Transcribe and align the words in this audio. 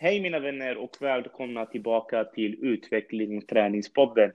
Hej 0.00 0.20
mina 0.20 0.38
vänner 0.38 0.76
och 0.76 0.96
välkomna 1.00 1.66
tillbaka 1.66 2.24
till 2.24 2.64
Utveckling 2.64 3.38
och 3.38 3.46
träningspodden. 3.46 4.32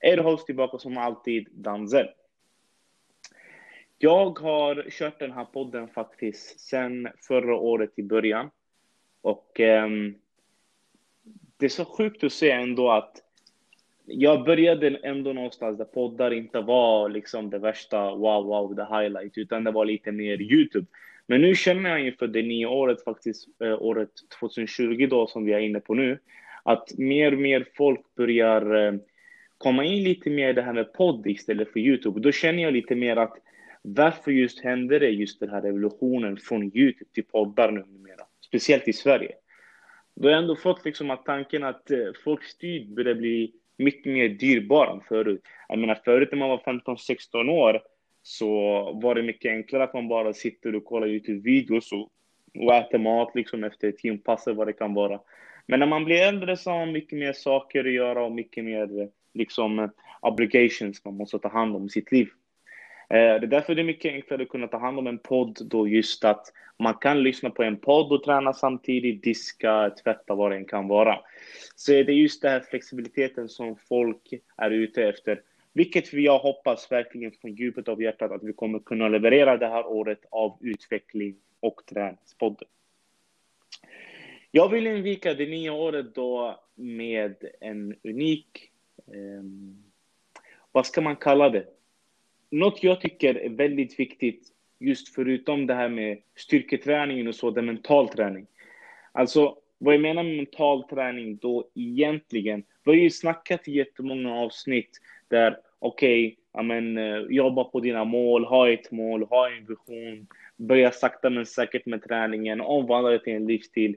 Er 0.00 0.18
host 0.18 0.46
tillbaka 0.46 0.78
som 0.78 0.98
alltid, 0.98 1.48
Danzel. 1.52 2.08
Jag 3.98 4.38
har 4.38 4.90
kört 4.90 5.18
den 5.18 5.32
här 5.32 5.44
podden 5.44 5.88
faktiskt 5.88 6.60
sedan 6.60 7.08
förra 7.28 7.56
året 7.56 7.90
i 7.96 8.02
början. 8.02 8.50
Och 9.20 9.60
eh, 9.60 9.88
det 11.56 11.66
är 11.66 11.70
så 11.70 11.84
sjukt 11.84 12.24
att 12.24 12.32
se 12.32 12.50
ändå 12.50 12.90
att 12.90 13.22
jag 14.04 14.44
började 14.44 14.96
ändå 14.96 15.32
någonstans 15.32 15.78
där 15.78 15.84
poddar 15.84 16.30
inte 16.30 16.60
var 16.60 17.08
liksom 17.08 17.50
det 17.50 17.58
värsta 17.58 18.14
wow, 18.14 18.44
wow, 18.44 18.74
the 18.74 18.94
highlight, 18.94 19.38
utan 19.38 19.64
det 19.64 19.70
var 19.70 19.84
lite 19.84 20.12
mer 20.12 20.42
YouTube. 20.42 20.86
Men 21.28 21.40
nu 21.40 21.54
känner 21.54 21.90
jag 21.90 22.06
inför 22.06 22.26
det 22.26 22.42
nya 22.42 22.68
året, 22.68 23.04
faktiskt 23.04 23.48
eh, 23.62 23.82
året 23.82 24.10
2020 24.40 25.06
då 25.10 25.26
som 25.26 25.44
vi 25.44 25.52
är 25.52 25.58
inne 25.58 25.80
på 25.80 25.94
nu, 25.94 26.18
att 26.62 26.98
mer 26.98 27.32
och 27.32 27.38
mer 27.38 27.66
folk 27.76 28.00
börjar 28.16 28.86
eh, 28.86 28.94
komma 29.58 29.84
in 29.84 30.04
lite 30.04 30.30
mer 30.30 30.48
i 30.48 30.52
det 30.52 30.62
här 30.62 30.72
med 30.72 30.92
podd 30.92 31.26
istället 31.26 31.72
för 31.72 31.80
YouTube. 31.80 32.20
Då 32.20 32.32
känner 32.32 32.62
jag 32.62 32.72
lite 32.72 32.94
mer 32.94 33.16
att 33.16 33.38
varför 33.82 34.30
just 34.30 34.60
hände 34.60 34.98
det 34.98 35.08
just 35.08 35.40
den 35.40 35.50
här 35.50 35.62
revolutionen 35.62 36.36
från 36.36 36.62
YouTube 36.62 37.10
till 37.12 37.24
poddar 37.24 37.70
numera, 37.70 38.24
speciellt 38.46 38.88
i 38.88 38.92
Sverige. 38.92 39.32
Då 40.14 40.28
har 40.28 40.32
jag 40.32 40.42
ändå 40.42 40.56
fått 40.56 40.84
liksom 40.84 41.10
att 41.10 41.24
tanken 41.24 41.64
att 41.64 41.90
eh, 41.90 41.98
folkstyrd 42.24 42.94
börjar 42.94 43.14
bli 43.14 43.52
mycket 43.78 44.12
mer 44.12 44.28
dyrbar 44.28 44.86
än 44.86 45.00
förut. 45.08 45.42
Jag 45.68 45.78
menar 45.78 45.94
förut 46.04 46.28
när 46.32 46.38
man 46.38 46.48
var 46.48 46.58
15-16 46.58 47.50
år 47.50 47.80
så 48.26 48.48
var 48.92 49.14
det 49.14 49.22
mycket 49.22 49.50
enklare 49.50 49.84
att 49.84 49.94
man 49.94 50.08
bara 50.08 50.32
sitter 50.32 50.74
och 50.74 50.84
kollar 50.84 51.06
YouTube-videos 51.06 51.92
och, 51.92 52.10
och 52.64 52.74
äter 52.74 52.98
mat 52.98 53.34
liksom 53.34 53.64
efter 53.64 53.92
gympass 54.02 54.46
eller 54.46 54.56
vad 54.56 54.66
det 54.66 54.72
kan 54.72 54.94
vara. 54.94 55.20
Men 55.66 55.80
när 55.80 55.86
man 55.86 56.04
blir 56.04 56.22
äldre 56.22 56.56
så 56.56 56.70
har 56.70 56.78
man 56.78 56.92
mycket 56.92 57.18
mer 57.18 57.32
saker 57.32 57.84
att 57.84 57.92
göra 57.92 58.24
och 58.24 58.32
mycket 58.32 58.64
mer 58.64 59.00
eh, 59.00 59.08
liksom 59.34 59.78
eh, 59.78 59.88
obligations 60.20 61.04
man 61.04 61.16
måste 61.16 61.38
ta 61.38 61.48
hand 61.48 61.76
om 61.76 61.86
i 61.86 61.88
sitt 61.88 62.12
liv. 62.12 62.28
Eh, 63.10 63.16
det 63.16 63.46
är 63.46 63.46
därför 63.46 63.74
det 63.74 63.82
är 63.82 63.84
mycket 63.84 64.12
enklare 64.12 64.42
att 64.42 64.48
kunna 64.48 64.68
ta 64.68 64.78
hand 64.78 64.98
om 64.98 65.06
en 65.06 65.18
podd 65.18 65.58
då 65.60 65.88
just 65.88 66.24
att 66.24 66.46
man 66.78 66.94
kan 66.94 67.22
lyssna 67.22 67.50
på 67.50 67.62
en 67.62 67.76
podd 67.76 68.12
och 68.12 68.24
träna 68.24 68.52
samtidigt, 68.52 69.22
diska, 69.22 69.90
tvätta, 69.90 70.34
vad 70.34 70.50
det 70.50 70.56
än 70.56 70.64
kan 70.64 70.88
vara. 70.88 71.18
Så 71.74 71.92
det 71.92 71.98
är 71.98 72.10
just 72.10 72.42
den 72.42 72.52
här 72.52 72.60
flexibiliteten 72.60 73.48
som 73.48 73.76
folk 73.76 74.34
är 74.56 74.70
ute 74.70 75.08
efter. 75.08 75.40
Vilket 75.76 76.12
jag 76.12 76.38
hoppas 76.38 76.92
verkligen 76.92 77.32
från 77.32 77.54
djupet 77.54 77.88
av 77.88 78.02
hjärtat 78.02 78.30
att 78.30 78.42
vi 78.42 78.52
kommer 78.52 78.78
kunna 78.78 79.08
leverera 79.08 79.56
det 79.56 79.66
här 79.66 79.86
året 79.86 80.18
av 80.30 80.58
utveckling 80.60 81.36
och 81.60 81.82
träningspodden. 81.86 82.68
Jag 84.50 84.68
vill 84.68 84.86
invika 84.86 85.34
det 85.34 85.46
nya 85.46 85.72
året 85.72 86.14
då 86.14 86.60
med 86.74 87.34
en 87.60 87.94
unik, 88.04 88.70
um, 89.06 89.84
vad 90.72 90.86
ska 90.86 91.00
man 91.00 91.16
kalla 91.16 91.50
det? 91.50 91.66
Något 92.50 92.82
jag 92.82 93.00
tycker 93.00 93.34
är 93.34 93.48
väldigt 93.48 93.98
viktigt, 93.98 94.48
just 94.78 95.14
förutom 95.14 95.66
det 95.66 95.74
här 95.74 95.88
med 95.88 96.22
styrketräningen 96.36 97.28
och 97.28 97.34
så, 97.34 97.50
det 97.50 97.60
är 97.60 97.62
mental 97.62 98.08
träning. 98.08 98.46
Alltså, 99.12 99.56
vad 99.78 99.94
jag 99.94 100.00
menar 100.00 100.22
med 100.22 100.36
mental 100.36 100.88
träning 100.88 101.36
då 101.36 101.68
egentligen, 101.74 102.64
vi 102.84 102.90
har 102.90 102.96
ju 102.96 103.10
snackat 103.10 103.68
i 103.68 103.72
jättemånga 103.72 104.34
avsnitt 104.34 105.00
där 105.28 105.58
okej, 105.78 106.38
okay, 106.52 106.96
eh, 106.98 107.20
jobba 107.28 107.64
på 107.64 107.80
dina 107.80 108.04
mål, 108.04 108.44
ha 108.44 108.70
ett 108.70 108.90
mål, 108.90 109.24
ha 109.24 109.50
en 109.50 109.66
vision, 109.66 110.26
börja 110.56 110.90
sakta 110.90 111.30
men 111.30 111.46
säkert 111.46 111.86
med 111.86 112.02
träningen, 112.02 112.60
omvandla 112.60 113.10
det 113.10 113.24
till 113.24 113.32
en 113.32 113.46
livsstil, 113.46 113.96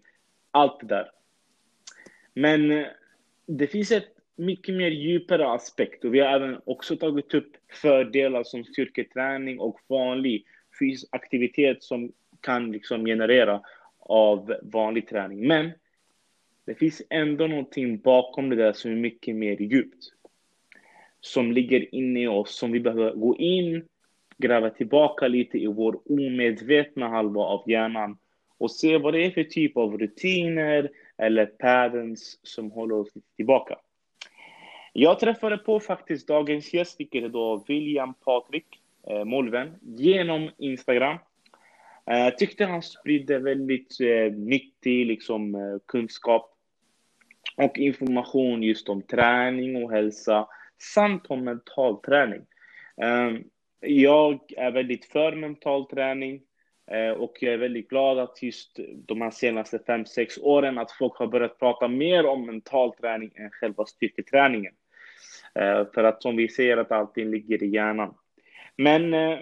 allt 0.52 0.80
det 0.80 0.88
där. 0.88 1.12
Men 2.34 2.72
eh, 2.72 2.88
det 3.46 3.68
finns 3.68 3.92
ett 3.92 4.16
mycket 4.36 4.76
mer 4.76 4.92
djupare 4.92 5.48
aspekt 5.48 6.06
och 6.06 6.14
vi 6.14 6.20
har 6.20 6.28
även 6.28 6.62
också 6.66 6.96
tagit 6.96 7.34
upp 7.34 7.52
fördelar 7.72 8.44
som 8.44 8.64
styrketräning 8.64 9.60
och 9.60 9.80
vanlig 9.88 10.46
fysisk 10.80 11.08
aktivitet 11.12 11.84
som 11.84 12.12
kan 12.42 12.72
liksom 12.72 13.06
generera 13.06 13.62
av 14.00 14.56
vanlig 14.62 15.08
träning. 15.08 15.48
Men 15.48 15.72
det 16.66 16.76
finns 16.76 17.02
ändå 17.10 17.48
någonting 17.48 17.98
bakom 18.00 18.50
det 18.50 18.56
där 18.56 18.74
som 18.74 18.92
är 18.92 18.96
mycket 18.96 19.36
mer 19.36 19.62
djupt 19.62 20.14
som 21.22 21.52
ligger 21.52 21.96
inne 21.96 22.22
i 22.22 22.28
oss, 22.28 22.56
som 22.56 22.72
vi 22.72 22.80
behöver 22.80 23.14
gå 23.14 23.38
in, 23.38 23.86
gräva 24.38 24.70
tillbaka 24.70 25.28
lite 25.28 25.58
i 25.58 25.68
vår 25.68 26.00
omedvetna 26.06 27.08
halva 27.08 27.42
av 27.42 27.70
hjärnan 27.70 28.18
och 28.58 28.72
se 28.72 28.98
vad 28.98 29.14
det 29.14 29.26
är 29.26 29.32
för 29.32 29.44
typ 29.44 29.78
av 29.78 29.98
rutiner 29.98 30.90
eller 31.18 31.46
patterns 31.46 32.40
som 32.44 32.72
håller 32.72 32.96
oss 32.96 33.10
tillbaka. 33.36 33.76
Jag 34.94 35.20
träffade 35.20 35.58
på 35.58 35.80
faktiskt 35.80 36.28
dagens 36.28 36.74
gäst, 36.74 37.00
vilket 37.00 37.24
är 37.24 37.30
då 37.30 37.64
William 37.68 38.14
Patrik 38.14 38.66
eh, 39.08 39.24
genom 39.82 40.50
Instagram. 40.58 41.18
Jag 42.06 42.28
eh, 42.28 42.34
tyckte 42.36 42.66
han 42.66 42.82
spridde 42.82 43.40
väldigt 43.40 44.02
eh, 44.02 44.34
nyttig 44.34 45.06
liksom, 45.06 45.56
eh, 45.56 45.78
kunskap 45.86 46.56
och 47.58 47.78
information 47.78 48.64
just 48.64 48.90
om 48.90 49.02
träning 49.02 49.84
och 49.84 49.92
hälsa 49.92 50.48
samt 50.82 51.26
om 51.28 51.44
mental 51.44 52.02
träning. 52.02 52.46
Ehm, 53.02 53.44
jag 53.80 54.40
är 54.58 54.72
väldigt 54.72 55.06
för 55.06 55.32
mental 55.32 55.86
träning 55.86 56.42
eh, 56.92 57.12
och 57.12 57.38
jag 57.40 57.54
är 57.54 57.58
väldigt 57.58 57.90
glad 57.90 58.20
att 58.20 58.44
just 58.44 58.80
de 59.08 59.22
här 59.22 59.32
senaste 59.32 59.80
fem 59.80 60.06
sex 60.06 60.38
åren 60.38 60.78
att 60.78 60.92
folk 60.92 61.16
har 61.16 61.28
börjat 61.28 61.60
prata 61.60 61.88
mer 61.88 62.26
om 62.26 62.46
mental 62.46 62.94
träning 62.96 63.32
än 63.36 63.52
själva 63.52 63.86
styrketräningen. 63.86 64.74
Eh, 65.56 65.86
för 65.94 66.04
att 66.04 66.22
som 66.22 66.36
vi 66.36 66.50
ser 66.50 66.78
att 66.78 66.92
allting 66.92 67.32
ligger 67.32 67.64
i 67.64 67.68
hjärnan. 67.68 68.14
Men 68.78 69.14
eh, 69.14 69.40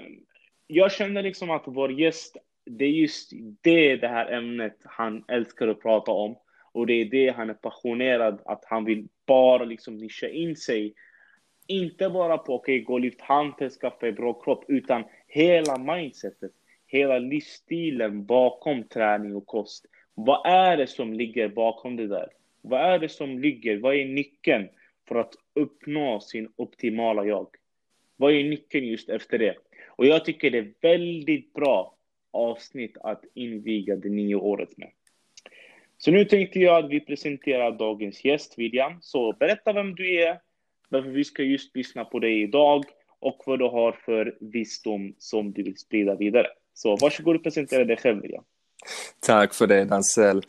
jag 0.67 0.91
känner 0.91 1.23
liksom 1.23 1.51
att 1.51 1.63
vår 1.65 1.91
gäst, 1.91 2.37
det 2.65 2.85
är 2.85 2.89
just 2.89 3.31
det, 3.61 3.95
det 3.95 4.07
här 4.07 4.31
ämnet 4.31 4.77
han 4.83 5.23
älskar 5.27 5.67
att 5.67 5.81
prata 5.81 6.11
om. 6.11 6.37
Och 6.71 6.87
det 6.87 6.93
är 6.93 7.05
det 7.05 7.29
han 7.29 7.49
är 7.49 7.53
passionerad 7.53 8.41
att 8.45 8.65
han 8.65 8.85
vill 8.85 9.07
bara 9.27 9.63
liksom 9.63 9.97
nischa 9.97 10.27
in 10.27 10.55
sig 10.55 10.93
inte 11.67 12.09
bara 12.09 12.37
på 12.37 12.55
okay, 12.55 12.81
gå 12.81 12.93
och 12.93 12.99
lyft 12.99 13.21
hantel, 13.21 13.69
skaffa 13.69 14.07
en 14.07 14.15
bra 14.15 14.33
kropp, 14.33 14.65
utan 14.67 15.03
hela 15.27 15.77
mindsetet, 15.77 16.51
hela 16.87 17.19
livsstilen 17.19 18.25
bakom 18.25 18.83
träning 18.83 19.35
och 19.35 19.45
kost. 19.45 19.85
Vad 20.13 20.45
är 20.45 20.77
det 20.77 20.87
som 20.87 21.13
ligger 21.13 21.47
bakom 21.47 21.95
det 21.95 22.07
där? 22.07 22.29
Vad 22.61 22.81
är 22.81 22.99
det 22.99 23.09
som 23.09 23.39
ligger? 23.39 23.77
Vad 23.77 23.95
är 23.95 24.05
nyckeln 24.05 24.69
för 25.07 25.15
att 25.15 25.33
uppnå 25.53 26.19
sin 26.19 26.51
optimala 26.55 27.25
jag? 27.25 27.47
Vad 28.15 28.33
är 28.33 28.43
nyckeln 28.43 28.85
just 28.85 29.09
efter 29.09 29.37
det? 29.37 29.55
Och 29.87 30.05
jag 30.05 30.25
tycker 30.25 30.51
det 30.51 30.57
är 30.57 30.73
väldigt 30.81 31.53
bra 31.53 31.95
avsnitt 32.31 32.97
att 33.01 33.23
inviga 33.33 33.95
det 33.95 34.09
nya 34.09 34.37
året 34.37 34.77
med. 34.77 34.89
Så 35.97 36.11
nu 36.11 36.25
tänkte 36.25 36.59
jag 36.59 36.85
att 36.85 36.91
vi 36.91 36.99
presenterar 36.99 37.71
dagens 37.71 38.25
gäst, 38.25 38.57
William. 38.57 38.93
Så 39.01 39.33
berätta 39.33 39.73
vem 39.73 39.95
du 39.95 40.21
är, 40.21 40.39
varför 40.89 41.09
vi 41.09 41.23
ska 41.23 41.43
just 41.43 41.75
lyssna 41.75 42.05
på 42.05 42.19
dig 42.19 42.43
idag 42.43 42.85
och 43.19 43.43
vad 43.45 43.59
du 43.59 43.65
har 43.65 43.91
för 43.91 44.37
visdom 44.39 45.15
som 45.17 45.51
du 45.51 45.63
vill 45.63 45.77
sprida 45.77 46.15
vidare. 46.15 46.47
Så 46.73 46.95
varsågod 46.95 47.35
och 47.35 47.43
presentera 47.43 47.85
dig 47.85 47.97
själv, 47.97 48.21
William. 48.21 48.43
Tack 49.19 49.53
för 49.53 49.67
det, 49.67 49.85
Dansell. 49.85 50.41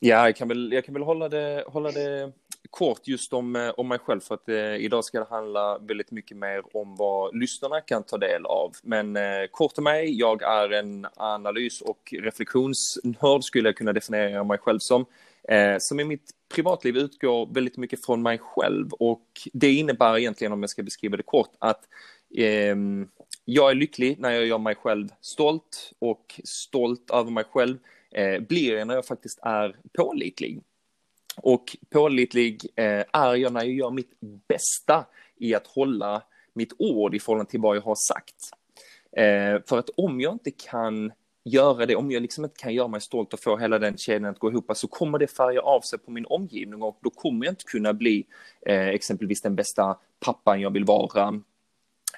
Ja, 0.00 0.26
jag 0.26 0.36
kan 0.36 0.48
väl, 0.48 0.72
jag 0.72 0.84
kan 0.84 0.94
väl 0.94 1.02
hålla, 1.02 1.28
det, 1.28 1.64
hålla 1.66 1.90
det 1.90 2.32
kort 2.70 3.08
just 3.08 3.32
om, 3.32 3.56
eh, 3.56 3.70
om 3.76 3.88
mig 3.88 3.98
själv 3.98 4.20
för 4.20 4.34
att 4.34 4.48
eh, 4.48 4.56
idag 4.56 5.04
ska 5.04 5.18
det 5.18 5.26
handla 5.30 5.78
väldigt 5.78 6.10
mycket 6.10 6.36
mer 6.36 6.76
om 6.76 6.96
vad 6.96 7.36
lyssnarna 7.36 7.80
kan 7.80 8.02
ta 8.02 8.18
del 8.18 8.46
av. 8.46 8.72
Men 8.82 9.16
eh, 9.16 9.22
kort 9.50 9.78
om 9.78 9.84
mig, 9.84 10.18
jag 10.18 10.42
är 10.42 10.72
en 10.72 11.06
analys 11.16 11.80
och 11.80 12.14
reflektionsnörd 12.22 13.44
skulle 13.44 13.68
jag 13.68 13.76
kunna 13.76 13.92
definiera 13.92 14.44
mig 14.44 14.58
själv 14.58 14.78
som. 14.78 15.06
Eh, 15.48 15.76
som 15.78 16.00
i 16.00 16.04
mitt 16.04 16.30
privatliv 16.54 16.96
utgår 16.96 17.54
väldigt 17.54 17.76
mycket 17.76 18.06
från 18.06 18.22
mig 18.22 18.38
själv 18.38 18.92
och 18.92 19.26
det 19.52 19.72
innebär 19.72 20.18
egentligen, 20.18 20.52
om 20.52 20.62
jag 20.62 20.70
ska 20.70 20.82
beskriva 20.82 21.16
det 21.16 21.22
kort, 21.22 21.52
att 21.58 21.88
eh, 22.36 22.76
jag 23.44 23.70
är 23.70 23.74
lycklig 23.74 24.18
när 24.18 24.30
jag 24.30 24.46
gör 24.46 24.58
mig 24.58 24.74
själv 24.74 25.08
stolt 25.20 25.92
och 25.98 26.40
stolt 26.44 27.10
över 27.10 27.30
mig 27.30 27.44
själv 27.44 27.78
eh, 28.10 28.40
blir 28.40 28.76
jag 28.76 28.86
när 28.86 28.94
jag 28.94 29.06
faktiskt 29.06 29.38
är 29.42 29.76
pålitlig. 29.92 30.60
Och 31.36 31.76
pålitlig 31.90 32.66
eh, 32.76 33.04
är 33.12 33.34
jag 33.34 33.52
när 33.52 33.64
jag 33.64 33.74
gör 33.74 33.90
mitt 33.90 34.10
bästa 34.48 35.06
i 35.36 35.54
att 35.54 35.66
hålla 35.66 36.22
mitt 36.52 36.72
ord 36.78 37.14
i 37.14 37.20
förhållande 37.20 37.50
till 37.50 37.60
vad 37.60 37.76
jag 37.76 37.82
har 37.82 37.96
sagt. 38.12 38.36
Eh, 39.16 39.62
för 39.66 39.78
att 39.78 39.90
om 39.96 40.20
jag 40.20 40.32
inte 40.32 40.50
kan 40.50 41.12
göra 41.46 41.86
det, 41.86 41.96
om 41.96 42.10
jag 42.10 42.22
liksom 42.22 42.44
inte 42.44 42.56
kan 42.56 42.74
göra 42.74 42.88
mig 42.88 43.00
stolt 43.00 43.32
och 43.32 43.40
få 43.40 43.56
hela 43.56 43.78
den 43.78 43.98
kedjan 43.98 44.30
att 44.30 44.38
gå 44.38 44.50
ihop, 44.50 44.70
så 44.74 44.88
kommer 44.88 45.18
det 45.18 45.26
färga 45.26 45.60
av 45.60 45.80
sig 45.80 45.98
på 45.98 46.10
min 46.10 46.26
omgivning 46.26 46.82
och 46.82 46.98
då 47.02 47.10
kommer 47.10 47.46
jag 47.46 47.52
inte 47.52 47.64
kunna 47.64 47.92
bli 47.92 48.26
eh, 48.66 48.88
exempelvis 48.88 49.42
den 49.42 49.56
bästa 49.56 49.96
pappan 50.20 50.60
jag 50.60 50.70
vill 50.70 50.84
vara, 50.84 51.40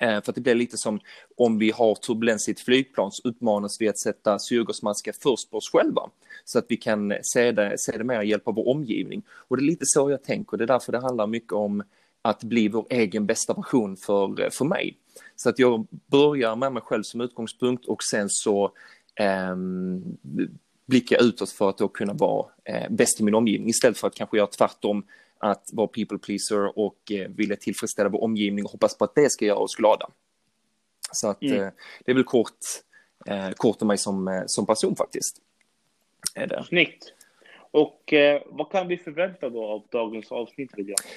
Eh, 0.01 0.23
för 0.23 0.31
att 0.31 0.35
det 0.35 0.41
blir 0.41 0.55
lite 0.55 0.77
som 0.77 1.01
om 1.37 1.59
vi 1.59 1.71
har 1.71 1.95
turbulens 1.95 2.49
i 2.49 2.53
ett 2.53 2.61
flygplan 2.61 3.13
så 3.13 3.29
uppmanas 3.29 3.81
vi 3.81 3.89
att 3.89 3.99
sätta 3.99 4.39
syrgasmasker 4.39 5.15
först 5.23 5.51
på 5.51 5.57
oss 5.57 5.71
själva. 5.73 6.03
Så 6.45 6.59
att 6.59 6.67
vi 6.69 6.77
kan 6.77 7.15
se 7.23 7.53
det, 7.53 7.75
se 7.79 7.99
det 7.99 8.05
med 8.05 8.29
hjälp 8.29 8.49
av 8.49 8.55
vår 8.55 8.69
omgivning. 8.69 9.23
Och 9.31 9.57
det 9.57 9.63
är 9.63 9.65
lite 9.65 9.85
så 9.87 10.11
jag 10.11 10.25
tänker. 10.25 10.57
Det 10.57 10.65
är 10.65 10.69
därför 10.69 10.93
det 10.93 11.01
handlar 11.01 11.27
mycket 11.27 11.53
om 11.53 11.83
att 12.23 12.45
bli 12.45 12.69
vår 12.69 12.87
egen 12.91 13.27
bästa 13.27 13.55
version 13.55 13.97
för, 13.97 14.51
för 14.51 14.65
mig. 14.65 14.97
Så 15.37 15.49
att 15.49 15.59
jag 15.59 15.87
börjar 15.91 16.57
med 16.57 16.73
mig 16.73 16.83
själv 16.83 17.03
som 17.03 17.21
utgångspunkt 17.21 17.87
och 17.87 18.03
sen 18.03 18.27
så 18.29 18.73
blicka 20.87 21.17
utåt 21.17 21.51
för 21.51 21.69
att 21.69 21.79
då 21.79 21.89
kunna 21.89 22.13
vara 22.13 22.47
eh, 22.65 22.91
bäst 22.91 23.21
i 23.21 23.23
min 23.23 23.35
omgivning 23.35 23.69
istället 23.69 23.99
för 23.99 24.07
att 24.07 24.15
kanske 24.15 24.37
göra 24.37 24.47
tvärtom 24.47 25.07
att 25.39 25.71
vara 25.73 25.87
people 25.87 26.19
pleaser 26.19 26.79
och 26.79 27.13
eh, 27.13 27.29
vilja 27.29 27.57
tillfredsställa 27.57 28.09
vår 28.09 28.23
omgivning 28.23 28.65
och 28.65 28.71
hoppas 28.71 28.99
på 28.99 29.05
att 29.05 29.15
det 29.15 29.33
ska 29.33 29.45
göra 29.45 29.59
oss 29.59 29.77
glada. 29.77 30.11
Så 31.13 31.29
att 31.29 31.43
mm. 31.43 31.55
eh, 31.63 31.69
det 32.05 32.11
är 32.13 32.15
väl 32.15 32.25
kort, 32.25 32.59
kort 33.57 33.83
om 33.83 33.89
mig 33.89 33.99
som, 33.99 34.45
som 34.47 34.67
person 34.67 34.97
faktiskt. 34.97 35.37
Är 36.35 36.47
det. 36.47 36.65
Snyggt. 36.69 37.13
Och 37.71 38.13
eh, 38.13 38.43
vad 38.47 38.71
kan 38.71 38.89
vi 38.89 38.97
förvänta 38.97 39.49
då 39.49 39.65
av 39.65 39.83
dagens 39.91 40.33
avsnitt? 40.33 40.71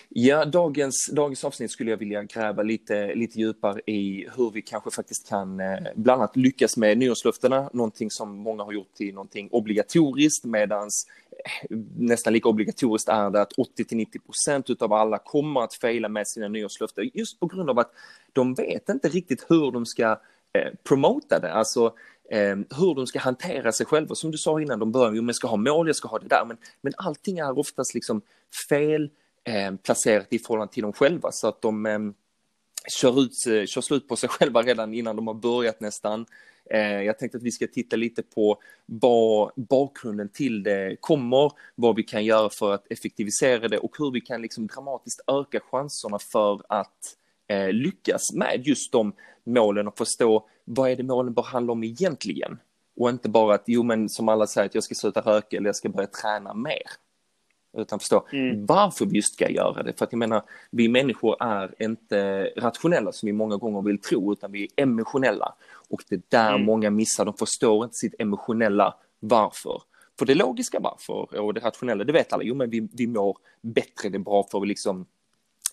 Ja, 0.09 0.45
dagens, 0.45 1.09
dagens 1.13 1.43
avsnitt 1.43 1.71
skulle 1.71 1.91
jag 1.91 1.97
vilja 1.97 2.23
gräva 2.23 2.63
lite, 2.63 3.15
lite 3.15 3.39
djupare 3.39 3.81
i 3.85 4.27
hur 4.37 4.51
vi 4.51 4.61
kanske 4.61 4.91
faktiskt 4.91 5.29
kan 5.29 5.59
eh, 5.59 5.77
bland 5.95 6.21
annat 6.21 6.35
lyckas 6.35 6.77
med 6.77 6.97
nyårslöftena, 6.97 7.69
någonting 7.73 8.11
som 8.11 8.37
många 8.37 8.63
har 8.63 8.71
gjort 8.71 8.93
till 8.93 9.13
någonting 9.13 9.49
obligatoriskt 9.51 10.45
medans 10.45 11.07
eh, 11.31 11.77
nästan 11.97 12.33
lika 12.33 12.49
obligatoriskt 12.49 13.09
är 13.09 13.29
det 13.29 13.41
att 13.41 13.53
80 13.53 13.85
till 13.85 13.97
90 13.97 14.19
procent 14.19 14.81
av 14.81 14.93
alla 14.93 15.17
kommer 15.17 15.61
att 15.61 15.73
fejla 15.73 16.09
med 16.09 16.27
sina 16.27 16.47
nyårslöften 16.47 17.09
just 17.13 17.39
på 17.39 17.45
grund 17.45 17.69
av 17.69 17.79
att 17.79 17.91
de 18.33 18.53
vet 18.53 18.89
inte 18.89 19.07
riktigt 19.07 19.45
hur 19.49 19.71
de 19.71 19.85
ska 19.85 20.11
eh, 20.53 20.71
promota 20.83 21.39
det. 21.39 21.53
Alltså 21.53 21.93
Ehm, 22.33 22.65
hur 22.77 22.95
de 22.95 23.07
ska 23.07 23.19
hantera 23.19 23.71
sig 23.71 23.85
själva. 23.85 24.15
Som 24.15 24.31
du 24.31 24.37
sa 24.37 24.61
innan 24.61 24.79
de 24.79 24.91
börjar, 24.91 25.21
med 25.21 25.29
att 25.29 25.35
ska 25.35 25.47
ha 25.47 25.57
mål, 25.57 25.87
jag 25.87 25.95
ska 25.95 26.07
ha 26.07 26.19
det 26.19 26.27
där, 26.27 26.45
men, 26.47 26.57
men 26.81 26.93
allting 26.97 27.39
är 27.39 27.59
oftast 27.59 27.93
liksom 27.93 28.21
fel 28.69 29.09
eh, 29.43 29.75
placerat 29.75 30.27
i 30.29 30.39
förhållande 30.39 30.73
till 30.73 30.83
dem 30.83 30.93
själva 30.93 31.31
så 31.31 31.47
att 31.47 31.61
de 31.61 31.85
eh, 31.85 31.99
kör, 32.99 33.21
ut, 33.21 33.31
eh, 33.47 33.65
kör 33.65 33.81
slut 33.81 34.07
på 34.07 34.15
sig 34.15 34.29
själva 34.39 34.61
redan 34.61 34.93
innan 34.93 35.15
de 35.15 35.27
har 35.27 35.33
börjat 35.33 35.79
nästan. 35.79 36.25
Ehm, 36.69 37.03
jag 37.03 37.19
tänkte 37.19 37.37
att 37.37 37.43
vi 37.43 37.51
ska 37.51 37.67
titta 37.67 37.95
lite 37.95 38.23
på 38.23 38.57
vad 38.85 39.51
bakgrunden 39.55 40.29
till 40.29 40.63
det 40.63 40.97
kommer, 40.99 41.51
vad 41.75 41.95
vi 41.95 42.03
kan 42.03 42.25
göra 42.25 42.49
för 42.49 42.73
att 42.73 42.91
effektivisera 42.91 43.67
det 43.67 43.77
och 43.77 43.95
hur 43.97 44.11
vi 44.11 44.21
kan 44.21 44.41
liksom 44.41 44.67
dramatiskt 44.67 45.21
öka 45.27 45.59
chanserna 45.71 46.19
för 46.19 46.61
att 46.69 46.77
eh, 46.77 47.20
lyckas 47.71 48.33
med 48.33 48.67
just 48.67 48.91
de 48.91 49.13
målen 49.43 49.87
och 49.87 49.97
förstå 49.97 50.47
vad 50.65 50.89
är 50.89 50.95
det 50.95 51.03
målen 51.03 51.33
bör 51.33 51.43
handla 51.43 51.71
om 51.71 51.83
egentligen? 51.83 52.59
Och 52.95 53.09
inte 53.09 53.29
bara 53.29 53.55
att, 53.55 53.63
jo 53.65 53.83
men 53.83 54.09
som 54.09 54.29
alla 54.29 54.47
säger 54.47 54.65
att 54.65 54.75
jag 54.75 54.83
ska 54.83 54.95
sluta 54.95 55.21
röka 55.21 55.57
eller 55.57 55.67
jag 55.67 55.75
ska 55.75 55.89
börja 55.89 56.07
träna 56.07 56.53
mer. 56.53 56.81
Utan 57.77 57.99
förstå 57.99 58.27
mm. 58.33 58.65
varför 58.65 59.05
vi 59.05 59.15
just 59.15 59.33
ska 59.33 59.49
göra 59.49 59.83
det. 59.83 59.97
För 59.97 60.05
att 60.05 60.11
jag 60.11 60.19
menar, 60.19 60.41
vi 60.71 60.89
människor 60.89 61.43
är 61.43 61.83
inte 61.83 62.43
rationella 62.57 63.11
som 63.11 63.27
vi 63.27 63.33
många 63.33 63.57
gånger 63.57 63.81
vill 63.81 64.01
tro, 64.01 64.33
utan 64.33 64.51
vi 64.51 64.63
är 64.63 64.83
emotionella. 64.83 65.53
Och 65.89 66.01
det 66.09 66.15
är 66.15 66.21
där 66.29 66.53
mm. 66.53 66.65
många 66.65 66.89
missar, 66.89 67.25
de 67.25 67.33
förstår 67.33 67.83
inte 67.83 67.95
sitt 67.95 68.15
emotionella 68.19 68.95
varför. 69.19 69.81
För 70.19 70.25
det 70.25 70.35
logiska 70.35 70.79
varför 70.79 71.39
och 71.39 71.53
det 71.53 71.59
rationella, 71.59 72.03
det 72.03 72.13
vet 72.13 72.33
alla, 72.33 72.43
jo 72.43 72.55
men 72.55 72.69
vi, 72.69 72.89
vi 72.93 73.07
mår 73.07 73.37
bättre, 73.61 74.09
det 74.09 74.17
är 74.17 74.19
bra 74.19 74.47
för 74.51 74.65
liksom 74.65 75.05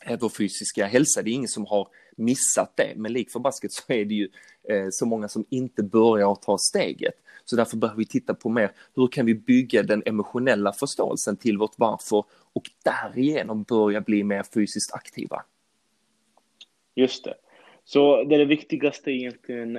Eh, 0.09 0.19
vår 0.21 0.29
fysiska 0.29 0.87
hälsa. 0.87 1.23
Det 1.23 1.31
är 1.31 1.35
ingen 1.35 1.49
som 1.49 1.67
har 1.67 1.89
missat 2.17 2.77
det, 2.77 2.93
men 2.97 3.13
lik 3.13 3.31
förbaskat 3.31 3.73
så 3.73 3.93
är 3.93 4.05
det 4.05 4.15
ju 4.15 4.29
eh, 4.69 4.87
så 4.91 5.07
många 5.07 5.29
som 5.29 5.45
inte 5.51 5.83
börjar 5.83 6.35
ta 6.35 6.59
steget. 6.59 7.15
Så 7.45 7.57
därför 7.57 7.77
behöver 7.77 7.99
vi 7.99 8.07
titta 8.07 8.35
på 8.35 8.49
mer, 8.49 8.71
hur 8.97 9.09
kan 9.09 9.27
vi 9.27 9.35
bygga 9.35 9.83
den 9.83 10.03
emotionella 10.07 10.73
förståelsen 10.73 11.37
till 11.37 11.59
vårt 11.59 11.75
varför 11.77 12.25
och 12.53 12.71
därigenom 12.85 13.63
börja 13.63 14.01
bli 14.01 14.25
mer 14.25 14.43
fysiskt 14.55 14.95
aktiva. 14.95 15.45
Just 16.95 17.25
det. 17.25 17.35
Så 17.85 18.25
det 18.25 18.35
är 18.35 18.39
det 18.39 18.45
viktigaste 18.45 19.11
egentligen, 19.11 19.79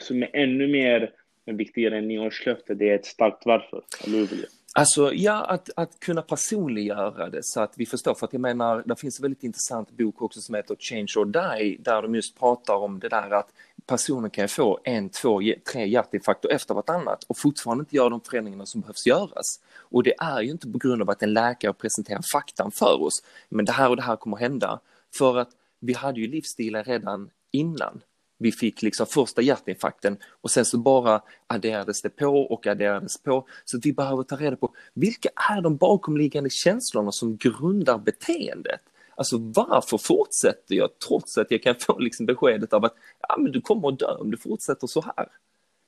som 0.00 0.22
är 0.22 0.36
ännu 0.36 0.68
mer 0.68 1.12
viktigare 1.44 1.98
än 1.98 2.08
nyårslöfte, 2.08 2.74
det 2.74 2.90
är 2.90 2.94
ett 2.94 3.06
starkt 3.06 3.46
varför, 3.46 3.84
eller 4.04 4.18
hur? 4.18 4.46
Alltså, 4.74 5.14
ja, 5.14 5.44
att, 5.44 5.70
att 5.76 6.00
kunna 6.00 6.22
personliggöra 6.22 7.30
det 7.30 7.40
så 7.42 7.60
att 7.60 7.72
vi 7.76 7.86
förstår. 7.86 8.14
För 8.14 8.26
att 8.26 8.32
jag 8.32 8.40
menar, 8.40 8.82
det 8.86 8.96
finns 8.96 9.18
en 9.18 9.22
väldigt 9.22 9.42
intressant 9.42 9.90
bok 9.90 10.22
också 10.22 10.40
som 10.40 10.54
heter 10.54 10.76
Change 10.80 11.12
or 11.16 11.24
Die, 11.24 11.76
där 11.80 12.02
de 12.02 12.14
just 12.14 12.38
pratar 12.38 12.74
om 12.74 12.98
det 12.98 13.08
där 13.08 13.30
att 13.30 13.52
personen 13.86 14.30
kan 14.30 14.48
få 14.48 14.80
en, 14.84 15.08
två, 15.08 15.40
tre 15.72 15.86
hjärtinfarkter 15.86 16.48
efter 16.48 16.74
vartannat 16.74 17.24
och 17.24 17.38
fortfarande 17.38 17.82
inte 17.82 17.96
göra 17.96 18.08
de 18.08 18.20
förändringarna 18.20 18.66
som 18.66 18.80
behövs 18.80 19.06
göras. 19.06 19.60
Och 19.76 20.02
det 20.02 20.14
är 20.18 20.40
ju 20.40 20.50
inte 20.50 20.68
på 20.68 20.78
grund 20.78 21.02
av 21.02 21.10
att 21.10 21.22
en 21.22 21.32
läkare 21.32 21.72
presenterar 21.72 22.22
faktan 22.32 22.70
för 22.70 23.02
oss, 23.02 23.22
men 23.48 23.64
det 23.64 23.72
här 23.72 23.90
och 23.90 23.96
det 23.96 24.02
här 24.02 24.16
kommer 24.16 24.36
hända. 24.36 24.80
För 25.18 25.38
att 25.38 25.50
vi 25.80 25.92
hade 25.92 26.20
ju 26.20 26.26
livsstilar 26.26 26.84
redan 26.84 27.30
innan 27.50 28.00
vi 28.42 28.52
fick 28.52 28.82
liksom 28.82 29.06
första 29.06 29.42
hjärtinfarkten 29.42 30.16
och 30.40 30.50
sen 30.50 30.64
så 30.64 30.78
bara 30.78 31.22
adderades 31.46 32.02
det 32.02 32.10
på 32.10 32.26
och 32.26 32.66
adderades 32.66 33.22
på. 33.22 33.46
Så 33.64 33.78
vi 33.82 33.92
behöver 33.92 34.22
ta 34.22 34.36
reda 34.36 34.56
på 34.56 34.74
vilka 34.94 35.28
är 35.50 35.60
de 35.60 35.76
bakomliggande 35.76 36.50
känslorna 36.50 37.12
som 37.12 37.36
grundar 37.36 37.98
beteendet? 37.98 38.80
Alltså 39.14 39.38
varför 39.38 39.98
fortsätter 39.98 40.74
jag 40.74 40.98
trots 40.98 41.38
att 41.38 41.50
jag 41.50 41.62
kan 41.62 41.74
få 41.74 41.98
liksom 41.98 42.26
beskedet 42.26 42.72
av 42.72 42.84
att 42.84 42.94
ja, 43.28 43.36
men 43.38 43.52
du 43.52 43.60
kommer 43.60 43.88
att 43.88 43.98
dö 43.98 44.14
om 44.14 44.30
du 44.30 44.36
fortsätter 44.36 44.86
så 44.86 45.00
här? 45.00 45.28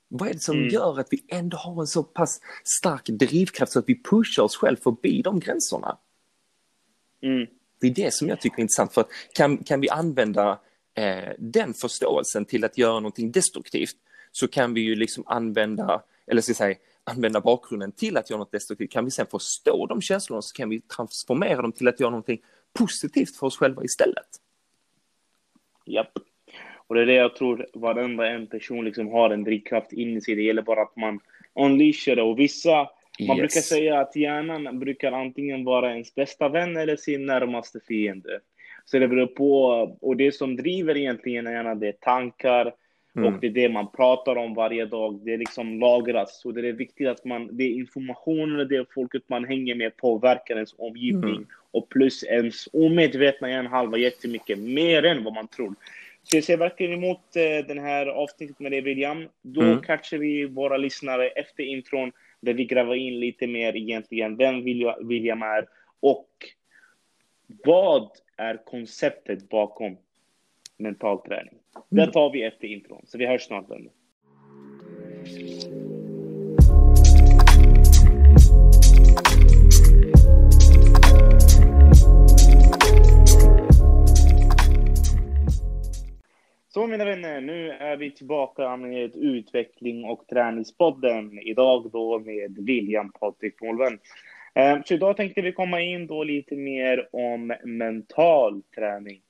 Vad 0.09 0.29
är 0.29 0.33
det 0.33 0.41
som 0.41 0.57
mm. 0.57 0.69
gör 0.69 1.01
att 1.01 1.09
vi 1.11 1.25
ändå 1.29 1.57
har 1.57 1.81
en 1.81 1.87
så 1.87 2.03
pass 2.03 2.41
stark 2.65 3.07
drivkraft 3.07 3.73
så 3.73 3.79
att 3.79 3.89
vi 3.89 4.03
pushar 4.03 4.43
oss 4.43 4.57
själva 4.57 4.81
förbi 4.83 5.23
de 5.23 5.41
gränserna? 5.41 5.99
Mm. 7.23 7.47
Det 7.81 7.87
är 7.87 7.95
det 7.95 8.15
som 8.15 8.29
jag 8.29 8.41
tycker 8.41 8.57
är 8.57 8.61
intressant 8.61 8.93
för 8.93 9.01
att 9.01 9.09
kan, 9.35 9.57
kan 9.57 9.81
vi 9.81 9.89
använda 9.89 10.61
eh, 10.95 11.33
den 11.39 11.75
förståelsen 11.75 12.45
till 12.45 12.65
att 12.65 12.79
göra 12.79 12.95
någonting 12.95 13.33
destruktivt 13.33 13.97
så 14.33 14.49
kan 14.49 14.75
vi 14.75 14.81
ju 14.81 14.95
liksom 14.95 15.25
använda, 15.27 16.03
eller 16.27 16.41
ska 16.41 16.51
jag 16.51 16.57
säga, 16.57 16.77
använda 17.05 17.41
bakgrunden 17.41 17.93
till 17.93 18.17
att 18.17 18.31
göra 18.31 18.39
något 18.39 18.53
destruktivt. 18.53 18.91
Kan 18.91 19.05
vi 19.05 19.11
sen 19.11 19.27
förstå 19.27 19.87
de 19.87 20.01
känslorna 20.03 20.43
så 20.43 20.55
kan 20.55 20.69
vi 20.69 20.81
transformera 20.81 21.63
dem 21.63 21.73
till 21.73 21.89
att 21.89 22.01
göra 22.01 22.11
någonting 22.11 22.41
positivt 22.79 23.37
för 23.37 23.47
oss 23.47 23.57
själva 23.57 23.85
istället. 23.85 24.27
Japp. 25.87 26.13
Och 26.87 26.95
det 26.95 27.03
är 27.03 27.07
det 27.07 27.15
jag 27.15 27.37
tror 27.37 27.67
varenda 27.75 28.29
en 28.29 28.47
person 28.47 28.85
liksom 28.85 29.09
har 29.09 29.31
en 29.31 29.45
drivkraft 29.45 29.93
in 29.93 30.17
i 30.17 30.21
sig. 30.21 30.35
Det 30.35 30.43
gäller 30.43 30.63
bara 30.63 30.83
att 30.83 30.97
man 30.97 31.21
unleashar 31.55 32.17
det. 32.17 32.23
Och 32.23 32.39
vissa, 32.39 32.81
yes. 33.19 33.29
man 33.29 33.37
brukar 33.37 33.61
säga 33.61 34.01
att 34.01 34.17
hjärnan 34.17 34.79
brukar 34.79 35.13
antingen 35.13 35.65
vara 35.65 35.93
ens 35.93 36.15
bästa 36.15 36.49
vän 36.49 36.77
eller 36.77 36.97
sin 36.97 37.27
närmaste 37.27 37.81
fiende. 37.81 38.41
Så 38.85 38.99
det 38.99 39.09
beror 39.09 39.27
på, 39.27 39.63
och 40.01 40.17
det 40.17 40.33
som 40.33 40.57
driver 40.57 40.97
egentligen 40.97 41.45
gärna 41.45 41.75
det 41.75 41.89
är 41.89 41.93
tankar 41.93 42.75
mm. 43.17 43.35
och 43.35 43.41
det 43.41 43.47
är 43.47 43.51
det 43.51 43.69
man 43.69 43.93
pratar 43.93 44.37
om 44.37 44.55
varje 44.55 44.87
dag. 44.87 45.21
Det 45.25 45.37
liksom 45.37 45.81
lagras. 45.81 46.41
Så 46.41 46.53
det 46.53 46.69
är 46.69 46.73
viktigt 46.73 47.09
att 47.09 47.25
man, 47.25 47.57
det 47.57 47.65
är 47.65 47.71
informationen, 47.71 48.69
det 48.69 48.77
är 48.77 48.87
folket 48.95 49.23
man 49.29 49.45
hänger 49.45 49.75
med 49.75 49.97
påverkar 49.97 50.55
ens 50.55 50.75
omgivning. 50.79 51.37
Mm. 51.37 51.47
Och 51.71 51.89
plus 51.89 52.25
ens 52.25 52.69
omedvetna 52.73 53.51
hjärnhalva 53.51 53.99
jättemycket, 53.99 54.59
mer 54.59 55.05
än 55.05 55.25
vad 55.25 55.35
man 55.35 55.49
tror. 55.49 55.75
Så 56.23 56.37
jag 56.37 56.45
ser 56.45 56.57
verkligen 56.57 56.93
emot 56.93 57.37
eh, 57.37 57.67
den 57.67 57.79
här 57.79 58.07
avsnittet 58.07 58.61
med 58.61 58.73
dig 58.73 58.81
William. 58.81 59.29
Då 59.43 59.61
mm. 59.61 59.81
catchar 59.81 60.19
vi 60.19 60.45
våra 60.45 60.77
lyssnare 60.77 61.29
efter 61.29 61.63
intron 61.63 62.13
där 62.41 62.55
vi 62.55 62.65
gräver 62.65 62.95
in 62.95 63.21
lite 63.21 63.47
mer 63.47 63.77
egentligen 63.77 64.37
vem 64.37 64.65
William 65.09 65.43
är 65.43 65.67
och 66.01 66.29
vad 67.65 68.11
är 68.37 68.65
konceptet 68.65 69.49
bakom 69.49 69.97
mental 70.77 71.23
träning? 71.23 71.55
Mm. 71.93 72.07
Det 72.07 72.13
tar 72.13 72.31
vi 72.33 72.45
efter 72.45 72.69
intron, 72.69 73.03
så 73.07 73.19
vi 73.19 73.27
hörs 73.27 73.43
snart. 73.43 73.71
Vänner. 73.71 73.91
Så 86.69 86.87
mina 86.87 87.05
vänner, 87.05 87.41
nu 87.41 87.71
är 87.71 87.97
vi 87.97 88.11
tillbaka 88.11 88.77
med 88.77 89.17
utveckling 89.17 90.05
och 90.05 90.27
träningspodden. 90.27 91.39
Idag 91.39 91.91
då 91.93 92.19
med 92.19 92.57
William 92.59 93.13
Patrik 93.13 93.63
Målvän. 93.63 93.99
Ehm, 94.55 94.83
så 94.85 94.95
idag 94.95 95.17
tänkte 95.17 95.41
vi 95.41 95.53
komma 95.53 95.81
in 95.81 96.07
då 96.07 96.25
lite 96.25 96.57
mer 96.57 97.09
om 97.13 97.55
mental 97.65 98.63
träning. 98.75 99.21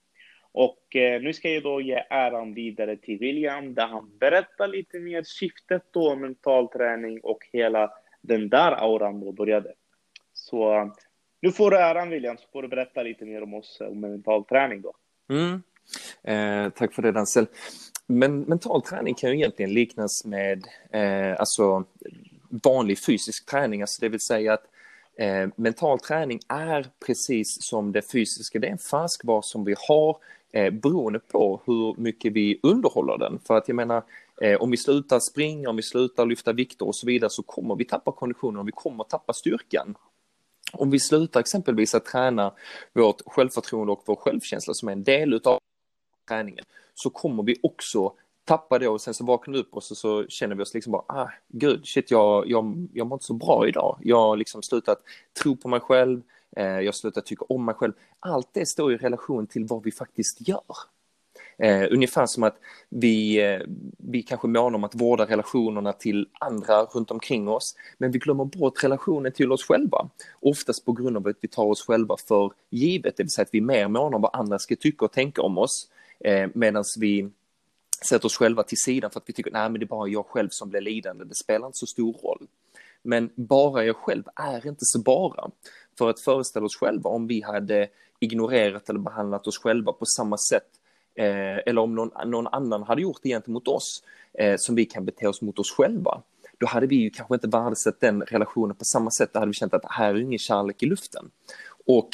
Och 0.53 0.97
eh, 0.97 1.23
nu 1.23 1.33
ska 1.33 1.51
jag 1.51 1.63
då 1.63 1.81
ge 1.81 2.05
äran 2.11 2.55
vidare 2.55 2.97
till 2.97 3.19
William 3.19 3.75
där 3.75 3.87
han 3.87 4.19
berättar 4.19 4.69
lite 4.69 4.99
mer 4.99 5.23
syftet 5.23 5.83
då 5.91 6.17
mental 6.17 6.69
träning 6.69 7.21
och 7.21 7.47
hela 7.53 7.91
den 8.21 8.49
där 8.49 8.73
auran 8.73 9.21
då 9.21 9.33
började. 9.33 9.73
Så 10.33 10.75
eh, 10.75 10.87
nu 11.41 11.53
får 11.53 11.71
du 11.71 11.79
äran 11.79 12.11
William, 12.11 12.37
så 12.37 12.49
får 12.53 12.63
du 12.63 12.69
berätta 12.69 13.03
lite 13.03 13.25
mer 13.25 13.43
om 13.43 13.55
oss 13.55 13.81
eh, 13.81 13.89
om 13.89 14.01
mental 14.01 14.45
träning 14.45 14.83
då. 14.83 14.95
Mm. 15.31 15.63
Eh, 16.23 16.71
tack 16.71 16.93
för 16.93 17.03
det 17.03 17.13
Dansel. 17.13 17.47
Men 18.07 18.41
mental 18.41 18.83
träning 18.83 19.15
kan 19.15 19.31
ju 19.31 19.37
egentligen 19.37 19.73
liknas 19.73 20.25
med 20.25 20.65
eh, 20.93 21.41
alltså 21.41 21.85
vanlig 22.65 23.05
fysisk 23.05 23.51
träning, 23.51 23.81
alltså 23.81 24.01
det 24.01 24.09
vill 24.09 24.21
säga 24.21 24.53
att 24.53 24.65
eh, 25.17 25.49
mental 25.57 26.01
träning 26.01 26.41
är 26.49 26.87
precis 27.07 27.63
som 27.63 27.93
det 27.93 28.13
fysiska, 28.13 28.59
det 28.59 28.67
är 28.67 28.73
en 28.73 28.79
färskvara 28.79 29.43
som 29.43 29.65
vi 29.65 29.75
har 29.89 30.17
eh, 30.53 30.71
beroende 30.71 31.19
på 31.19 31.61
hur 31.65 32.01
mycket 32.01 32.33
vi 32.33 32.61
underhåller 32.63 33.19
den. 33.19 33.39
För 33.47 33.57
att 33.57 33.69
jag 33.69 33.75
menar, 33.75 34.03
eh, 34.41 34.57
om 34.57 34.71
vi 34.71 34.77
slutar 34.77 35.21
springa, 35.21 35.71
om 35.71 35.77
vi 35.77 35.83
slutar 35.83 36.27
lyfta 36.27 36.53
vikter 36.53 36.87
och 36.87 36.97
så 36.97 37.07
vidare 37.07 37.31
så 37.31 37.43
kommer 37.43 37.77
vi 37.77 37.85
tappa 37.85 38.13
konditionen 38.13 38.61
och 38.61 38.69
vi 38.69 38.73
kommer 38.73 39.05
tappa 39.05 39.33
styrkan. 39.33 39.95
Om 40.73 40.91
vi 40.91 41.01
slutar 41.01 41.41
exempelvis 41.41 41.95
att 41.95 42.05
träna 42.05 42.53
vårt 42.93 43.21
självförtroende 43.27 43.93
och 43.93 44.03
vår 44.07 44.17
självkänsla 44.17 44.75
som 44.75 44.89
är 44.89 44.93
en 44.93 45.05
del 45.05 45.41
av 45.45 45.59
träningen 46.29 46.65
så 46.95 47.11
kommer 47.11 47.43
vi 47.43 47.57
också 47.63 48.13
tappar 48.45 48.79
det 48.79 48.89
och 48.89 49.01
sen 49.01 49.15
så 49.15 49.25
vaknar 49.25 49.55
vi 49.55 49.61
upp 49.61 49.75
och 49.75 49.83
så, 49.83 49.95
så 49.95 50.27
känner 50.27 50.57
vi 50.57 50.63
oss 50.63 50.75
liksom 50.75 50.93
bara, 50.93 51.05
ah, 51.07 51.31
gud, 51.49 51.87
shit, 51.87 52.11
jag, 52.11 52.51
jag, 52.51 52.89
jag 52.93 53.07
mår 53.07 53.17
inte 53.17 53.25
så 53.25 53.35
bra 53.35 53.69
idag. 53.69 53.99
Jag 54.01 54.17
har 54.17 54.37
liksom 54.37 54.63
slutat 54.63 54.99
tro 55.43 55.57
på 55.57 55.69
mig 55.69 55.81
själv, 55.81 56.23
eh, 56.57 56.65
jag 56.65 56.85
har 56.85 56.93
slutat 56.93 57.27
tycka 57.27 57.45
om 57.49 57.65
mig 57.65 57.75
själv. 57.75 57.93
Allt 58.21 58.49
det 58.53 58.67
står 58.67 58.93
i 58.93 58.97
relation 58.97 59.47
till 59.47 59.65
vad 59.65 59.85
vi 59.85 59.93
faktiskt 59.93 60.49
gör. 60.49 60.63
Eh, 61.59 61.87
ungefär 61.91 62.27
som 62.27 62.43
att 62.43 62.57
vi, 62.89 63.43
eh, 63.43 63.61
vi 63.99 64.23
kanske 64.23 64.49
månar 64.49 64.77
om 64.77 64.85
att 64.85 64.95
vårda 64.95 65.25
relationerna 65.25 65.93
till 65.93 66.29
andra 66.41 66.85
runt 66.85 67.11
omkring 67.11 67.49
oss, 67.49 67.75
men 67.99 68.11
vi 68.11 68.19
glömmer 68.19 68.45
bort 68.45 68.85
relationen 68.85 69.33
till 69.33 69.53
oss 69.53 69.65
själva. 69.65 70.09
Oftast 70.41 70.85
på 70.85 70.93
grund 70.93 71.17
av 71.17 71.27
att 71.27 71.37
vi 71.41 71.49
tar 71.49 71.65
oss 71.65 71.87
själva 71.87 72.17
för 72.29 72.53
givet, 72.71 73.17
det 73.17 73.23
vill 73.23 73.31
säga 73.31 73.43
att 73.43 73.55
vi 73.55 73.59
är 73.59 73.63
mer 73.63 73.89
månar 73.89 74.17
om 74.17 74.23
vad 74.23 74.35
andra 74.35 74.59
ska 74.59 74.77
tycka 74.77 75.05
och 75.05 75.13
tänka 75.13 75.43
om 75.43 75.59
oss, 75.59 75.89
eh, 76.21 76.49
medan 76.55 76.85
vi 76.99 77.31
sätter 78.09 78.27
oss 78.27 78.37
själva 78.37 78.63
till 78.63 78.79
sidan 78.79 79.11
för 79.11 79.21
att 79.21 79.29
vi 79.29 79.33
tycker 79.33 79.51
nej 79.51 79.71
men 79.71 79.81
det 79.81 79.85
är 79.85 79.89
bara 79.89 80.09
jag 80.09 80.27
själv 80.27 80.49
som 80.49 80.71
blir 80.71 80.81
lidande, 80.81 81.25
det 81.25 81.35
spelar 81.35 81.67
inte 81.67 81.79
så 81.79 81.87
stor 81.87 82.13
roll. 82.13 82.47
Men 83.03 83.31
bara 83.35 83.85
jag 83.85 83.97
själv 83.97 84.25
är 84.37 84.67
inte 84.67 84.85
så 84.85 84.99
bara. 84.99 85.51
För 85.99 86.11
att 86.11 86.21
föreställa 86.21 86.67
oss 86.67 86.77
själva 86.77 87.11
om 87.11 87.27
vi 87.27 87.43
hade 87.43 87.89
ignorerat 88.21 88.91
eller 88.91 89.01
behandlat 89.01 89.47
oss 89.47 89.59
själva 89.59 89.93
på 89.93 90.07
samma 90.07 90.39
sätt 90.39 90.69
eh, 91.15 91.59
eller 91.67 91.79
om 91.79 91.95
någon, 91.95 92.11
någon, 92.31 92.47
annan 92.47 92.83
hade 92.83 93.03
gjort 93.03 93.19
det 93.23 93.29
gentemot 93.29 93.69
oss 93.69 94.03
eh, 94.39 94.57
som 94.57 94.75
vi 94.75 94.85
kan 94.85 95.05
bete 95.05 95.27
oss 95.27 95.43
mot 95.43 95.59
oss 95.59 95.71
själva 95.71 96.23
då 96.59 96.67
hade 96.67 96.87
vi 96.87 96.97
ju 96.97 97.11
kanske 97.11 97.35
inte 97.35 97.49
värdesatt 97.49 98.01
den 98.01 98.23
relationen 98.23 98.77
på 98.77 98.85
samma 98.85 99.11
sätt. 99.11 99.31
Då 99.33 99.39
hade 99.39 99.51
vi 99.51 99.55
känt 99.55 99.75
att 99.75 99.85
här 99.85 100.15
är 100.15 100.19
ingen 100.19 100.39
kärlek 100.39 100.83
i 100.83 100.87
luften. 100.87 101.31
Och 101.87 102.09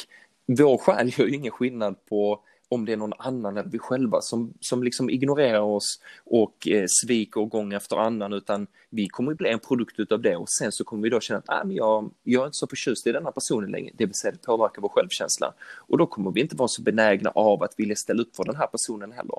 vår 0.45 0.77
själ 0.77 1.11
gör 1.17 1.25
ju 1.25 1.35
ingen 1.35 1.51
skillnad 1.51 2.05
på 2.05 2.39
om 2.71 2.85
det 2.85 2.93
är 2.93 2.97
någon 2.97 3.13
annan 3.17 3.57
än 3.57 3.69
vi 3.69 3.79
själva 3.79 4.21
som, 4.21 4.53
som 4.59 4.83
liksom 4.83 5.09
ignorerar 5.09 5.59
oss 5.59 5.99
och 6.25 6.67
eh, 6.67 6.85
sviker 6.87 7.41
gång 7.41 7.73
efter 7.73 7.97
annan 7.97 8.33
utan 8.33 8.67
vi 8.89 9.07
kommer 9.07 9.31
att 9.31 9.37
bli 9.37 9.49
en 9.49 9.59
produkt 9.59 10.11
av 10.11 10.21
det 10.21 10.35
och 10.35 10.49
sen 10.49 10.71
så 10.71 10.83
kommer 10.83 11.03
vi 11.03 11.09
då 11.09 11.19
känna 11.19 11.39
att 11.39 11.49
ah, 11.49 11.63
men 11.63 11.75
jag, 11.75 12.11
jag 12.23 12.41
är 12.41 12.45
inte 12.45 12.57
så 12.57 12.67
förtjust 12.67 13.07
i 13.07 13.11
denna 13.11 13.31
personen 13.31 13.71
längre, 13.71 13.91
det 13.97 14.05
vill 14.05 14.15
säga 14.15 14.31
det 14.31 14.45
påverkar 14.45 14.81
vår 14.81 14.89
självkänsla 14.89 15.53
och 15.75 15.97
då 15.97 16.07
kommer 16.07 16.31
vi 16.31 16.41
inte 16.41 16.55
vara 16.55 16.67
så 16.67 16.81
benägna 16.81 17.29
av 17.29 17.63
att 17.63 17.73
vilja 17.77 17.95
ställa 17.95 18.21
upp 18.21 18.35
för 18.35 18.43
den 18.43 18.55
här 18.55 18.67
personen 18.67 19.11
heller. 19.11 19.37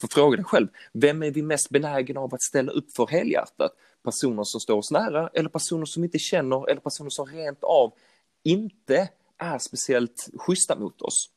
För 0.00 0.08
fråga 0.08 0.36
dig 0.36 0.44
själv, 0.44 0.68
vem 0.92 1.22
är 1.22 1.30
vi 1.30 1.42
mest 1.42 1.70
benägna 1.70 2.20
av 2.20 2.34
att 2.34 2.42
ställa 2.42 2.72
upp 2.72 2.96
för 2.96 3.06
helhjärtat? 3.06 3.72
Personer 4.04 4.42
som 4.44 4.60
står 4.60 4.76
oss 4.76 4.90
nära 4.90 5.30
eller 5.34 5.48
personer 5.48 5.84
som 5.84 6.04
inte 6.04 6.18
känner 6.18 6.70
eller 6.70 6.80
personer 6.80 7.10
som 7.10 7.26
rent 7.26 7.64
av 7.64 7.92
inte 8.42 9.08
är 9.38 9.58
speciellt 9.58 10.28
schyssta 10.38 10.78
mot 10.78 11.02
oss. 11.02 11.33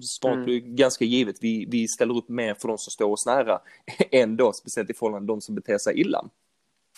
Svaret 0.00 0.34
mm. 0.34 0.44
blir 0.44 0.60
ganska 0.60 1.04
givet. 1.04 1.36
Vi, 1.40 1.66
vi 1.70 1.88
ställer 1.88 2.16
upp 2.16 2.28
mer 2.28 2.54
för 2.54 2.68
de 2.68 2.78
som 2.78 2.90
står 2.90 3.12
oss 3.12 3.26
nära 3.26 3.60
än 4.10 4.36
då, 4.36 4.52
speciellt 4.52 4.90
i 4.90 4.94
förhållande 4.94 5.20
till 5.20 5.26
de 5.26 5.40
som 5.40 5.54
beter 5.54 5.78
sig 5.78 6.00
illa. 6.00 6.24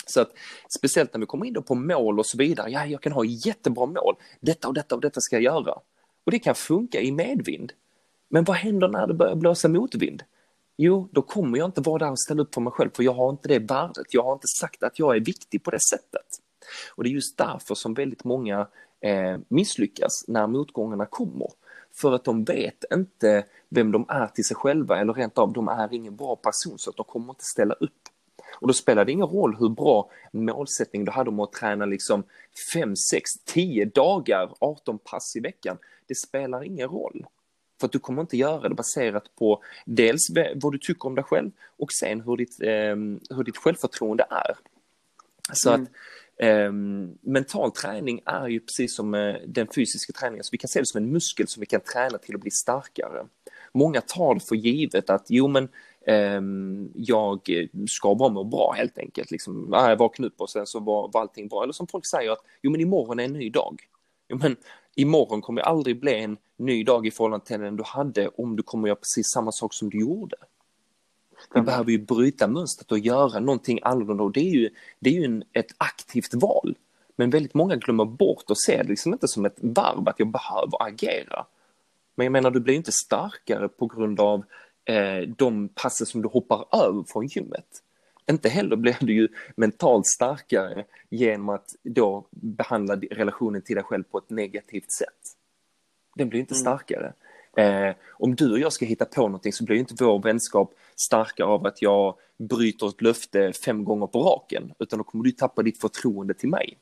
Så 0.06 0.20
att 0.20 0.32
speciellt 0.78 1.14
när 1.14 1.20
vi 1.20 1.26
kommer 1.26 1.46
in 1.46 1.52
då 1.52 1.62
på 1.62 1.74
mål 1.74 2.18
och 2.18 2.26
så 2.26 2.38
vidare. 2.38 2.70
Ja, 2.70 2.86
jag 2.86 3.00
kan 3.00 3.12
ha 3.12 3.24
jättebra 3.24 3.86
mål. 3.86 4.14
Detta 4.40 4.68
och 4.68 4.74
detta 4.74 4.94
och 4.94 5.00
detta 5.00 5.20
ska 5.20 5.36
jag 5.36 5.42
göra. 5.42 5.72
Och 6.24 6.30
det 6.30 6.38
kan 6.38 6.54
funka 6.54 7.00
i 7.00 7.12
medvind. 7.12 7.72
Men 8.28 8.44
vad 8.44 8.56
händer 8.56 8.88
när 8.88 9.06
det 9.06 9.14
börjar 9.14 9.34
blåsa 9.34 9.68
motvind? 9.68 10.22
Jo, 10.76 11.08
då 11.12 11.22
kommer 11.22 11.58
jag 11.58 11.68
inte 11.68 11.80
vara 11.80 11.98
där 11.98 12.10
och 12.10 12.20
ställa 12.20 12.42
upp 12.42 12.54
för 12.54 12.60
mig 12.60 12.72
själv, 12.72 12.90
för 12.94 13.02
jag 13.02 13.14
har 13.14 13.30
inte 13.30 13.48
det 13.48 13.58
värdet. 13.58 14.14
Jag 14.14 14.22
har 14.22 14.32
inte 14.32 14.46
sagt 14.60 14.82
att 14.82 14.98
jag 14.98 15.16
är 15.16 15.20
viktig 15.20 15.62
på 15.62 15.70
det 15.70 15.80
sättet. 15.80 16.26
Och 16.94 17.04
det 17.04 17.10
är 17.10 17.12
just 17.12 17.38
därför 17.38 17.74
som 17.74 17.94
väldigt 17.94 18.24
många 18.24 18.68
eh, 19.00 19.38
misslyckas 19.48 20.24
när 20.28 20.46
motgångarna 20.46 21.06
kommer. 21.06 21.48
För 21.94 22.12
att 22.12 22.24
de 22.24 22.44
vet 22.44 22.84
inte 22.92 23.44
vem 23.68 23.92
de 23.92 24.06
är 24.08 24.26
till 24.26 24.44
sig 24.44 24.56
själva 24.56 25.00
eller 25.00 25.12
rent 25.12 25.38
av 25.38 25.52
de 25.52 25.68
är 25.68 25.94
ingen 25.94 26.16
bra 26.16 26.36
person 26.36 26.78
så 26.78 26.90
att 26.90 26.96
de 26.96 27.04
kommer 27.04 27.32
inte 27.32 27.44
ställa 27.44 27.74
upp. 27.74 28.08
Och 28.60 28.66
då 28.66 28.74
spelar 28.74 29.04
det 29.04 29.12
ingen 29.12 29.26
roll 29.26 29.56
hur 29.58 29.68
bra 29.68 30.10
målsättning 30.32 31.04
du 31.04 31.10
hade 31.10 31.30
om 31.30 31.40
att 31.40 31.52
träna 31.52 31.86
liksom 31.86 32.24
5, 32.72 32.96
6, 32.96 33.30
10 33.44 33.84
dagar, 33.84 34.54
18 34.58 34.98
pass 34.98 35.36
i 35.36 35.40
veckan. 35.40 35.78
Det 36.06 36.14
spelar 36.14 36.64
ingen 36.64 36.88
roll. 36.88 37.26
För 37.80 37.86
att 37.86 37.92
du 37.92 37.98
kommer 37.98 38.20
inte 38.20 38.36
göra 38.36 38.68
det 38.68 38.74
baserat 38.74 39.34
på 39.38 39.62
dels 39.86 40.30
vad 40.54 40.72
du 40.72 40.78
tycker 40.78 41.06
om 41.06 41.14
dig 41.14 41.24
själv 41.24 41.50
och 41.76 41.92
sen 41.92 42.20
hur 42.20 42.36
ditt, 42.36 42.60
eh, 42.60 43.36
hur 43.36 43.44
ditt 43.44 43.56
självförtroende 43.56 44.26
är. 44.30 44.56
Så 45.52 45.70
mm. 45.70 45.82
att 45.82 45.88
Ehm, 46.38 47.18
mental 47.20 47.70
träning 47.70 48.20
är 48.26 48.48
ju 48.48 48.60
precis 48.60 48.96
som 48.96 49.14
eh, 49.14 49.34
den 49.46 49.66
fysiska 49.74 50.12
träningen, 50.12 50.44
så 50.44 50.48
vi 50.52 50.58
kan 50.58 50.68
se 50.68 50.80
det 50.80 50.86
som 50.86 51.02
en 51.02 51.12
muskel 51.12 51.48
som 51.48 51.60
vi 51.60 51.66
kan 51.66 51.80
träna 51.80 52.18
till 52.18 52.34
att 52.34 52.40
bli 52.40 52.50
starkare. 52.50 53.26
Många 53.72 54.00
tar 54.00 54.34
det 54.34 54.40
för 54.40 54.56
givet 54.56 55.10
att 55.10 55.26
jo 55.28 55.48
men 55.48 55.68
ehm, 56.06 56.90
jag 56.94 57.50
eh, 57.50 57.66
ska 57.88 58.14
bara 58.14 58.28
må 58.28 58.44
bra 58.44 58.74
helt 58.76 58.98
enkelt. 58.98 59.30
Liksom, 59.30 59.74
ah, 59.74 59.88
jag 59.88 59.96
vaknade 59.96 60.26
upp 60.26 60.40
och 60.40 60.50
sen 60.50 60.66
så 60.66 60.80
var, 60.80 61.10
var 61.12 61.20
allting 61.20 61.48
bra. 61.48 61.62
Eller 61.62 61.72
som 61.72 61.86
folk 61.86 62.06
säger 62.06 62.30
att 62.30 62.44
jo 62.62 62.70
men 62.70 62.80
imorgon 62.80 63.20
är 63.20 63.24
en 63.24 63.32
ny 63.32 63.50
dag. 63.50 63.80
Jo 64.28 64.38
men 64.42 64.56
imorgon 64.96 65.40
kommer 65.40 65.62
aldrig 65.62 66.00
bli 66.00 66.14
en 66.14 66.36
ny 66.58 66.84
dag 66.84 67.06
i 67.06 67.10
förhållande 67.10 67.46
till 67.46 67.60
den 67.60 67.76
du 67.76 67.84
hade 67.86 68.28
om 68.28 68.56
du 68.56 68.62
kommer 68.62 68.88
göra 68.88 68.96
precis 68.96 69.26
samma 69.26 69.52
sak 69.52 69.74
som 69.74 69.90
du 69.90 70.00
gjorde. 70.00 70.36
Vi 71.54 71.60
behöver 71.60 71.90
ju 71.90 71.98
bryta 71.98 72.48
mönstret 72.48 72.92
och 72.92 72.98
göra 72.98 73.40
någonting 73.40 73.78
annorlunda 73.82 74.24
och 74.24 74.32
det 74.32 74.40
är 74.40 74.54
ju, 74.54 74.70
det 75.00 75.10
är 75.10 75.14
ju 75.14 75.24
en, 75.24 75.44
ett 75.52 75.74
aktivt 75.78 76.34
val. 76.34 76.76
Men 77.16 77.30
väldigt 77.30 77.54
många 77.54 77.76
glömmer 77.76 78.04
bort 78.04 78.50
och 78.50 78.58
ser 78.58 78.82
det 78.82 78.88
liksom 78.88 79.12
inte 79.12 79.28
som 79.28 79.44
ett 79.44 79.56
varv 79.60 80.08
att 80.08 80.18
jag 80.18 80.28
behöver 80.28 80.86
agera. 80.86 81.46
Men 82.14 82.24
jag 82.24 82.32
menar, 82.32 82.50
du 82.50 82.60
blir 82.60 82.74
inte 82.74 82.92
starkare 82.92 83.68
på 83.68 83.86
grund 83.86 84.20
av 84.20 84.44
eh, 84.84 85.28
de 85.36 85.68
passen 85.68 86.06
som 86.06 86.22
du 86.22 86.28
hoppar 86.28 86.64
över 86.72 87.04
från 87.12 87.26
gymmet. 87.26 87.66
Inte 88.30 88.48
heller 88.48 88.76
blir 88.76 88.96
du 89.00 89.14
ju 89.14 89.28
mentalt 89.56 90.06
starkare 90.06 90.84
genom 91.10 91.48
att 91.48 91.68
då 91.82 92.26
behandla 92.30 92.96
relationen 92.96 93.62
till 93.62 93.74
dig 93.74 93.84
själv 93.84 94.02
på 94.02 94.18
ett 94.18 94.30
negativt 94.30 94.92
sätt. 94.92 95.36
Den 96.16 96.28
blir 96.28 96.40
inte 96.40 96.54
mm. 96.54 96.60
starkare. 96.60 97.12
Eh, 97.56 97.94
om 98.10 98.34
du 98.34 98.52
och 98.52 98.58
jag 98.58 98.72
ska 98.72 98.84
hitta 98.84 99.04
på 99.04 99.20
någonting 99.20 99.52
så 99.52 99.64
blir 99.64 99.76
inte 99.76 100.04
vår 100.04 100.22
vänskap 100.22 100.74
starkare 101.08 101.46
av 101.46 101.66
att 101.66 101.82
jag 101.82 102.16
bryter 102.38 102.88
ett 102.88 103.02
löfte 103.02 103.52
fem 103.52 103.84
gånger 103.84 104.06
på 104.06 104.22
raken, 104.22 104.72
utan 104.78 104.98
då 104.98 105.04
kommer 105.04 105.24
du 105.24 105.30
tappa 105.30 105.62
ditt 105.62 105.80
förtroende 105.80 106.34
till 106.34 106.48
mig. 106.48 106.78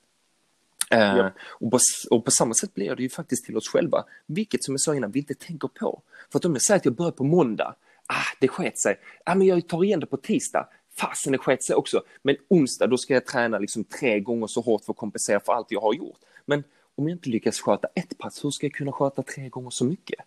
Eh, 0.91 1.01
ja. 1.01 1.31
och, 1.49 1.71
på, 1.71 1.79
och, 2.11 2.25
på, 2.25 2.31
samma 2.31 2.55
sätt 2.55 2.75
blir 2.75 2.97
det 2.97 3.03
ju 3.03 3.09
faktiskt 3.09 3.45
till 3.45 3.57
oss 3.57 3.69
själva, 3.69 4.05
vilket 4.27 4.65
som 4.65 4.75
jag 4.75 4.81
sa 4.81 4.95
innan, 4.95 5.11
vi 5.11 5.19
inte 5.19 5.35
tänker 5.35 5.69
på. 5.69 6.03
För 6.33 6.39
att 6.39 6.45
om 6.45 6.53
jag 6.53 6.63
säger 6.63 6.79
att 6.79 6.85
jag 6.85 6.95
börjar 6.95 7.13
på 7.13 7.25
måndag, 7.25 7.75
ah, 8.07 8.37
det 8.41 8.49
sket 8.49 8.79
sig, 8.79 8.99
ah, 9.25 9.35
men 9.35 9.47
jag 9.47 9.69
tar 9.69 9.85
igen 9.85 10.01
det 10.01 10.07
på 10.07 10.17
tisdag, 10.17 10.69
fasen 10.97 11.33
det 11.33 11.39
sket 11.39 11.65
sig 11.65 11.77
också, 11.77 12.03
men 12.23 12.37
onsdag 12.49 12.87
då 12.87 12.97
ska 12.99 13.15
jag 13.15 13.27
träna 13.27 13.59
liksom 13.59 13.85
tre 13.85 14.21
gånger 14.21 14.47
så 14.47 14.61
hårt 14.61 14.85
för 14.85 14.93
att 14.93 14.97
kompensera 14.97 15.41
för 15.41 15.53
allt 15.53 15.67
jag 15.71 15.81
har 15.81 15.95
gjort. 15.95 16.19
Men 16.47 16.65
om 16.95 17.09
jag 17.09 17.17
inte 17.17 17.31
lyckas 17.31 17.61
sköta 17.61 17.89
ett 17.95 18.19
pass, 18.19 18.45
hur 18.45 18.51
ska 18.51 18.67
jag 18.67 18.75
kunna 18.75 18.93
sköta 18.93 19.23
tre 19.23 19.49
gånger 19.49 19.71
så 19.71 19.85
mycket? 19.85 20.21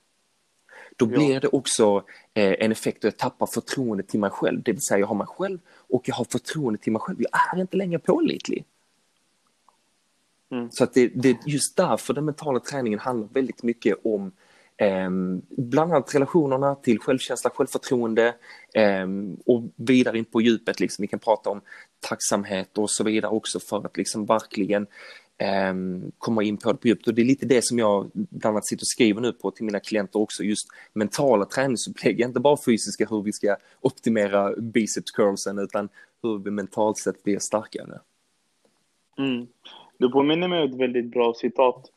Då 0.96 1.06
blir 1.06 1.34
ja. 1.34 1.40
det 1.40 1.48
också 1.48 2.04
eh, 2.34 2.56
en 2.60 2.72
effekt 2.72 3.04
och 3.04 3.08
jag 3.08 3.18
tappar 3.18 3.46
förtroende 3.46 4.04
till 4.04 4.20
mig 4.20 4.30
själv. 4.30 4.64
Det 4.64 4.72
vill 4.72 4.82
säga 4.82 5.00
jag 5.00 5.08
har 5.08 5.16
mig 5.16 5.28
själv 5.28 5.60
och 5.68 6.10
jag 6.10 6.16
har 6.16 6.26
förtroende 6.26 6.80
till 6.80 6.92
mig 6.92 7.00
själv. 7.00 7.18
Jag 7.20 7.58
är 7.58 7.62
inte 7.62 7.78
längre 7.78 8.00
pålitlig. 8.00 8.66
Mm. 10.52 10.72
Så 10.72 10.84
att 10.84 10.94
det, 10.94 11.08
det 11.08 11.30
är 11.30 11.38
just 11.46 11.78
därför 11.78 12.14
den 12.14 12.26
mentala 12.26 12.60
träningen 12.60 13.00
handlar 13.00 13.28
väldigt 13.34 13.64
mycket 13.64 13.98
om 14.04 14.32
eh, 14.78 15.10
bland 15.50 15.92
annat 15.92 16.16
relationerna 16.16 16.76
till 16.76 17.00
självkänsla, 17.00 17.50
självförtroende 17.50 18.36
eh, 18.74 19.08
och 19.46 19.64
vidare 19.76 20.18
in 20.18 20.26
på 20.26 20.42
djupet. 20.42 20.80
Liksom. 20.80 21.04
Vi 21.04 21.08
kan 21.08 21.20
prata 21.20 21.50
om 21.50 21.62
tacksamhet 22.00 22.78
och 22.78 22.92
så 22.92 23.04
vidare 23.04 23.32
också 23.32 23.60
för 23.60 23.86
att 23.86 23.98
liksom 23.98 24.26
verkligen 24.26 24.88
Ehm, 25.38 26.12
komma 26.18 26.44
in 26.44 26.58
på 26.58 26.72
det 26.72 26.78
på 26.78 26.88
djupet. 26.88 27.08
Och 27.08 27.14
det 27.14 27.22
är 27.22 27.26
lite 27.26 27.46
det 27.46 27.66
som 27.66 27.80
jag 27.80 28.12
bland 28.14 28.46
annat 28.56 28.68
sitter 28.68 28.84
och 28.84 28.88
skriver 28.88 29.22
nu 29.22 29.32
på 29.32 29.52
till 29.52 29.66
mina 29.66 29.80
klienter 29.80 30.20
också, 30.20 30.44
just 30.44 30.68
mentala 30.94 31.46
träningsupplägg, 31.46 32.22
inte 32.22 32.40
bara 32.40 32.58
fysiska 32.66 33.08
hur 33.10 33.22
vi 33.22 33.34
ska 33.34 33.56
optimera 33.82 34.56
biceps 34.56 35.12
curlsen 35.12 35.60
utan 35.60 35.90
hur 36.24 36.38
vi 36.38 36.52
mentalt 36.52 36.98
sett 36.98 37.24
blir 37.24 37.40
starkare. 37.40 38.00
Mm. 39.18 39.48
Du 39.98 40.10
påminner 40.10 40.48
mig 40.48 40.64
om 40.64 40.70
ett 40.70 40.80
väldigt 40.80 41.12
bra 41.12 41.34
citat. 41.34 41.92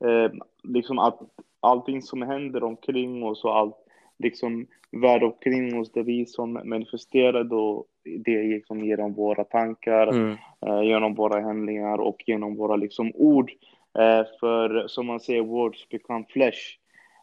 Eh, 0.00 0.32
liksom 0.62 0.98
att 0.98 1.20
allting 1.60 2.02
som 2.02 2.22
händer 2.22 2.64
omkring 2.64 3.24
oss 3.24 3.44
och 3.44 3.56
allt, 3.56 3.76
liksom 4.22 4.66
värld 4.92 5.22
omkring 5.22 5.80
oss 5.80 5.92
där 5.92 6.02
vi 6.02 6.26
som 6.26 6.52
manifesterar 6.64 7.44
då 7.44 7.84
det 8.24 8.42
liksom 8.42 8.84
genom 8.84 9.14
våra 9.14 9.44
tankar, 9.44 10.06
Mm. 10.06 10.36
eh, 10.66 10.82
genom 10.82 11.14
våra 11.14 11.40
handlingar 11.40 11.98
och 11.98 12.24
genom 12.26 12.56
våra 12.56 12.76
liksom 12.76 13.12
ord. 13.14 13.50
Eh, 13.98 14.22
för 14.40 14.88
som 14.88 15.06
man 15.06 15.20
säger, 15.20 15.42
words 15.42 15.88
become 15.88 16.24
flesh. 16.28 16.58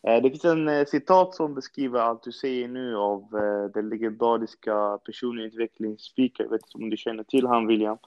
Eh, 0.08 0.22
det 0.22 0.30
finns 0.30 0.46
en 0.46 0.68
eh, 0.68 0.86
citat 0.86 1.36
som 1.36 1.56
beskriver 1.56 2.00
allt 2.00 2.24
du 2.24 2.32
säger 2.32 2.68
nu 2.68 2.96
av 2.96 3.22
eh, 3.22 3.72
den 3.74 3.90
legendariska 3.90 5.00
personlighetsutvecklingsspeaker, 5.06 6.44
jag 6.44 6.52
vet 6.52 6.62
inte 6.68 6.84
om 6.84 6.90
du 6.90 6.98
känner 6.98 7.24
till 7.24 7.48
han 7.48 7.68
William. 7.68 7.98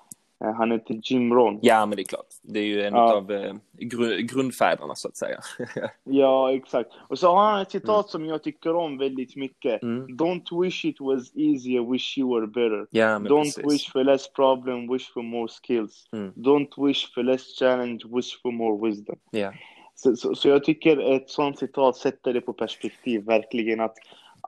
Eh, 0.45 0.53
han 0.55 0.71
heter 0.71 1.01
Jim 1.03 1.33
Rohn. 1.35 1.59
Ja, 1.63 1.87
men 1.87 1.97
det 1.97 2.03
är 2.03 2.05
klart. 2.05 2.27
Det 2.43 2.59
är 2.61 2.65
ju 2.65 2.83
en 2.83 2.95
Ja. 2.95 3.17
av 3.17 3.33
eh, 3.33 3.55
gru- 3.79 4.21
grundfäderna 4.21 4.95
så 4.95 5.09
att 5.09 5.17
säga. 5.17 5.41
Ja, 6.05 6.53
exakt. 6.53 6.91
Och 7.09 7.19
så 7.19 7.35
har 7.35 7.51
han 7.51 7.61
ett 7.61 7.71
citat 7.71 8.09
som 8.09 8.27
jag 8.27 8.43
tycker 8.43 8.77
om 8.77 8.99
väldigt 8.99 9.37
mycket. 9.37 9.83
Mm. 9.83 10.07
Don't 10.07 10.63
wish 10.63 10.85
it 10.85 11.01
was 11.01 11.37
easier, 11.37 11.93
wish 11.93 12.19
you 12.19 12.35
were 12.35 12.47
better. 12.47 12.87
Ja, 12.91 13.19
men 13.19 13.33
Don't 13.33 13.43
precis. 13.43 13.73
wish 13.73 13.93
for 13.93 14.05
less 14.05 14.33
problem, 14.33 14.93
wish 14.93 15.13
for 15.13 15.23
more 15.23 15.49
skills. 15.49 16.09
Mm. 16.13 16.33
Don't 16.37 16.87
wish 16.87 17.15
for 17.15 17.23
less 17.23 17.59
challenge, 17.59 18.01
wish 18.09 18.43
for 18.43 18.53
more 18.53 18.89
wisdom. 18.89 19.17
Ja. 19.31 19.53
Så, 19.95 20.17
så, 20.17 20.35
så 20.35 20.49
jag 20.49 20.65
tycker 20.65 21.15
ett 21.17 21.31
sånt 21.31 21.59
citat 21.59 21.97
sätter 21.97 22.33
det 22.35 22.41
på 22.41 22.53
perspektiv, 22.53 23.25
verkligen. 23.25 23.81
Att 23.81 23.95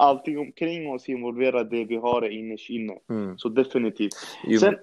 allting 0.03 0.39
omkring 0.39 0.91
oss 0.91 1.09
involverar 1.09 1.65
det 1.65 1.85
vi 1.85 1.97
har 1.97 2.29
innerst 2.29 2.71
inne. 2.71 2.99
Mm. 3.11 3.39
Så 3.39 3.49
definitivt. 3.49 4.13
Jo, 4.45 4.59
Sen, 4.59 4.75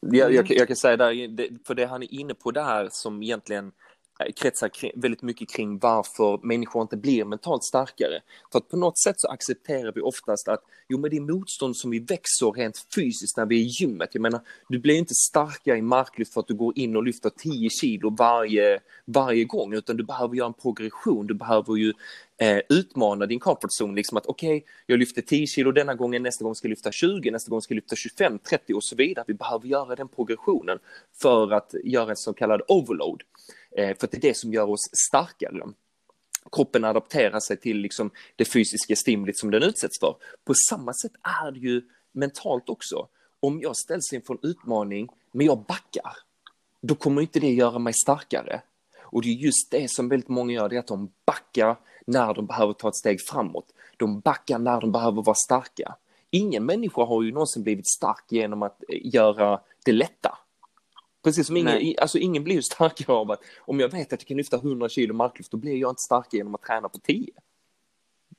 Jag, 0.00 0.34
jag, 0.34 0.50
jag 0.50 0.66
kan 0.66 0.76
säga 0.76 0.96
där, 0.96 1.28
det, 1.28 1.48
för 1.66 1.74
det 1.74 1.86
han 1.86 2.02
är 2.02 2.14
inne 2.14 2.34
på 2.34 2.50
där 2.50 2.88
som 2.90 3.22
egentligen 3.22 3.72
eh, 4.20 4.32
kretsar 4.32 4.68
kring, 4.68 4.92
väldigt 4.94 5.22
mycket 5.22 5.50
kring 5.50 5.78
varför 5.78 6.46
människor 6.46 6.82
inte 6.82 6.96
blir 6.96 7.24
mentalt 7.24 7.64
starkare. 7.64 8.20
För 8.52 8.58
att 8.58 8.68
på 8.68 8.76
något 8.76 8.98
sätt 8.98 9.14
så 9.18 9.28
accepterar 9.28 9.92
vi 9.94 10.00
oftast 10.00 10.48
att 10.48 10.60
jo 10.88 10.98
men 10.98 11.10
det 11.10 11.16
är 11.16 11.20
motstånd 11.20 11.76
som 11.76 11.90
vi 11.90 11.98
växer 11.98 12.52
rent 12.52 12.86
fysiskt 12.94 13.36
när 13.36 13.46
vi 13.46 13.56
är 13.56 13.64
i 13.64 13.70
gymmet. 13.80 14.08
Jag 14.12 14.22
menar, 14.22 14.40
du 14.68 14.78
blir 14.78 14.94
inte 14.94 15.14
starkare 15.14 15.78
i 15.78 15.82
marklyft 15.82 16.32
för 16.32 16.40
att 16.40 16.48
du 16.48 16.54
går 16.54 16.78
in 16.78 16.96
och 16.96 17.04
lyfter 17.04 17.30
10 17.30 17.70
kilo 17.70 18.10
varje, 18.18 18.80
varje 19.04 19.44
gång, 19.44 19.74
utan 19.74 19.96
du 19.96 20.04
behöver 20.04 20.34
göra 20.34 20.46
en 20.46 20.54
progression. 20.54 21.26
Du 21.26 21.34
behöver 21.34 21.76
ju 21.76 21.92
eh, 22.38 22.60
utmana 22.68 23.26
din 23.26 23.40
comfort 23.40 23.70
zone, 23.80 23.94
liksom 23.94 24.18
att 24.18 24.26
okej, 24.26 24.64
jag 24.86 24.98
lyfter 24.98 25.22
10 25.22 25.46
kilo 25.46 25.72
denna 25.72 25.94
gången, 25.94 26.22
nästa 26.22 26.44
gång 26.44 26.54
ska 26.54 26.66
jag 26.66 26.70
lyfta 26.70 26.92
20, 26.92 27.30
nästa 27.30 27.50
gång 27.50 27.62
ska 27.62 27.74
jag 27.74 27.76
lyfta 27.76 27.96
25, 27.96 28.38
30 28.38 28.74
och 28.74 28.84
så 28.84 28.96
vidare. 28.96 29.24
Vi 29.28 29.34
behöver 29.34 29.68
göra 29.68 29.96
den 29.96 30.08
progressionen 30.08 30.78
för 31.22 31.52
att 31.52 31.74
göra 31.84 32.10
en 32.10 32.16
så 32.16 32.32
kallad 32.32 32.62
overload. 32.68 33.22
Eh, 33.76 33.96
för 33.96 34.06
att 34.06 34.10
det 34.10 34.16
är 34.16 34.28
det 34.28 34.36
som 34.36 34.52
gör 34.52 34.70
oss 34.70 34.88
starkare. 35.08 35.52
Liksom. 35.52 35.74
Kroppen 36.52 36.84
adapterar 36.84 37.40
sig 37.40 37.56
till 37.56 37.76
liksom, 37.76 38.10
det 38.36 38.44
fysiska 38.44 38.96
stimulit 38.96 39.38
som 39.38 39.50
den 39.50 39.62
utsätts 39.62 40.00
för. 40.00 40.16
På 40.44 40.54
samma 40.70 40.92
sätt 40.92 41.12
är 41.44 41.50
det 41.50 41.58
ju 41.58 41.82
mentalt 42.12 42.68
också. 42.68 43.08
Om 43.40 43.60
jag 43.60 43.76
ställs 43.76 44.12
inför 44.12 44.34
en 44.34 44.50
utmaning, 44.50 45.08
men 45.32 45.46
jag 45.46 45.58
backar, 45.58 46.16
då 46.80 46.94
kommer 46.94 47.22
inte 47.22 47.40
det 47.40 47.52
göra 47.52 47.78
mig 47.78 47.92
starkare. 47.94 48.60
Och 49.02 49.22
det 49.22 49.28
är 49.28 49.32
just 49.32 49.70
det 49.70 49.90
som 49.90 50.08
väldigt 50.08 50.28
många 50.28 50.52
gör, 50.52 50.68
det 50.68 50.76
är 50.76 50.80
att 50.80 50.86
de 50.86 51.12
backar 51.26 51.76
när 52.06 52.34
de 52.34 52.46
behöver 52.46 52.72
ta 52.72 52.88
ett 52.88 52.96
steg 52.96 53.20
framåt. 53.20 53.74
De 53.96 54.20
backar 54.20 54.58
när 54.58 54.80
de 54.80 54.92
behöver 54.92 55.22
vara 55.22 55.34
starka. 55.34 55.96
Ingen 56.30 56.66
människa 56.66 57.04
har 57.04 57.22
ju 57.22 57.32
någonsin 57.32 57.62
blivit 57.62 57.88
stark 57.88 58.24
genom 58.28 58.62
att 58.62 58.82
eh, 58.88 59.14
göra 59.14 59.60
det 59.84 59.92
lätta. 59.92 60.38
Precis 61.24 61.46
som 61.46 61.56
ingen, 61.56 61.74
Nej. 61.74 61.98
alltså 61.98 62.18
ingen 62.18 62.44
blir 62.44 62.54
ju 62.54 62.62
starkare 62.62 63.12
av 63.16 63.30
att 63.30 63.40
om 63.60 63.80
jag 63.80 63.88
vet 63.88 64.12
att 64.12 64.20
jag 64.20 64.28
kan 64.28 64.36
lyfta 64.36 64.56
100 64.56 64.88
kilo 64.88 65.14
marklyft, 65.14 65.50
då 65.50 65.56
blir 65.56 65.76
jag 65.76 65.90
inte 65.90 66.02
starkare 66.02 66.38
genom 66.38 66.54
att 66.54 66.62
träna 66.62 66.88
på 66.88 66.98
10. 66.98 67.32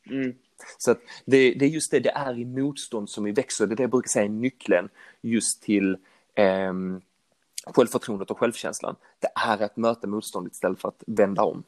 mm, 0.09 0.35
Så 0.77 0.91
att 0.91 0.99
det, 1.25 1.53
det 1.53 1.65
är 1.65 1.69
just 1.69 1.91
det, 1.91 1.99
det 1.99 2.11
är 2.11 2.39
i 2.39 2.45
motstånd 2.45 3.09
som 3.09 3.23
vi 3.23 3.31
växer. 3.31 3.67
Det 3.67 3.73
är 3.73 3.75
det 3.75 3.83
jag 3.83 3.89
brukar 3.89 4.07
säga 4.07 4.25
är 4.25 4.29
nyckeln 4.29 4.89
just 5.21 5.61
till 5.61 5.97
ehm, 6.35 7.01
självförtroendet 7.65 8.31
och 8.31 8.39
självkänslan. 8.39 8.95
Det 9.19 9.29
är 9.35 9.61
att 9.61 9.77
möta 9.77 10.07
motståndet 10.07 10.53
istället 10.53 10.81
för 10.81 10.87
att 10.87 11.03
vända 11.07 11.43
om. 11.43 11.63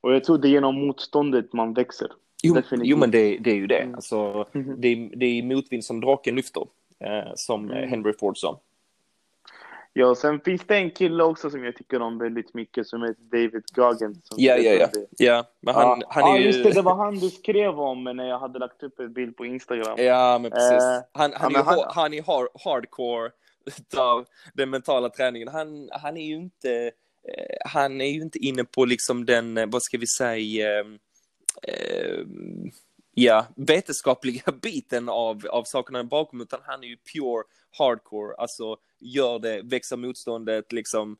Och 0.00 0.14
jag 0.14 0.24
tror 0.24 0.38
det 0.38 0.48
är 0.48 0.50
genom 0.50 0.74
motståndet 0.86 1.52
man 1.52 1.74
växer. 1.74 2.08
Jo, 2.42 2.54
Definitivt. 2.54 2.88
jo 2.90 2.96
men 2.96 3.10
det, 3.10 3.38
det 3.38 3.50
är 3.50 3.54
ju 3.54 3.66
det. 3.66 3.78
Mm. 3.78 3.94
Alltså, 3.94 4.46
Mhm. 4.52 4.74
det, 4.80 4.88
är, 4.88 5.16
det 5.16 5.26
är 5.26 5.42
motvind 5.42 5.84
som 5.84 6.00
draken 6.00 6.36
lyfter, 6.36 6.66
eh, 7.04 7.32
som 7.34 7.70
Mm. 7.70 7.88
Henry 7.88 8.12
Ford 8.12 8.38
sa. 8.38 8.60
Ja, 9.92 10.14
sen 10.14 10.40
finns 10.40 10.62
det 10.66 10.76
en 10.76 10.90
kille 10.90 11.24
också 11.24 11.50
som 11.50 11.64
jag 11.64 11.76
tycker 11.76 12.02
om 12.02 12.18
väldigt 12.18 12.54
mycket 12.54 12.86
som 12.86 13.02
heter 13.02 13.22
David 13.22 13.62
Goggins. 13.74 14.18
Ja, 14.36 14.56
ja, 14.56 14.72
ja. 14.72 14.88
ja 15.18 15.44
men 15.60 15.74
han, 15.74 16.00
ja, 16.00 16.06
han 16.10 16.24
är 16.24 16.28
ja, 16.28 16.38
ju... 16.38 16.46
just 16.46 16.64
det, 16.64 16.70
det 16.70 16.82
var 16.82 16.94
han 16.94 17.14
du 17.18 17.30
skrev 17.30 17.80
om 17.80 18.04
när 18.04 18.28
jag 18.28 18.38
hade 18.38 18.58
lagt 18.58 18.82
upp 18.82 18.98
en 19.00 19.12
bild 19.12 19.36
på 19.36 19.46
Instagram. 19.46 19.94
Ja, 19.98 20.38
men 20.42 20.50
precis. 20.50 20.72
Eh, 20.72 21.00
han, 21.12 21.32
han, 21.34 21.52
ja, 21.52 21.60
är 21.60 21.64
han- 21.64 21.84
han... 21.94 22.14
är 22.14 22.22
hard, 22.22 22.48
hardcore 22.64 23.30
utav 23.66 24.24
den 24.54 24.70
mentala 24.70 25.08
träningen. 25.08 25.48
Han, 25.48 25.88
han 25.92 26.16
är 26.16 26.26
ju 26.26 26.34
inte 26.34 26.90
han 27.64 28.00
är 28.00 28.10
ju 28.10 28.20
inte 28.20 28.38
inne 28.38 28.64
på 28.64 28.84
liksom 28.84 29.24
den, 29.24 29.58
eh, 29.58 29.66
vad 29.66 29.82
ska 29.82 29.98
vi 29.98 30.06
säga, 30.06 30.80
eh, 30.80 30.86
eh, 31.62 32.24
ja, 33.14 33.46
vetenskapliga 33.56 34.52
biten 34.62 35.08
av, 35.08 35.46
av 35.50 35.64
sakerna 35.64 36.04
bakom, 36.04 36.40
utan 36.40 36.60
han 36.64 36.84
är 36.84 36.88
ju 36.88 36.96
pure 36.96 37.42
hardcore, 37.78 38.34
alltså 38.38 38.76
gör 38.98 39.38
det, 39.38 39.62
växer 39.62 39.96
motståndet, 39.96 40.72
liksom 40.72 41.16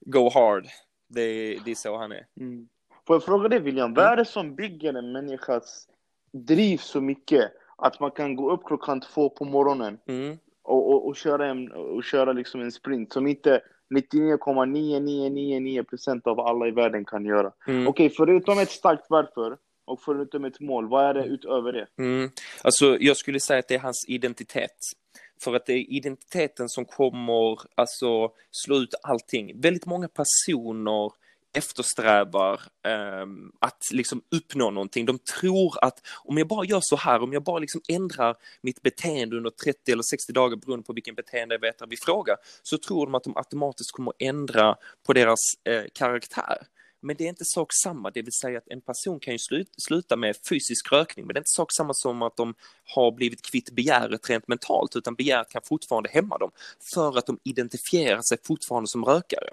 go 0.00 0.30
hard. 0.30 0.66
Det, 1.08 1.58
det 1.64 1.70
är 1.70 1.74
så 1.74 1.96
han 1.96 2.12
är. 2.12 2.26
Mm. 2.40 2.68
Får 3.06 3.16
jag 3.16 3.24
fråga 3.24 3.48
dig 3.48 3.60
William, 3.60 3.94
vad 3.94 4.04
är 4.04 4.16
det 4.16 4.24
som 4.24 4.54
bygger 4.54 4.94
en 4.94 5.12
människas 5.12 5.88
driv 6.32 6.78
så 6.78 7.00
mycket 7.00 7.52
att 7.76 8.00
man 8.00 8.10
kan 8.10 8.36
gå 8.36 8.52
upp 8.52 8.64
klockan 8.64 9.00
två 9.00 9.30
på 9.30 9.44
morgonen 9.44 9.98
Mm. 10.06 10.38
och, 10.62 10.90
och, 10.90 11.06
och 11.06 11.16
köra, 11.16 11.46
en, 11.46 11.72
och 11.72 12.04
köra 12.04 12.32
liksom 12.32 12.60
en 12.60 12.72
sprint 12.72 13.12
som 13.12 13.26
inte 13.26 13.60
99,9999% 13.94 16.28
av 16.28 16.40
alla 16.40 16.68
i 16.68 16.70
världen 16.70 17.04
kan 17.04 17.24
göra? 17.24 17.52
Mm. 17.66 17.88
Okej, 17.88 18.10
förutom 18.10 18.58
ett 18.58 18.70
starkt 18.70 19.06
varför 19.08 19.56
och 19.84 20.00
förutom 20.00 20.44
ett 20.44 20.60
mål, 20.60 20.88
vad 20.88 21.04
är 21.04 21.14
det 21.14 21.24
utöver 21.24 21.72
det? 21.72 21.86
Mm. 21.98 22.30
Alltså, 22.62 22.96
jag 23.00 23.16
skulle 23.16 23.40
säga 23.40 23.58
att 23.58 23.68
det 23.68 23.74
är 23.74 23.78
hans 23.78 24.04
identitet. 24.08 24.76
För 25.44 25.54
att 25.54 25.66
det 25.66 25.72
är 25.72 25.92
identiteten 25.92 26.68
som 26.68 26.84
kommer 26.84 27.58
alltså, 27.74 28.30
slå 28.50 28.76
ut 28.76 28.94
allting. 29.02 29.60
Väldigt 29.60 29.86
många 29.86 30.08
personer 30.08 31.12
eftersträvar 31.54 32.60
ehm, 32.86 33.52
att 33.58 33.82
liksom 33.92 34.22
uppnå 34.30 34.70
någonting. 34.70 35.06
De 35.06 35.18
tror 35.18 35.84
att 35.84 36.06
om 36.24 36.38
jag 36.38 36.48
bara 36.48 36.64
gör 36.64 36.80
så 36.82 36.96
här, 36.96 37.22
om 37.22 37.32
jag 37.32 37.42
bara 37.44 37.58
liksom 37.58 37.80
ändrar 37.88 38.36
mitt 38.62 38.82
beteende 38.82 39.36
under 39.36 39.50
30 39.50 39.92
eller 39.92 40.02
60 40.02 40.32
dagar 40.32 40.56
beroende 40.56 40.86
på 40.86 40.92
vilken 40.92 41.14
beteendevetare 41.14 41.88
vi 41.90 41.96
frågar, 41.96 42.36
så 42.62 42.78
tror 42.78 43.06
de 43.06 43.14
att 43.14 43.24
de 43.24 43.36
automatiskt 43.36 43.92
kommer 43.92 44.12
ändra 44.18 44.76
på 45.06 45.12
deras 45.12 45.40
eh, 45.64 45.84
karaktär. 45.94 46.58
Men 47.04 47.16
det 47.16 47.24
är 47.24 47.28
inte 47.28 47.44
sak 47.44 47.68
samma, 47.84 48.10
det 48.10 48.22
vill 48.22 48.32
säga 48.42 48.58
att 48.58 48.68
en 48.68 48.80
person 48.80 49.20
kan 49.20 49.34
ju 49.34 49.38
sluta 49.78 50.16
med 50.16 50.36
fysisk 50.48 50.92
rökning, 50.92 51.26
men 51.26 51.34
det 51.34 51.38
är 51.38 51.40
inte 51.40 51.56
sak 51.56 51.72
samma 51.72 51.94
som 51.94 52.22
att 52.22 52.36
de 52.36 52.54
har 52.94 53.12
blivit 53.12 53.42
kvitt 53.50 53.70
begäret 53.70 54.30
rent 54.30 54.48
mentalt, 54.48 54.96
utan 54.96 55.14
begäret 55.14 55.50
kan 55.50 55.62
fortfarande 55.64 56.08
hämma 56.12 56.38
dem, 56.38 56.50
för 56.94 57.18
att 57.18 57.26
de 57.26 57.38
identifierar 57.44 58.22
sig 58.28 58.38
fortfarande 58.46 58.88
som 58.88 59.04
rökare. 59.04 59.48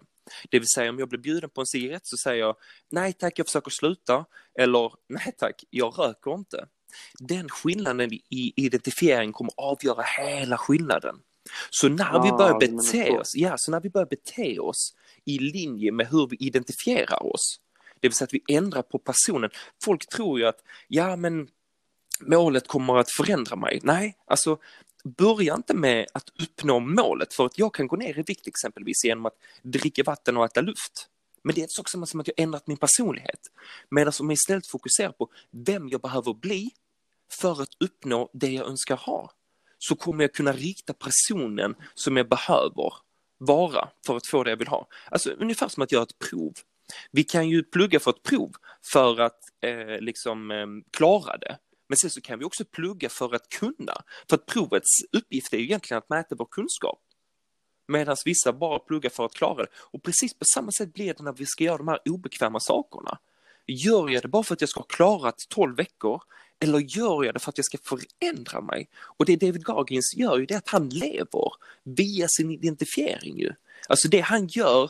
Det 0.50 0.60
vill 0.60 0.68
säga 0.76 0.90
om 0.90 1.00
jag 1.00 1.10
blir 1.10 1.20
bjuden 1.20 1.50
på 1.50 1.62
en 1.62 1.68
cigarett 1.68 2.08
så 2.08 2.18
säger 2.18 2.40
jag 2.40 2.56
nej 2.90 3.14
tack, 3.14 3.40
jag 3.40 3.46
försöker 3.46 3.72
sluta, 3.72 4.26
eller 4.60 4.94
nej 5.10 5.34
tack, 5.38 5.64
jag 5.70 6.00
röker 6.00 6.34
inte. 6.34 6.68
Den 7.20 7.50
skillnaden 7.50 8.14
i 8.14 8.54
identifiering 8.56 9.34
kommer 9.34 9.54
avgöra 9.58 10.04
hela 10.04 10.58
skillnaden. 10.58 11.16
Så 11.70 11.90
när 11.90 12.24
vi 12.24 12.30
Ah, 12.30 12.38
börjar 12.38 12.60
du 12.60 12.68
menar 12.68 12.84
bete 12.84 13.18
oss, 13.18 13.32
ja, 13.36 13.56
så 13.58 13.72
när 13.72 13.80
vi 13.80 13.90
börjar 13.90 14.08
bete 14.08 14.60
oss 14.60 14.94
i 15.26 15.40
linje 15.40 15.92
med 15.92 16.08
hur 16.08 16.28
vi 16.28 16.38
identifierar 16.40 17.26
oss, 17.26 17.60
det 18.00 18.08
vill 18.08 18.16
säga 18.16 18.26
att 18.26 18.34
vi 18.34 18.56
ändrar 18.56 18.82
på 18.82 19.00
personen. 19.00 19.50
Folk 19.84 20.10
tror 20.10 20.40
ju 20.40 20.46
att, 20.46 20.64
ja 20.88 21.16
men 21.16 21.48
målet 22.22 22.68
kommer 22.68 22.98
att 22.98 23.12
förändra 23.12 23.56
mig. 23.56 23.80
Nej, 23.84 24.18
alltså 24.26 24.60
börja 25.04 25.56
inte 25.56 25.74
med 25.74 26.08
att 26.14 26.30
uppnå 26.44 26.80
målet 26.80 27.34
för 27.34 27.46
att 27.46 27.58
jag 27.58 27.74
kan 27.74 27.88
gå 27.88 27.96
ner 27.96 28.20
i 28.20 28.22
vikt 28.22 28.48
exempelvis 28.48 29.06
genom 29.06 29.26
att 29.26 29.36
dricka 29.64 30.04
vatten 30.04 30.38
och 30.38 30.46
äta 30.46 30.62
luft. 30.62 31.08
Men 31.44 31.56
det 31.56 31.62
är 31.62 31.80
också 31.80 32.06
som 32.06 32.20
att 32.20 32.28
jag 32.28 32.40
ändrat 32.40 32.68
min 32.68 32.78
personlighet. 32.78 33.40
Medan 33.90 34.14
om 34.20 34.30
jag 34.30 34.34
istället 34.34 34.68
fokuserar 34.68 35.12
på 35.12 35.30
vem 35.52 35.90
jag 35.90 36.02
behöver 36.02 36.34
bli 36.34 36.72
för 37.32 37.62
att 37.62 37.74
uppnå 37.80 38.30
det 38.34 38.52
jag 38.52 38.68
önskar 38.68 38.98
ha, 38.98 39.32
så 39.78 39.96
kommer 39.96 40.24
jag 40.24 40.34
kunna 40.34 40.54
rikta 40.54 40.94
personen 40.94 41.76
som 41.94 42.18
jag 42.18 42.30
behöver 42.30 42.94
vara 43.38 43.90
för 44.06 44.18
att 44.18 44.28
få 44.28 44.44
det 44.44 44.50
jag 44.50 44.58
vill 44.58 44.68
ha. 44.68 44.88
Alltså 45.12 45.32
ungefär 45.32 45.68
som 45.68 45.84
att 45.84 45.92
göra 45.92 46.04
ett 46.04 46.20
prov. 46.30 46.54
Vi 47.12 47.24
kan 47.24 47.50
ju 47.50 47.64
plugga 47.64 48.00
för 48.00 48.12
ett 48.12 48.24
prov 48.24 48.52
för 48.94 49.20
att 49.20 49.40
eh, 49.62 50.00
liksom 50.00 50.52
eh, 50.52 50.68
klara 50.92 51.38
det. 51.38 51.58
Men 51.92 51.98
sen 51.98 52.10
så 52.10 52.22
kan 52.22 52.40
vi 52.40 52.46
också 52.46 52.66
plugga 52.66 53.10
för 53.10 53.36
att 53.36 53.50
kunna. 53.50 53.94
För 54.30 54.36
att 54.36 54.46
provets 54.46 54.90
uppgift 55.12 55.54
är 55.54 55.58
ju 55.58 55.64
egentligen 55.64 55.98
att 55.98 56.10
mäta 56.10 56.36
vår 56.36 56.48
kunskap. 56.52 57.00
Medan 57.88 58.16
vissa 58.26 58.54
bara 58.54 58.80
pluggar 58.80 59.10
för 59.10 59.26
att 59.26 59.34
klara 59.34 59.64
det. 59.64 59.68
Och 59.76 60.04
precis 60.04 60.34
på 60.34 60.46
samma 60.46 60.72
sätt 60.72 60.94
blir 60.94 61.14
det 61.14 61.24
när 61.24 61.34
vi 61.34 61.46
ska 61.46 61.64
göra 61.64 61.78
de 61.78 61.88
här 61.88 62.00
obekväma 62.06 62.60
sakerna. 62.60 63.20
Gör 63.68 64.10
jag 64.10 64.22
det 64.22 64.28
bara 64.28 64.44
för 64.44 64.54
att 64.54 64.62
jag 64.62 64.70
ska 64.70 64.80
ha 64.80 64.86
klarat 64.86 65.36
12 65.50 65.76
veckor? 65.76 66.22
Eller 66.60 66.80
gör 66.80 67.24
jag 67.24 67.34
det 67.34 67.40
för 67.40 67.50
att 67.50 67.58
jag 67.58 67.66
ska 67.66 67.78
förändra 67.78 68.62
mig? 68.62 68.90
Och 68.96 69.26
det 69.26 69.36
David 69.36 69.64
Goggins 69.64 70.14
gör 70.18 70.38
ju 70.38 70.46
det 70.46 70.56
att 70.56 70.70
han 70.70 70.90
lever 70.90 71.52
via 71.84 72.28
sin 72.28 72.52
identifiering 72.52 73.40
ju. 73.40 73.54
Alltså 73.90 74.08
det 74.08 74.20
han 74.20 74.48
gör 74.48 74.90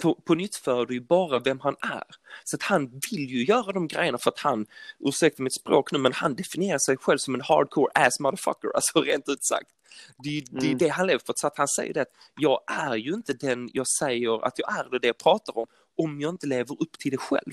på, 0.00 0.14
på 0.14 0.34
nytt 0.34 0.56
för 0.56 0.86
det 0.86 0.94
ju 0.94 1.00
bara 1.00 1.38
vem 1.38 1.60
han 1.60 1.76
är. 1.80 2.04
Så 2.44 2.56
att 2.56 2.62
han 2.62 2.86
vill 3.10 3.30
ju 3.30 3.44
göra 3.44 3.72
de 3.72 3.88
grejerna 3.88 4.18
för 4.18 4.30
att 4.30 4.38
han, 4.38 4.66
ursäkta 4.98 5.42
mitt 5.42 5.54
språk 5.54 5.92
nu, 5.92 5.98
men 5.98 6.12
han 6.12 6.34
definierar 6.34 6.78
sig 6.78 6.96
själv 6.96 7.18
som 7.18 7.34
en 7.34 7.40
hardcore 7.40 7.92
ass 7.94 8.20
motherfucker, 8.20 8.70
alltså 8.74 9.00
rent 9.02 9.28
ut 9.28 9.44
sagt. 9.44 9.70
Det, 10.16 10.44
det 10.50 10.58
är 10.58 10.64
mm. 10.64 10.78
det 10.78 10.88
han 10.88 11.06
lever 11.06 11.22
för, 11.26 11.34
så 11.36 11.46
att 11.46 11.58
han 11.58 11.68
säger 11.68 11.94
det 11.94 12.00
att 12.00 12.14
jag 12.36 12.60
är 12.66 12.96
ju 12.96 13.14
inte 13.14 13.32
den 13.32 13.70
jag 13.72 13.88
säger 13.88 14.44
att 14.44 14.58
jag 14.58 14.78
är, 14.78 14.84
eller 14.84 14.98
det 14.98 15.06
jag 15.06 15.18
pratar 15.18 15.58
om, 15.58 15.66
om 15.96 16.20
jag 16.20 16.30
inte 16.30 16.46
lever 16.46 16.82
upp 16.82 16.98
till 16.98 17.10
det 17.10 17.16
själv. 17.16 17.52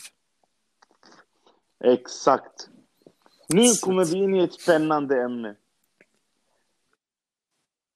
Exakt. 1.79 2.69
Nu 3.47 3.73
kommer 3.81 4.05
vi 4.05 4.17
in 4.17 4.35
i 4.35 4.43
ett 4.43 4.53
spännande 4.53 5.21
ämne. 5.21 5.55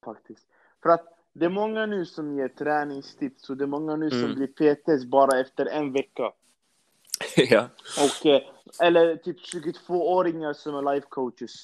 Faktiskt. 0.05 0.47
För 0.83 0.89
att 0.89 1.10
det 1.33 1.45
är 1.45 1.49
många 1.49 1.85
nu 1.85 2.05
som 2.05 2.37
ger 2.37 2.47
träningstips 2.47 3.49
och 3.49 3.57
det 3.57 3.63
är 3.63 3.67
många 3.67 3.95
nu 3.95 4.07
mm. 4.07 4.21
som 4.21 4.35
blir 4.35 4.47
PTs 4.47 5.05
bara 5.05 5.39
efter 5.39 5.65
en 5.65 5.93
vecka. 5.93 6.31
ja. 7.35 7.67
Och, 7.97 8.25
eh, 8.25 8.41
eller 8.81 9.15
typ 9.15 9.37
22-åringar 9.53 10.53
som 10.53 10.75
är 10.75 10.93
life 10.93 11.07
coaches. 11.09 11.63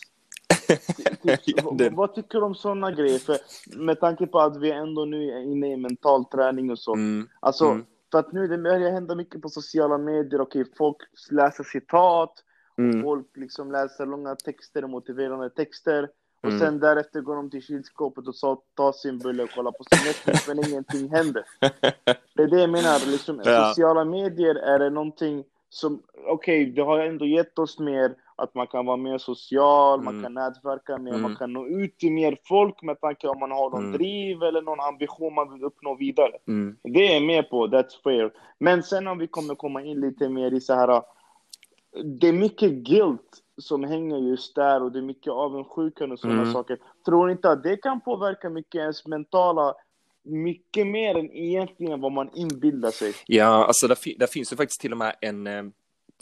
typ, 1.45 1.93
vad 1.93 2.15
tycker 2.15 2.39
du 2.39 2.45
om 2.45 2.55
sådana 2.55 2.91
grejer? 2.91 3.19
För 3.19 3.37
med 3.77 3.99
tanke 3.99 4.27
på 4.27 4.39
att 4.39 4.57
vi 4.57 4.71
ändå 4.71 5.05
nu 5.05 5.31
är 5.31 5.41
inne 5.41 5.73
i 5.73 5.77
mental 5.77 6.25
träning 6.25 6.71
och 6.71 6.79
så. 6.79 6.93
Mm. 6.93 7.27
Alltså, 7.39 7.65
mm. 7.65 7.85
för 8.11 8.19
att 8.19 8.31
nu 8.31 8.47
det 8.47 8.57
börjar 8.57 8.91
hända 8.91 9.15
mycket 9.15 9.41
på 9.41 9.49
sociala 9.49 9.97
medier. 9.97 10.41
Okej, 10.41 10.65
folk 10.77 10.97
läser 11.31 11.63
citat. 11.63 12.43
Mm. 12.77 13.01
Folk 13.03 13.37
liksom 13.37 13.71
läser 13.71 14.05
långa 14.05 14.35
texter, 14.35 14.87
motiverande 14.87 15.49
texter. 15.49 16.09
Och 16.47 16.53
mm. 16.53 16.59
sen 16.59 16.79
därefter 16.79 17.21
går 17.21 17.35
de 17.35 17.49
till 17.49 17.61
kylskåpet 17.61 18.27
och 18.27 18.35
så, 18.35 18.55
tar 18.75 18.91
sin 18.91 19.19
bulle 19.19 19.43
och 19.43 19.49
kollar 19.49 19.71
på 19.71 19.83
sin 19.83 20.07
Netflix, 20.07 20.47
men 20.47 20.69
ingenting 20.69 21.09
händer. 21.09 21.43
Det 22.35 22.43
är 22.43 22.47
det 22.47 22.61
jag 22.61 22.69
menar, 22.69 23.11
liksom, 23.11 23.41
ja. 23.43 23.67
sociala 23.67 24.05
medier 24.05 24.55
är 24.55 24.79
det 24.79 24.89
någonting 24.89 25.43
som, 25.69 26.01
okej, 26.27 26.61
okay, 26.61 26.73
det 26.73 26.81
har 26.81 26.99
ändå 26.99 27.25
gett 27.25 27.59
oss 27.59 27.79
mer 27.79 28.15
att 28.35 28.55
man 28.55 28.67
kan 28.67 28.85
vara 28.85 28.97
mer 28.97 29.17
social, 29.17 29.99
mm. 29.99 30.05
man 30.13 30.23
kan 30.23 30.33
nätverka 30.33 30.97
mer, 30.97 31.11
mm. 31.11 31.21
man 31.21 31.35
kan 31.35 31.53
nå 31.53 31.67
ut 31.67 31.97
till 31.97 32.11
mer 32.11 32.37
folk 32.43 32.81
med 32.81 33.01
tanke 33.01 33.27
om 33.27 33.39
man 33.39 33.51
har 33.51 33.69
någon 33.69 33.85
mm. 33.85 33.91
driv 33.91 34.43
eller 34.43 34.61
någon 34.61 34.79
ambition 34.79 35.33
man 35.33 35.53
vill 35.53 35.63
uppnå 35.63 35.95
vidare. 35.95 36.31
Mm. 36.47 36.77
Det 36.83 37.07
är 37.07 37.13
jag 37.13 37.23
med 37.23 37.49
på, 37.49 37.67
that's 37.67 38.03
fair. 38.03 38.31
Men 38.59 38.83
sen 38.83 39.07
om 39.07 39.17
vi 39.17 39.27
kommer 39.27 39.55
komma 39.55 39.81
in 39.81 40.01
lite 40.01 40.29
mer 40.29 40.53
i 40.53 40.61
så 40.61 40.73
här, 40.73 41.01
det 42.03 42.27
är 42.27 42.33
mycket 42.33 42.71
guilt 42.71 43.43
som 43.57 43.83
hänger 43.83 44.17
just 44.17 44.55
där 44.55 44.83
och 44.83 44.91
det 44.91 44.99
är 44.99 45.03
mycket 45.03 45.33
avundsjukan 45.33 46.11
och 46.11 46.19
sådana 46.19 46.41
mm. 46.41 46.53
saker. 46.53 46.77
Tror 47.05 47.31
inte 47.31 47.49
att 47.49 47.63
det 47.63 47.77
kan 47.77 48.01
påverka 48.01 48.49
mycket 48.49 48.75
ens 48.75 49.07
mentala 49.07 49.75
mycket 50.23 50.87
mer 50.87 51.17
än 51.17 51.31
egentligen 51.31 52.01
vad 52.01 52.11
man 52.11 52.29
inbildar 52.33 52.91
sig? 52.91 53.13
Ja, 53.25 53.65
alltså 53.65 53.87
där, 53.87 53.97
där 54.19 54.27
finns 54.27 54.51
ju 54.51 54.55
faktiskt 54.55 54.81
till 54.81 54.91
och 54.91 54.97
med 54.97 55.15
en 55.21 55.47
eh, 55.47 55.63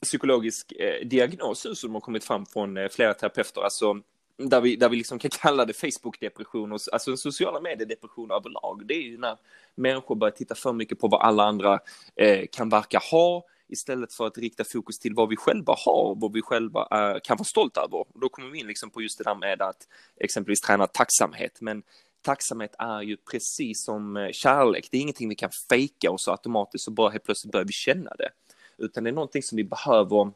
psykologisk 0.02 0.71
eh, 0.71 1.08
diagnos 1.08 1.80
som 1.80 1.93
har 1.93 2.02
kommit 2.02 2.24
fram 2.24 2.45
från 2.45 2.78
eh, 2.78 2.88
flera 2.89 3.13
terapeuter, 3.13 3.62
alltså 3.62 4.02
där 4.38 4.62
vi, 4.62 4.76
där 4.76 4.89
vi 4.89 4.95
liksom 4.95 5.19
kan 5.19 5.32
kalla 5.32 5.65
det 5.65 5.74
Facebook-depression, 5.74 6.74
och, 6.74 6.80
alltså 6.91 7.12
en 7.12 7.17
sociala 7.17 7.60
medier-depression 7.60 8.32
överlag. 8.32 8.86
Det 8.86 8.93
är 8.93 9.02
ju 9.02 9.17
när 9.17 9.38
människor 9.76 10.15
börjar 10.15 10.32
titta 10.32 10.56
för 10.56 10.74
mycket 10.74 11.00
på 11.00 11.08
vad 11.08 11.21
alla 11.21 11.43
andra 11.43 11.80
eh, 12.15 12.45
kan 12.52 12.69
verka 12.69 13.00
ha, 13.12 13.43
istället 13.67 14.13
för 14.13 14.28
att 14.28 14.38
rikta 14.38 14.63
fokus 14.63 14.99
till 14.99 15.13
vad 15.13 15.30
vi 15.30 15.36
själva 15.36 15.75
har, 15.86 16.15
vad 16.15 16.34
vi 16.34 16.41
själva 16.41 16.88
är, 16.91 17.19
kan 17.19 17.38
vara 17.38 17.45
stolta 17.45 17.82
över. 17.82 17.97
Och 17.97 18.19
då 18.21 18.30
kommer 18.30 18.49
vi 18.49 18.60
in 18.60 18.67
liksom 18.67 18.89
på 18.89 19.01
just 19.01 19.17
det 19.17 19.23
där 19.23 19.36
med 19.36 19.62
att 19.62 19.88
exempelvis 20.19 20.62
träna 20.62 20.88
tacksamhet. 20.88 21.58
Men 21.62 21.84
tacksamhet 22.21 22.75
är 22.80 23.01
ju 23.01 23.17
precis 23.17 23.84
som 23.84 24.17
eh, 24.17 24.32
kärlek, 24.32 24.88
det 24.91 24.97
är 24.97 25.01
ingenting 25.01 25.30
vi 25.30 25.36
kan 25.36 25.51
fejka 25.69 26.12
och 26.12 26.21
så 26.21 26.32
automatiskt 26.32 26.86
så 26.86 26.91
bara 26.91 27.10
helt 27.10 27.23
plötsligt 27.23 27.51
börjar 27.51 27.65
vi 27.65 27.73
känna 27.73 28.12
det. 28.17 28.30
Utan 28.78 29.04
det 29.04 29.10
är 29.10 29.13
någonting 29.13 29.43
som 29.43 29.56
vi 29.56 29.63
behöver 29.63 30.32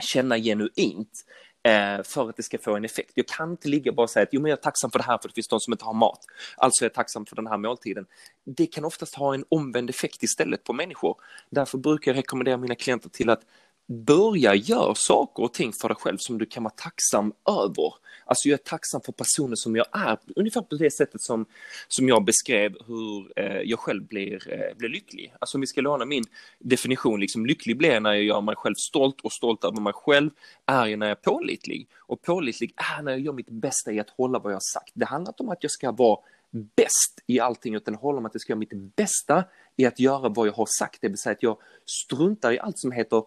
känna 0.00 0.38
genuint 0.38 1.24
Eh, 1.62 2.02
för 2.02 2.28
att 2.28 2.36
det 2.36 2.42
ska 2.42 2.58
få 2.58 2.76
en 2.76 2.84
effekt. 2.84 3.12
Jag 3.14 3.28
kan 3.28 3.50
inte 3.50 3.68
ligga 3.68 3.90
och 3.90 3.94
bara 3.94 4.08
säga 4.08 4.22
att 4.22 4.28
jo, 4.32 4.40
men 4.40 4.50
jag 4.50 4.58
är 4.58 4.62
tacksam 4.62 4.90
för 4.90 4.98
det 4.98 5.04
här 5.04 5.18
för 5.18 5.28
det 5.28 5.34
finns 5.34 5.48
de 5.48 5.60
som 5.60 5.72
inte 5.72 5.84
har 5.84 5.94
mat. 5.94 6.20
Alltså 6.56 6.84
är 6.84 6.86
jag 6.86 6.94
tacksam 6.94 7.26
för 7.26 7.36
den 7.36 7.46
här 7.46 7.56
måltiden. 7.56 8.06
Det 8.44 8.66
kan 8.66 8.84
oftast 8.84 9.14
ha 9.14 9.34
en 9.34 9.44
omvänd 9.48 9.90
effekt 9.90 10.22
istället 10.22 10.64
på 10.64 10.72
människor. 10.72 11.16
Därför 11.50 11.78
brukar 11.78 12.10
jag 12.10 12.18
rekommendera 12.18 12.56
mina 12.56 12.74
klienter 12.74 13.08
till 13.08 13.30
att 13.30 13.42
börja 13.86 14.54
göra 14.54 14.94
saker 14.94 15.42
och 15.42 15.54
ting 15.54 15.72
för 15.72 15.88
dig 15.88 15.96
själv 15.96 16.16
som 16.18 16.38
du 16.38 16.46
kan 16.46 16.62
vara 16.62 16.74
tacksam 16.76 17.32
över. 17.48 17.94
Alltså 18.30 18.48
jag 18.48 18.60
är 18.60 18.64
tacksam 18.64 19.00
för 19.00 19.12
personen 19.12 19.56
som 19.56 19.76
jag 19.76 19.86
är, 19.92 20.18
ungefär 20.36 20.60
på 20.60 20.74
det 20.74 20.90
sättet 20.90 21.22
som, 21.22 21.46
som 21.88 22.08
jag 22.08 22.24
beskrev 22.24 22.76
hur 22.86 23.32
eh, 23.36 23.60
jag 23.60 23.78
själv 23.78 24.06
blir, 24.06 24.52
eh, 24.52 24.76
blir 24.76 24.88
lycklig. 24.88 25.34
Alltså 25.38 25.56
om 25.56 25.60
vi 25.60 25.66
ska 25.66 25.80
låna 25.80 26.04
min 26.04 26.24
definition, 26.58 27.20
liksom 27.20 27.46
lycklig 27.46 27.76
blir 27.76 27.90
jag 27.90 28.02
när 28.02 28.12
jag 28.12 28.22
gör 28.22 28.40
mig 28.40 28.56
själv 28.56 28.74
stolt 28.76 29.20
och 29.20 29.32
stolt 29.32 29.64
över 29.64 29.80
mig 29.80 29.92
själv 29.92 30.30
är 30.66 30.86
jag 30.86 30.98
när 30.98 31.06
jag 31.06 31.18
är 31.18 31.30
pålitlig. 31.30 31.88
Och 31.96 32.22
pålitlig 32.22 32.74
är 32.76 33.02
när 33.02 33.12
jag 33.12 33.20
gör 33.20 33.32
mitt 33.32 33.50
bästa 33.50 33.92
i 33.92 34.00
att 34.00 34.10
hålla 34.10 34.38
vad 34.38 34.52
jag 34.52 34.56
har 34.56 34.72
sagt. 34.74 34.92
Det 34.94 35.06
handlar 35.06 35.30
inte 35.30 35.42
om 35.42 35.48
att 35.48 35.62
jag 35.62 35.72
ska 35.72 35.92
vara 35.92 36.18
bäst 36.50 37.20
i 37.26 37.40
allting 37.40 37.74
utan 37.74 37.94
håller 37.94 38.18
om 38.18 38.26
att 38.26 38.34
jag 38.34 38.40
ska 38.40 38.52
göra 38.52 38.58
mitt 38.58 38.96
bästa 38.96 39.44
i 39.76 39.86
att 39.86 40.00
göra 40.00 40.28
vad 40.28 40.48
jag 40.48 40.52
har 40.52 40.68
sagt, 40.78 40.98
det 41.00 41.08
vill 41.08 41.18
säga 41.18 41.32
att 41.32 41.42
jag 41.42 41.58
struntar 41.86 42.52
i 42.52 42.58
allt 42.58 42.78
som 42.78 42.92
heter 42.92 43.24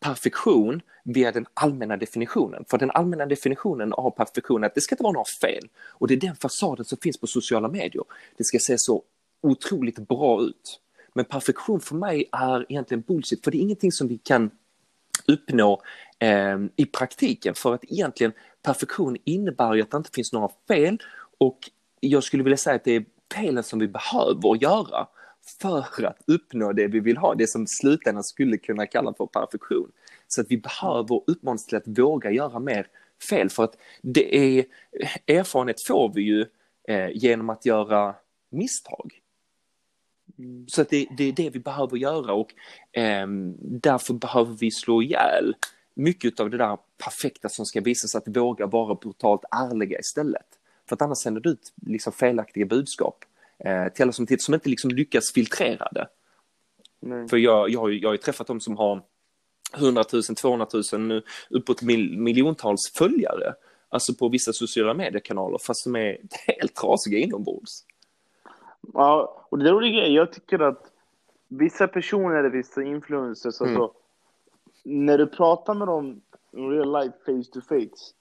perfektion 0.00 0.80
via 1.04 1.32
den 1.32 1.46
allmänna 1.54 1.96
definitionen. 1.96 2.64
För 2.70 2.78
den 2.78 2.90
allmänna 2.90 3.26
definitionen 3.26 3.92
av 3.92 4.10
perfektion 4.10 4.62
är 4.62 4.66
att 4.66 4.74
det 4.74 4.80
ska 4.80 4.94
inte 4.94 5.02
vara 5.02 5.12
några 5.12 5.24
fel. 5.40 5.68
Och 5.76 6.08
det 6.08 6.14
är 6.14 6.20
den 6.20 6.36
fasaden 6.36 6.84
som 6.84 6.98
finns 6.98 7.20
på 7.20 7.26
sociala 7.26 7.68
medier. 7.68 8.04
Det 8.36 8.44
ska 8.44 8.58
se 8.58 8.74
så 8.78 9.02
otroligt 9.42 10.08
bra 10.08 10.42
ut. 10.42 10.80
Men 11.14 11.24
perfektion 11.24 11.80
för 11.80 11.94
mig 11.94 12.28
är 12.32 12.66
egentligen 12.68 13.00
bullshit, 13.00 13.44
för 13.44 13.50
det 13.50 13.58
är 13.58 13.60
ingenting 13.60 13.92
som 13.92 14.08
vi 14.08 14.18
kan 14.18 14.50
uppnå 15.26 15.82
eh, 16.18 16.58
i 16.76 16.86
praktiken. 16.86 17.54
För 17.54 17.74
att 17.74 17.84
egentligen 17.84 18.32
perfektion 18.62 19.16
innebär 19.24 19.74
ju 19.74 19.82
att 19.82 19.90
det 19.90 19.96
inte 19.96 20.10
finns 20.14 20.32
några 20.32 20.48
fel 20.68 20.98
och 21.38 21.58
jag 22.04 22.24
skulle 22.24 22.42
vilja 22.42 22.56
säga 22.56 22.76
att 22.76 22.84
det 22.84 22.96
är 22.96 23.04
felen 23.34 23.62
som 23.62 23.78
vi 23.78 23.88
behöver 23.88 24.62
göra 24.62 25.08
för 25.60 26.04
att 26.04 26.18
uppnå 26.26 26.72
det 26.72 26.86
vi 26.86 27.00
vill 27.00 27.16
ha, 27.16 27.34
det 27.34 27.46
som 27.46 27.66
slutändan 27.66 28.24
skulle 28.24 28.58
kunna 28.58 28.86
kalla 28.86 29.14
för 29.14 29.26
perfektion. 29.26 29.92
Så 30.28 30.40
att 30.40 30.46
vi 30.50 30.58
behöver 30.58 31.22
uppmanas 31.26 31.66
till 31.66 31.76
att 31.76 31.88
våga 31.98 32.30
göra 32.30 32.58
mer 32.58 32.86
fel 33.28 33.50
för 33.50 33.64
att 33.64 33.76
det 34.02 34.36
är 34.36 34.64
erfarenhet 35.26 35.82
får 35.86 36.12
vi 36.14 36.22
ju 36.22 36.46
eh, 36.88 37.08
genom 37.14 37.50
att 37.50 37.66
göra 37.66 38.14
misstag. 38.50 39.20
Mm. 40.38 40.68
Så 40.68 40.82
att 40.82 40.88
det, 40.88 41.06
det, 41.16 41.24
är 41.24 41.32
det 41.32 41.50
vi 41.50 41.58
behöver 41.58 41.96
göra 41.96 42.32
och 42.32 42.54
eh, 42.92 43.26
därför 43.60 44.14
behöver 44.14 44.56
vi 44.60 44.70
slå 44.70 45.02
ihjäl 45.02 45.54
mycket 45.94 46.40
av 46.40 46.50
det 46.50 46.56
där 46.56 46.78
perfekta 47.04 47.48
som 47.48 47.66
ska 47.66 47.80
visas 47.80 48.14
att 48.14 48.36
våga 48.36 48.66
vara 48.66 48.94
brutalt 48.94 49.44
ärliga 49.50 49.98
istället. 49.98 50.46
För 50.92 50.94
att 50.94 51.02
annars 51.02 51.18
sänder 51.18 51.40
du 51.40 51.50
ut 51.50 51.72
liksom 51.86 52.12
felaktiga 52.12 52.66
budskap 52.66 53.24
eh, 53.58 53.88
till 53.92 54.02
alla 54.02 54.12
som 54.12 54.26
tittar 54.26 54.42
som 54.42 54.54
inte 54.54 54.68
liksom 54.68 54.90
lyckas 54.90 55.32
filtrera 55.32 55.88
det. 55.92 56.08
Nej. 57.00 57.28
För 57.28 57.36
jag, 57.36 57.70
jag, 57.70 57.92
jag 57.92 58.08
har 58.08 58.14
ju 58.14 58.18
träffat 58.18 58.46
dem 58.46 58.60
som 58.60 58.76
har 58.76 59.02
100 59.76 60.04
000, 60.12 60.22
200 60.22 60.66
000, 60.92 61.22
uppåt 61.50 61.82
mil, 61.82 62.18
miljontals 62.18 62.92
följare. 62.94 63.54
Alltså 63.88 64.14
på 64.14 64.28
vissa 64.28 64.52
sociala 64.52 64.94
mediekanaler 64.94 65.58
fast 65.58 65.84
de 65.84 65.96
är 65.96 66.18
helt 66.46 66.74
trasiga 66.74 67.18
inombords. 67.18 67.84
Ja, 68.94 69.46
och 69.48 69.58
det 69.58 69.68
är 69.68 69.72
roliga 69.72 70.06
jag 70.06 70.32
tycker 70.32 70.58
att 70.58 70.92
vissa 71.48 71.88
personer, 71.88 72.42
vissa 72.42 72.82
influencers, 72.82 73.60
mm. 73.60 73.70
alltså 73.70 73.94
när 74.82 75.18
du 75.18 75.26
pratar 75.26 75.74
med 75.74 75.88
dem 75.88 76.20
real 76.52 77.02
life, 77.02 77.16
face 77.26 77.52
to 77.52 77.60
face, 77.60 78.12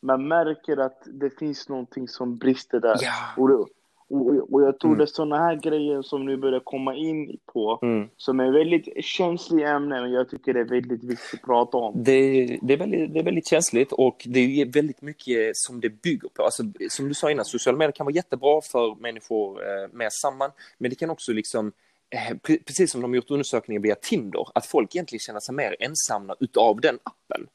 man 0.00 0.28
märker 0.28 0.76
att 0.76 1.02
det 1.06 1.38
finns 1.38 1.68
någonting 1.68 2.08
som 2.08 2.36
brister 2.36 2.80
där. 2.80 2.96
Ja. 3.00 3.12
Och, 3.36 3.68
och, 4.10 4.52
och 4.52 4.62
jag 4.62 4.78
tror 4.78 4.90
mm. 4.90 4.98
det 4.98 5.04
är 5.04 5.06
sådana 5.06 5.38
här 5.38 5.54
grejer 5.54 6.02
som 6.02 6.26
nu 6.26 6.36
börjar 6.36 6.60
komma 6.60 6.94
in 6.94 7.38
på, 7.52 7.78
mm. 7.82 8.08
som 8.16 8.40
är 8.40 8.50
väldigt 8.50 9.04
känsliga 9.04 9.68
ämnen 9.68 10.02
och 10.02 10.10
jag 10.10 10.30
tycker 10.30 10.54
det 10.54 10.60
är 10.60 10.64
väldigt 10.64 11.04
viktigt 11.04 11.40
att 11.40 11.46
prata 11.46 11.76
om. 11.76 11.94
Det, 12.04 12.58
det, 12.62 12.72
är, 12.72 12.78
väldigt, 12.78 13.12
det 13.12 13.18
är 13.18 13.24
väldigt 13.24 13.48
känsligt 13.48 13.92
och 13.92 14.26
det 14.26 14.60
är 14.60 14.66
väldigt 14.66 15.02
mycket 15.02 15.56
som 15.56 15.80
det 15.80 16.02
bygger 16.02 16.28
på. 16.28 16.42
Alltså, 16.42 16.62
som 16.90 17.08
du 17.08 17.14
sa 17.14 17.30
innan, 17.30 17.44
sociala 17.44 17.78
medier 17.78 17.92
kan 17.92 18.06
vara 18.06 18.14
jättebra 18.14 18.60
för 18.60 18.94
människor 19.00 19.62
eh, 19.62 19.88
med 19.92 20.12
samman, 20.12 20.50
men 20.78 20.90
det 20.90 20.96
kan 20.96 21.10
också 21.10 21.32
liksom 21.32 21.72
eh, 22.10 22.36
precis 22.66 22.90
som 22.90 23.00
de 23.00 23.10
har 23.10 23.16
gjort 23.16 23.30
undersökningar 23.30 23.82
via 23.82 23.94
Tinder, 23.94 24.44
att 24.54 24.66
folk 24.66 24.94
egentligen 24.94 25.20
känner 25.20 25.40
sig 25.40 25.54
mer 25.54 25.76
ensamma 25.80 26.34
utav 26.40 26.80
den 26.80 26.98
appen. 27.02 27.46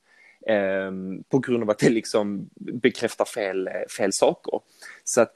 Ehm, 0.48 1.24
på 1.24 1.40
grund 1.40 1.64
av 1.64 1.70
att 1.70 1.80
det 1.80 1.90
liksom 1.90 2.50
bekräftar 2.56 3.26
fel, 3.26 3.70
fel 3.98 4.14
saker. 4.14 4.60
Så 5.04 5.22
att 5.22 5.34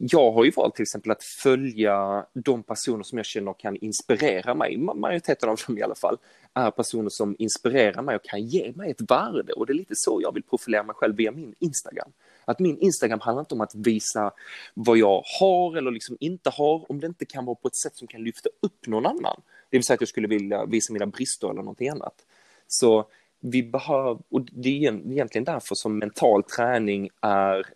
jag 0.00 0.32
har 0.32 0.44
ju 0.44 0.50
valt 0.50 0.74
till 0.74 0.82
exempel 0.82 1.12
att 1.12 1.22
följa 1.22 2.26
de 2.32 2.62
personer 2.62 3.02
som 3.02 3.18
jag 3.18 3.26
känner 3.26 3.52
kan 3.52 3.76
inspirera 3.76 4.54
mig, 4.54 4.76
majoriteten 4.76 5.48
av 5.48 5.58
dem 5.66 5.78
i 5.78 5.82
alla 5.82 5.94
fall, 5.94 6.16
är 6.54 6.70
personer 6.70 7.08
som 7.08 7.36
inspirerar 7.38 8.02
mig 8.02 8.16
och 8.16 8.24
kan 8.24 8.46
ge 8.46 8.72
mig 8.72 8.90
ett 8.90 9.10
värde 9.10 9.52
och 9.52 9.66
det 9.66 9.72
är 9.72 9.74
lite 9.74 9.94
så 9.96 10.20
jag 10.22 10.34
vill 10.34 10.42
profilera 10.42 10.82
mig 10.82 10.94
själv 10.94 11.16
via 11.16 11.32
min 11.32 11.54
Instagram. 11.58 12.12
Att 12.44 12.58
min 12.58 12.78
Instagram 12.78 13.20
handlar 13.20 13.40
inte 13.40 13.54
om 13.54 13.60
att 13.60 13.74
visa 13.74 14.32
vad 14.74 14.98
jag 14.98 15.22
har 15.40 15.76
eller 15.76 15.90
liksom 15.90 16.16
inte 16.20 16.50
har 16.50 16.90
om 16.90 17.00
det 17.00 17.06
inte 17.06 17.24
kan 17.24 17.44
vara 17.44 17.54
på 17.54 17.68
ett 17.68 17.76
sätt 17.76 17.96
som 17.96 18.08
kan 18.08 18.24
lyfta 18.24 18.48
upp 18.62 18.86
någon 18.86 19.06
annan. 19.06 19.40
Det 19.70 19.76
vill 19.76 19.84
säga 19.84 19.94
att 19.94 20.00
jag 20.00 20.08
skulle 20.08 20.28
vilja 20.28 20.64
visa 20.64 20.92
mina 20.92 21.06
brister 21.06 21.46
eller 21.46 21.62
någonting 21.62 21.88
annat. 21.88 22.14
Så 22.68 23.06
vi 23.46 23.62
behöver, 23.62 24.18
och 24.28 24.44
det 24.52 24.68
är 24.68 24.92
egentligen 25.12 25.44
därför 25.44 25.74
som 25.74 25.98
mental 25.98 26.42
träning 26.42 27.10
är 27.20 27.66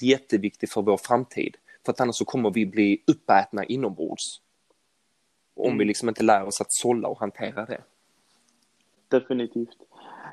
jätteviktig 0.00 0.70
för 0.70 0.82
vår 0.82 0.96
framtid. 0.96 1.56
För 1.84 1.92
att 1.92 2.00
annars 2.00 2.16
så 2.16 2.24
kommer 2.24 2.50
vi 2.50 2.66
bli 2.66 3.02
uppätna 3.06 3.64
inombords. 3.64 4.40
Om 5.56 5.66
mm. 5.66 5.78
vi 5.78 5.84
liksom 5.84 6.08
inte 6.08 6.22
lär 6.22 6.44
oss 6.44 6.60
att 6.60 6.72
sålla 6.72 7.08
och 7.08 7.18
hantera 7.18 7.66
det. 7.66 7.80
Definitivt. 9.08 9.78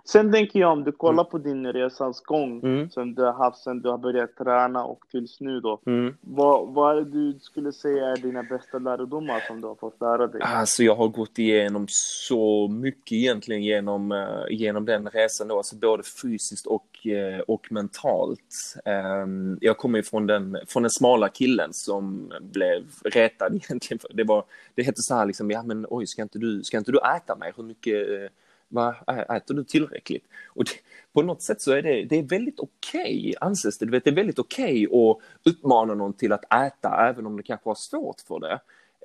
Sen 0.05 0.31
tänker 0.31 0.59
jag 0.59 0.71
om 0.71 0.83
du 0.83 0.91
kollar 0.91 1.23
mm. 1.23 1.31
på 1.31 1.37
din 1.37 1.73
resans 1.73 2.21
gång 2.21 2.59
mm. 2.59 2.89
som 2.89 3.15
du 3.15 3.23
har 3.23 3.33
haft 3.33 3.63
sen 3.63 3.81
du 3.81 3.89
har 3.89 3.97
börjat 3.97 4.35
träna 4.35 4.83
och 4.83 5.03
tills 5.11 5.39
nu 5.39 5.59
då. 5.59 5.81
Mm. 5.85 6.15
Vad, 6.21 6.73
vad 6.73 6.97
är 6.97 7.01
det 7.01 7.11
du 7.11 7.39
skulle 7.39 7.71
säga 7.71 8.07
är 8.07 8.17
dina 8.17 8.43
bästa 8.43 8.79
lärdomar 8.79 9.39
som 9.47 9.61
du 9.61 9.67
har 9.67 9.75
fått 9.75 10.01
lära 10.01 10.27
dig? 10.27 10.41
Alltså 10.41 10.83
jag 10.83 10.95
har 10.95 11.07
gått 11.07 11.39
igenom 11.39 11.85
så 11.89 12.67
mycket 12.67 13.11
egentligen 13.11 13.63
genom, 13.63 14.11
uh, 14.11 14.45
genom 14.49 14.85
den 14.85 15.09
resan 15.09 15.47
då, 15.47 15.57
alltså 15.57 15.75
både 15.75 16.03
fysiskt 16.21 16.67
och, 16.67 16.87
uh, 17.05 17.39
och 17.39 17.67
mentalt. 17.71 18.75
Um, 19.23 19.57
jag 19.61 19.77
kommer 19.77 19.99
ju 19.99 20.03
från 20.03 20.27
den, 20.27 20.57
från 20.67 20.83
den 20.83 20.91
smala 20.91 21.29
killen 21.29 21.69
som 21.73 22.33
blev 22.41 22.83
retad 23.03 23.55
egentligen. 23.63 23.99
Det, 24.13 24.23
var, 24.23 24.43
det 24.75 24.83
hette 24.83 25.01
så 25.01 25.15
här 25.15 25.25
liksom, 25.25 25.51
ja 25.51 25.63
men 25.63 25.85
oj, 25.89 26.07
ska 26.07 26.21
inte 26.21 26.39
du, 26.39 26.63
ska 26.63 26.77
inte 26.77 26.91
du 26.91 26.99
äta 27.15 27.35
mer? 27.35 27.53
Hur 27.57 27.63
mycket 27.63 28.09
uh, 28.09 28.27
vad 28.71 28.95
äter 29.29 29.53
du 29.53 29.63
tillräckligt? 29.63 30.23
Och 30.47 30.63
det, 30.63 30.71
på 31.13 31.21
något 31.21 31.41
sätt 31.41 31.61
så 31.61 31.71
är 31.71 31.81
det, 31.81 32.03
det 32.03 32.19
är 32.19 32.23
väldigt 32.23 32.59
okej, 32.59 33.19
okay, 33.19 33.33
anses 33.41 33.77
det. 33.77 33.85
Du 33.85 33.91
vet, 33.91 34.03
det 34.03 34.09
är 34.09 34.15
väldigt 34.15 34.39
okej 34.39 34.87
okay 34.87 35.09
att 35.09 35.17
uppmana 35.53 35.93
någon 35.93 36.13
till 36.13 36.31
att 36.31 36.53
äta, 36.53 37.09
även 37.09 37.25
om 37.25 37.37
det 37.37 37.43
kanske 37.43 37.69
har 37.69 37.75
svårt 37.75 38.21
för 38.27 38.39
det. 38.39 38.59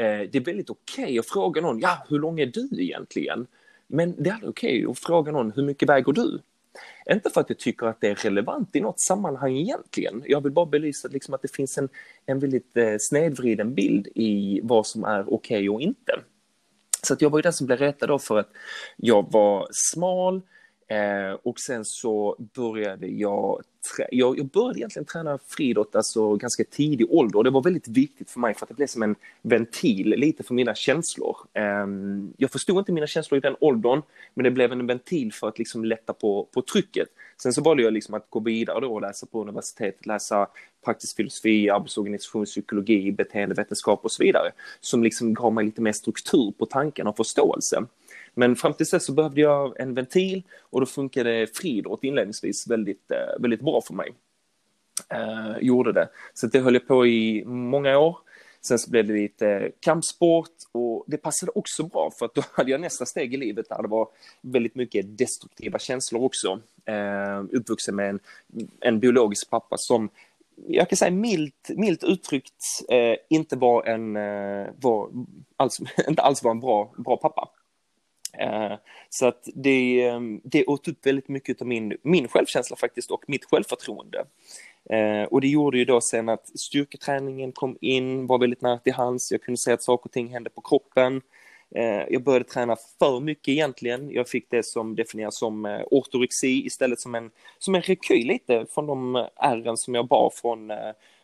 Eh, 0.05 0.31
det 0.31 0.38
är 0.38 0.44
väldigt 0.44 0.70
okej 0.70 1.05
okay 1.05 1.18
att 1.18 1.26
fråga 1.26 1.61
någon, 1.61 1.81
ja, 1.81 2.07
hur 2.09 2.18
lång 2.18 2.40
är 2.40 2.46
du 2.46 2.68
egentligen? 2.83 3.46
Men 3.87 4.22
det 4.22 4.31
är 4.31 4.48
okej 4.48 4.87
att 4.90 4.98
fråga 4.98 5.33
någon, 5.33 5.52
hur 5.52 5.62
mycket 5.62 5.88
väger 5.88 6.12
du? 6.12 6.40
Inte 7.11 7.31
för 7.31 7.40
att 7.40 7.50
jag 7.50 7.59
tycker 7.59 7.87
att 7.87 8.00
det 8.00 8.09
är 8.09 8.14
relevant 8.14 8.76
i 8.76 8.81
något 8.81 9.00
sammanhang 9.00 9.57
egentligen. 9.57 10.22
Jag 10.26 10.40
vill 10.40 10.52
bara 10.52 10.66
belysa 10.66 11.09
liksom 11.09 11.35
att 11.35 11.42
det 11.42 11.55
finns 11.55 11.79
en, 11.79 11.88
en 12.26 12.38
väldigt 12.38 12.76
eh, 12.76 12.96
snedvriden 13.00 13.74
bild 13.74 14.09
i 14.14 14.61
vad 14.62 14.87
som 14.87 15.05
är 15.05 15.35
okej 15.35 15.70
och 15.70 15.81
inte. 15.81 16.12
Så 17.07 17.14
att 17.14 17.23
jag 17.23 17.31
var 17.31 17.38
ju 17.38 17.42
den 17.42 17.53
som 17.53 17.66
blev 17.66 17.79
retad 17.79 18.09
då 18.09 18.19
för 18.19 18.38
att 18.38 18.49
jag 18.97 19.33
var 19.33 19.69
smal 19.71 20.42
eh, 20.87 21.38
och 21.42 21.61
sen 21.61 21.85
så 21.85 22.37
började 22.38 23.07
jag, 23.07 23.62
jag, 24.11 24.38
jag 24.38 24.46
började 24.46 24.79
egentligen 24.79 25.07
träna 25.07 25.38
friidrott 25.46 25.96
alltså 25.96 26.37
ganska 26.37 26.64
tidig 26.64 27.12
ålder 27.12 27.38
och 27.38 27.44
det 27.44 27.51
var 27.51 27.62
väldigt 27.62 27.88
viktigt 27.88 28.31
för 28.31 28.40
mig 28.40 28.55
för 28.55 28.64
att 28.64 28.68
det 28.68 28.75
blev 28.75 28.87
som 28.87 29.03
en 29.03 29.16
ventil 29.42 30.09
lite 30.09 30.42
för 30.42 30.55
mina 30.55 30.75
känslor. 30.75 31.37
Eh, 31.53 31.87
jag 32.37 32.51
förstod 32.51 32.79
inte 32.79 32.92
mina 32.92 33.07
känslor 33.07 33.38
i 33.38 33.40
den 33.40 33.57
åldern 33.61 34.03
men 34.35 34.44
det 34.44 34.51
blev 34.51 34.72
en 34.72 34.87
ventil 34.87 35.33
för 35.33 35.49
att 35.49 35.59
liksom 35.59 35.85
lätta 35.85 36.12
på, 36.12 36.49
på 36.55 36.62
trycket. 36.62 37.09
Sen 37.42 37.53
så 37.53 37.62
valde 37.62 37.83
jag 37.83 37.92
liksom 37.92 38.14
att 38.14 38.27
gå 38.31 38.40
vidare 38.40 38.81
då 38.81 38.94
och 38.94 39.01
läsa 39.01 39.27
på 39.27 39.40
universitetet, 39.42 40.07
läsa 40.07 40.49
praktisk 40.85 41.16
filosofi, 41.16 41.70
arbetsorganisationspsykologi, 41.70 43.12
beteendevetenskap 43.12 44.05
och 44.05 44.12
så 44.12 44.22
vidare. 44.22 44.53
Som 44.81 45.03
liksom 45.03 45.35
gav 45.35 45.53
mig 45.53 45.64
lite 45.64 45.81
mer 45.81 45.92
struktur 45.92 46.53
på 46.59 46.66
tanken 46.66 47.07
och 47.07 47.16
förståelse. 47.16 47.85
Men 48.38 48.57
fram 48.57 48.75
till 48.75 48.87
dess 48.87 49.05
så 49.05 49.12
behövde 49.12 49.40
jag 49.40 49.81
en 49.81 49.94
ventil 49.94 50.42
och 50.61 50.81
då 50.81 50.87
funkade 50.87 51.46
friidrott 51.55 52.05
inledningsvis 52.05 52.66
väldigt, 52.70 53.11
eh, 53.11 53.40
väldigt 53.40 53.61
bra 53.61 53.81
för 53.81 53.94
mig. 53.94 54.12
Eh, 55.09 55.59
gjorde 55.61 55.92
det. 55.92 56.09
Så 56.35 56.46
det 56.46 56.61
höll 56.61 56.75
jag 56.75 56.87
på 56.87 57.07
i 57.07 57.44
många 57.44 57.99
år. 57.99 58.18
Sen 58.61 58.79
så 58.79 58.90
blev 58.90 59.07
det 59.07 59.12
lite 59.12 59.70
kampsport 59.81 60.51
och 60.72 61.05
det 61.07 61.16
passade 61.16 61.53
också 61.55 61.83
bra 61.83 62.11
för 62.18 62.27
att 62.27 62.35
då 62.35 62.42
hade 62.53 62.70
jag 62.70 62.81
nästa 62.81 63.07
steg 63.07 63.35
i 63.35 63.37
livet 63.37 63.68
där 63.68 63.83
det 63.83 63.88
var 63.88 64.09
väldigt 64.40 64.75
mycket 64.75 65.18
destruktiva 65.18 65.79
känslor 65.79 66.25
också. 66.25 66.61
Eh, 66.85 67.44
uppvuxen 67.53 67.96
med 67.96 68.09
en, 68.11 68.20
en 68.81 69.01
biologisk 69.01 69.51
pappa 69.51 69.77
som 69.79 70.11
jag 70.66 70.88
kan 70.88 70.96
säga 70.96 71.11
milt, 71.11 71.70
milt 71.77 72.05
uttryckt 72.05 72.64
eh, 72.88 73.16
inte 73.31 73.57
var 73.57 73.85
en, 73.85 74.16
eh, 74.16 74.66
var, 74.81 75.11
alls, 75.57 75.81
inte 76.09 76.22
alls 76.22 76.42
var 76.42 76.51
en 76.51 76.61
bra, 76.61 76.92
bra 76.96 77.16
pappa. 77.16 77.49
Eh, 78.38 78.79
så 79.11 79.27
att 79.27 79.49
det, 79.55 80.07
eh, 80.07 80.20
det 80.44 80.66
åt 80.66 80.88
upp 80.88 81.07
väldigt 81.07 81.29
mycket 81.29 81.61
av 81.61 81.66
min, 81.66 81.96
min 82.03 82.29
självkänsla 82.29 82.77
faktiskt 82.77 83.11
och 83.11 83.25
mitt 83.29 83.44
självförtroende. 83.44 84.25
Eh, 84.90 85.22
och 85.22 85.40
det 85.40 85.49
gjorde 85.49 85.79
ju 85.79 85.85
då 85.85 86.01
sen 86.01 86.29
att 86.29 86.59
styrketräningen 86.59 87.53
kom 87.53 87.79
in, 87.81 88.27
var 88.27 88.38
väldigt 88.38 88.62
nära 88.62 88.79
till 88.79 88.92
hands, 88.92 89.33
jag 89.33 89.42
kunde 89.42 89.59
se 89.59 89.72
att 89.72 89.83
saker 89.83 90.09
och 90.09 90.12
ting 90.12 90.29
hände 90.29 90.51
på 90.51 90.61
kroppen. 90.61 91.22
Jag 92.09 92.22
började 92.22 92.44
träna 92.44 92.77
för 92.99 93.20
mycket 93.20 93.49
egentligen. 93.49 94.11
Jag 94.11 94.29
fick 94.29 94.51
det 94.51 94.62
som 94.62 94.96
definieras 94.96 95.38
som 95.38 95.83
ortorexi 95.90 96.66
istället 96.66 97.01
som 97.01 97.14
en, 97.14 97.31
som 97.59 97.75
en 97.75 97.83
rekyl 97.83 98.27
lite 98.27 98.66
från 98.70 98.87
de 98.87 99.27
ärren 99.37 99.77
som 99.77 99.94
jag 99.94 100.09
bar 100.09 100.33
från 100.35 100.72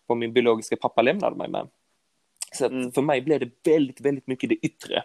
vad 0.06 0.18
min 0.18 0.32
biologiska 0.32 0.76
pappa 0.76 1.02
lämnade 1.02 1.36
mig 1.36 1.48
med. 1.48 1.68
Så 2.52 2.66
mm. 2.66 2.92
för 2.92 3.02
mig 3.02 3.20
blev 3.20 3.40
det 3.40 3.70
väldigt, 3.70 4.00
väldigt 4.00 4.26
mycket 4.26 4.48
det 4.48 4.56
yttre. 4.56 5.02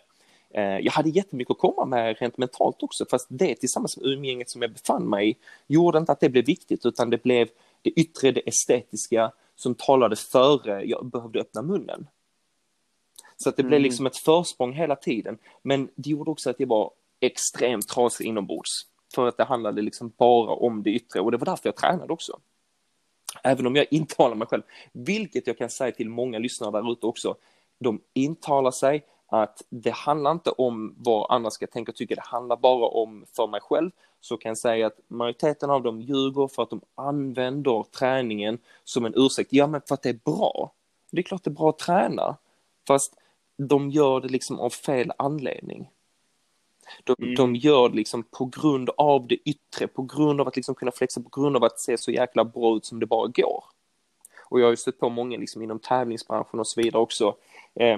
Jag 0.61 0.91
hade 0.91 1.09
jättemycket 1.09 1.51
att 1.51 1.57
komma 1.57 1.85
med 1.85 2.17
rent 2.19 2.37
mentalt 2.37 2.83
också, 2.83 3.05
fast 3.09 3.27
det 3.29 3.55
tillsammans 3.55 3.97
med 3.97 4.05
umgänget 4.05 4.49
som 4.49 4.61
jag 4.61 4.71
befann 4.71 5.09
mig 5.09 5.29
i 5.29 5.37
gjorde 5.67 5.97
inte 5.97 6.11
att 6.11 6.19
det 6.19 6.29
blev 6.29 6.45
viktigt, 6.45 6.85
utan 6.85 7.09
det 7.09 7.23
blev 7.23 7.49
det 7.81 7.89
yttre, 7.89 8.31
det 8.31 8.47
estetiska 8.47 9.31
som 9.55 9.75
talade 9.75 10.15
före 10.15 10.83
jag 10.83 11.05
behövde 11.05 11.39
öppna 11.39 11.61
munnen. 11.61 12.07
Så 13.37 13.49
att 13.49 13.55
det 13.55 13.61
mm. 13.61 13.69
blev 13.69 13.81
liksom 13.81 14.05
ett 14.05 14.17
försprång 14.17 14.73
hela 14.73 14.95
tiden. 14.95 15.37
Men 15.61 15.89
det 15.95 16.09
gjorde 16.09 16.31
också 16.31 16.49
att 16.49 16.59
jag 16.59 16.67
var 16.67 16.91
extremt 17.19 17.87
trasig 17.87 18.25
inombords. 18.25 18.71
För 19.15 19.27
att 19.27 19.37
det 19.37 19.43
handlade 19.43 19.81
liksom 19.81 20.13
bara 20.17 20.51
om 20.51 20.83
det 20.83 20.89
yttre 20.89 21.19
och 21.19 21.31
det 21.31 21.37
var 21.37 21.45
därför 21.45 21.67
jag 21.69 21.75
tränade 21.75 22.13
också. 22.13 22.39
Även 23.43 23.67
om 23.67 23.75
jag 23.75 23.85
intalar 23.91 24.35
mig 24.35 24.47
själv, 24.47 24.63
vilket 24.91 25.47
jag 25.47 25.57
kan 25.57 25.69
säga 25.69 25.91
till 25.91 26.09
många 26.09 26.39
lyssnare 26.39 26.71
där 26.71 26.91
ute 26.91 27.05
också, 27.05 27.35
de 27.79 28.01
intalar 28.13 28.71
sig 28.71 29.05
att 29.27 29.61
det 29.69 29.91
handlar 29.91 30.31
inte 30.31 30.51
om 30.51 30.95
vad 30.97 31.31
andra 31.31 31.51
ska 31.51 31.67
tänka 31.67 31.91
och 31.91 31.95
tycka, 31.95 32.15
det 32.15 32.21
handlar 32.21 32.57
bara 32.57 32.87
om 32.87 33.25
för 33.35 33.47
mig 33.47 33.61
själv, 33.61 33.91
så 34.21 34.37
kan 34.37 34.49
jag 34.49 34.57
säga 34.57 34.87
att 34.87 34.99
majoriteten 35.07 35.69
av 35.69 35.83
dem 35.83 36.01
ljuger 36.01 36.47
för 36.47 36.63
att 36.63 36.69
de 36.69 36.81
använder 36.95 37.83
träningen 37.83 38.59
som 38.83 39.05
en 39.05 39.13
ursäkt. 39.15 39.53
Ja, 39.53 39.67
men 39.67 39.81
för 39.87 39.93
att 39.93 40.01
det 40.01 40.09
är 40.09 40.19
bra. 40.25 40.71
Det 41.11 41.19
är 41.19 41.23
klart 41.23 41.43
det 41.43 41.49
är 41.49 41.53
bra 41.53 41.69
att 41.69 41.79
träna, 41.79 42.37
fast 42.87 43.13
de 43.57 43.89
gör 43.89 44.19
det 44.19 44.27
liksom 44.27 44.59
av 44.59 44.69
fel 44.69 45.11
anledning. 45.17 45.89
De, 47.03 47.15
mm. 47.19 47.35
de 47.35 47.55
gör 47.55 47.89
det 47.89 47.95
liksom 47.95 48.23
på 48.23 48.45
grund 48.45 48.89
av 48.97 49.27
det 49.27 49.35
yttre, 49.35 49.87
på 49.87 50.01
grund 50.01 50.41
av 50.41 50.47
att 50.47 50.55
liksom 50.55 50.75
kunna 50.75 50.91
flexa, 50.91 51.21
på 51.21 51.41
grund 51.41 51.55
av 51.55 51.63
att 51.63 51.79
se 51.79 51.97
så 51.97 52.11
jäkla 52.11 52.43
bra 52.43 52.75
ut 52.75 52.85
som 52.85 52.99
det 52.99 53.05
bara 53.05 53.27
går. 53.27 53.63
Och 54.49 54.59
jag 54.59 54.65
har 54.65 54.71
ju 54.71 54.77
stött 54.77 54.99
på 54.99 55.09
många 55.09 55.37
liksom 55.37 55.61
inom 55.61 55.79
tävlingsbranschen 55.79 56.59
och 56.59 56.67
så 56.67 56.81
vidare 56.81 57.01
också. 57.01 57.35
Eh, 57.75 57.97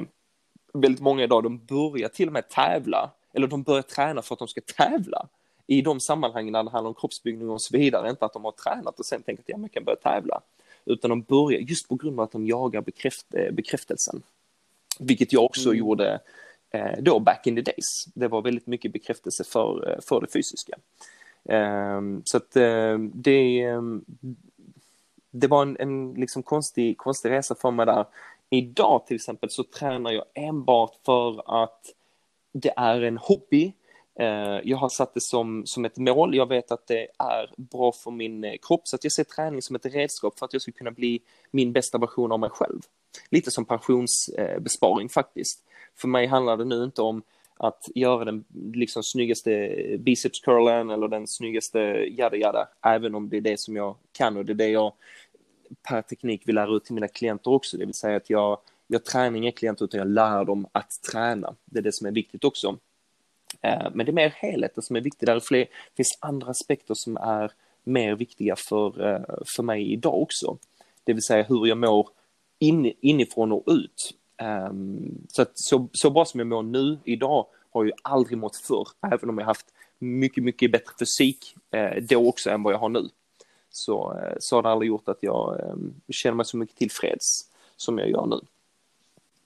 väldigt 0.73 1.01
många 1.01 1.23
idag, 1.23 1.43
de 1.43 1.65
börjar 1.65 2.10
till 2.10 2.27
och 2.27 2.34
med 2.34 2.49
tävla, 2.49 3.12
eller 3.34 3.47
de 3.47 3.63
börjar 3.63 3.82
träna 3.82 4.21
för 4.21 4.36
att 4.36 4.39
de 4.39 4.47
ska 4.47 4.62
tävla 4.62 5.27
i 5.67 5.82
de 5.82 5.99
sammanhangen 5.99 6.51
när 6.51 6.63
det 6.63 6.69
handlar 6.69 6.89
om 6.89 6.95
kroppsbyggning 6.95 7.49
och 7.49 7.62
så 7.62 7.77
vidare, 7.77 8.10
inte 8.10 8.25
att 8.25 8.34
de 8.34 8.43
har 8.43 8.51
tränat 8.51 8.99
och 8.99 9.05
sen 9.05 9.23
tänkt 9.23 9.39
att 9.39 9.49
ja, 9.49 9.58
man 9.58 9.69
kan 9.69 9.84
börja 9.84 9.95
tävla, 9.95 10.41
utan 10.86 11.10
de 11.10 11.21
börjar 11.21 11.60
just 11.60 11.88
på 11.88 11.95
grund 11.95 12.19
av 12.19 12.23
att 12.23 12.32
de 12.32 12.47
jagar 12.47 12.82
bekräft, 12.82 13.34
eh, 13.34 13.51
bekräftelsen. 13.51 14.21
Vilket 14.99 15.34
jag 15.34 15.43
också 15.43 15.69
mm. 15.69 15.79
gjorde 15.79 16.19
eh, 16.71 16.99
då 16.99 17.19
back 17.19 17.47
in 17.47 17.55
the 17.55 17.62
days. 17.62 18.05
Det 18.13 18.27
var 18.27 18.41
väldigt 18.41 18.67
mycket 18.67 18.93
bekräftelse 18.93 19.43
för, 19.43 19.91
eh, 19.91 19.99
för 20.01 20.21
det 20.21 20.27
fysiska. 20.34 20.77
Eh, 21.43 22.01
så 22.23 22.38
att 22.38 22.55
eh, 22.55 22.97
det, 23.13 23.62
ehm, 23.62 24.05
det 25.32 25.47
var 25.47 25.62
en, 25.62 25.77
en 25.79 26.13
liksom 26.13 26.43
konstig, 26.43 26.97
konstig 26.97 27.29
resa 27.29 27.55
för 27.55 27.71
mig 27.71 27.86
där. 27.86 28.05
Idag 28.49 29.05
till 29.07 29.15
exempel 29.15 29.49
så 29.49 29.63
tränar 29.63 30.12
jag 30.12 30.25
enbart 30.33 30.95
för 31.05 31.62
att 31.63 31.81
det 32.51 32.73
är 32.75 33.01
en 33.01 33.17
hobby. 33.17 33.73
Eh, 34.19 34.59
jag 34.63 34.77
har 34.77 34.89
satt 34.89 35.13
det 35.13 35.21
som, 35.21 35.65
som 35.65 35.85
ett 35.85 35.97
mål. 35.97 36.35
Jag 36.35 36.49
vet 36.49 36.71
att 36.71 36.88
det 36.88 37.07
är 37.17 37.53
bra 37.57 37.91
för 37.91 38.12
min 38.12 38.43
eh, 38.43 38.55
kropp 38.62 38.88
så 38.88 38.95
att 38.95 39.03
jag 39.03 39.13
ser 39.13 39.23
träning 39.23 39.62
som 39.62 39.75
ett 39.75 39.85
redskap 39.85 40.39
för 40.39 40.45
att 40.45 40.53
jag 40.53 40.62
ska 40.62 40.71
kunna 40.71 40.91
bli 40.91 41.21
min 41.51 41.73
bästa 41.73 41.97
version 41.97 42.31
av 42.31 42.39
mig 42.39 42.49
själv. 42.49 42.79
Lite 43.29 43.51
som 43.51 43.65
pensionsbesparing 43.65 45.09
faktiskt. 45.09 45.63
För 45.95 46.07
mig 46.07 46.27
handlar 46.27 46.57
det 46.57 46.65
nu 46.65 46.83
inte 46.83 47.01
om 47.01 47.21
att 47.57 47.89
göra 47.95 48.25
den 48.25 48.43
liksom 48.73 49.03
snyggaste 49.03 49.77
biceps 49.99 50.39
curlen 50.39 50.89
eller 50.89 51.07
den 51.07 51.27
snyggaste 51.27 51.79
jada 52.17 52.38
jada, 52.38 52.67
även 52.81 53.15
om 53.15 53.29
det 53.29 53.38
är 53.38 53.41
det 53.41 53.59
som 53.59 53.75
jag 53.75 53.95
kan 54.12 54.38
och 54.38 54.45
det 54.45 54.53
är 54.53 54.55
det 54.55 54.69
jag 54.69 54.93
per 55.88 56.01
teknik 56.01 56.47
vill 56.47 56.55
lära 56.55 56.75
ut 56.75 56.86
till 56.86 56.93
mina 56.93 57.08
klienter 57.08 57.51
också, 57.51 57.77
det 57.77 57.86
vill 57.86 57.93
säga 57.93 58.17
att 58.17 58.29
jag, 58.29 58.58
jag 58.88 59.05
tränar 59.05 59.38
inga 59.38 59.51
klienter 59.51 59.86
utan 59.86 59.97
jag 59.97 60.08
lär 60.08 60.45
dem 60.45 60.67
att 60.71 60.91
träna. 61.12 61.55
Det 61.65 61.79
är 61.79 61.84
det 61.84 61.95
som 61.95 62.08
är 62.08 62.12
viktigt 62.12 62.43
också. 62.43 62.77
Eh, 63.62 63.88
men 63.93 64.05
det 64.05 64.12
är 64.12 64.13
mer 64.13 64.29
helheten 64.29 64.84
som 64.84 64.95
är 64.95 65.01
viktig, 65.01 65.27
där 65.27 65.36
det 65.36 65.67
finns 65.97 66.17
andra 66.19 66.47
aspekter 66.47 66.93
som 66.93 67.17
är 67.17 67.51
mer 67.84 68.15
viktiga 68.15 68.55
för, 68.55 69.08
eh, 69.08 69.36
för 69.55 69.63
mig 69.63 69.93
idag 69.93 70.21
också. 70.21 70.58
Det 71.03 71.13
vill 71.13 71.23
säga 71.23 71.43
hur 71.43 71.67
jag 71.67 71.77
mår 71.77 72.10
in, 72.60 72.93
inifrån 73.01 73.51
och 73.51 73.63
ut. 73.67 74.13
Ehm, 74.38 75.25
så, 75.27 75.41
att, 75.41 75.51
så, 75.53 75.88
så 75.93 76.10
bra 76.10 76.25
som 76.25 76.39
jag 76.39 76.47
mår 76.47 76.63
nu 76.63 76.99
idag 77.03 77.45
har 77.71 77.86
jag 77.86 77.93
aldrig 78.01 78.38
mått 78.38 78.55
förr, 78.55 78.88
även 79.12 79.29
om 79.29 79.38
jag 79.38 79.45
haft 79.45 79.67
mycket, 79.99 80.43
mycket 80.43 80.71
bättre 80.71 80.93
fysik 80.99 81.55
eh, 81.71 82.03
då 82.03 82.29
också 82.29 82.49
än 82.49 82.63
vad 82.63 82.73
jag 82.73 82.79
har 82.79 82.89
nu. 82.89 83.10
Så, 83.71 84.17
eh, 84.17 84.36
så 84.39 84.55
har 84.55 84.63
det 84.63 84.69
aldrig 84.69 84.88
gjort 84.88 85.10
att 85.10 85.17
jag 85.21 85.60
eh, 85.60 85.75
känner 86.10 86.36
mig 86.36 86.45
så 86.45 86.58
mycket 86.58 86.75
tillfreds 86.75 87.49
som 87.75 87.97
jag 87.97 88.10
gör 88.10 88.25
nu. 88.25 88.39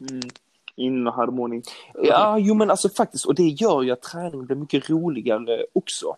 Mm. 0.10 0.30
In 0.76 1.08
harmoni. 1.08 1.62
Ja, 1.94 2.38
jo 2.40 2.54
men 2.54 2.70
alltså 2.70 2.90
faktiskt, 2.90 3.26
och 3.26 3.36
det 3.36 3.44
gör 3.44 3.82
ju 3.82 3.92
att 3.92 4.02
träningen 4.02 4.46
blir 4.46 4.56
mycket 4.56 4.90
roligare 4.90 5.66
också. 5.74 6.16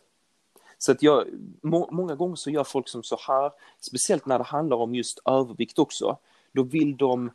Så 0.78 0.92
att 0.92 1.04
jag, 1.04 1.28
må, 1.62 1.90
många 1.92 2.16
gånger 2.16 2.36
så 2.36 2.50
gör 2.50 2.64
folk 2.64 2.90
som 2.90 3.04
så 3.04 3.18
här, 3.28 3.52
speciellt 3.80 4.26
när 4.26 4.38
det 4.38 4.44
handlar 4.44 4.78
om 4.78 4.96
just 4.96 5.20
övervikt 5.26 5.80
också, 5.80 6.18
då 6.52 6.64
vill 6.64 6.98
de 6.98 7.32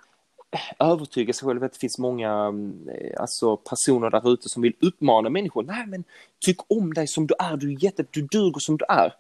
övertyga 0.79 1.33
sig 1.33 1.49
själva 1.49 1.67
att 1.67 1.73
det 1.73 1.79
finns 1.79 1.99
många 1.99 2.53
eh, 2.89 3.21
alltså, 3.21 3.57
personer 3.57 4.11
där 4.11 4.33
ute 4.33 4.49
som 4.49 4.63
vill 4.63 4.75
uppmana 4.81 5.31
människor. 5.31 5.63
Nej, 5.63 5.87
men 5.87 6.05
tyck 6.47 6.59
om 6.69 6.95
dig 6.95 7.07
som 7.09 7.27
du 7.27 7.35
är, 7.39 7.57
du 7.57 7.73
är 7.73 7.85
jätte, 7.85 8.05
du 8.11 8.23
duger 8.23 8.61
som 8.61 8.77
du 8.77 8.85
är. 8.89 9.15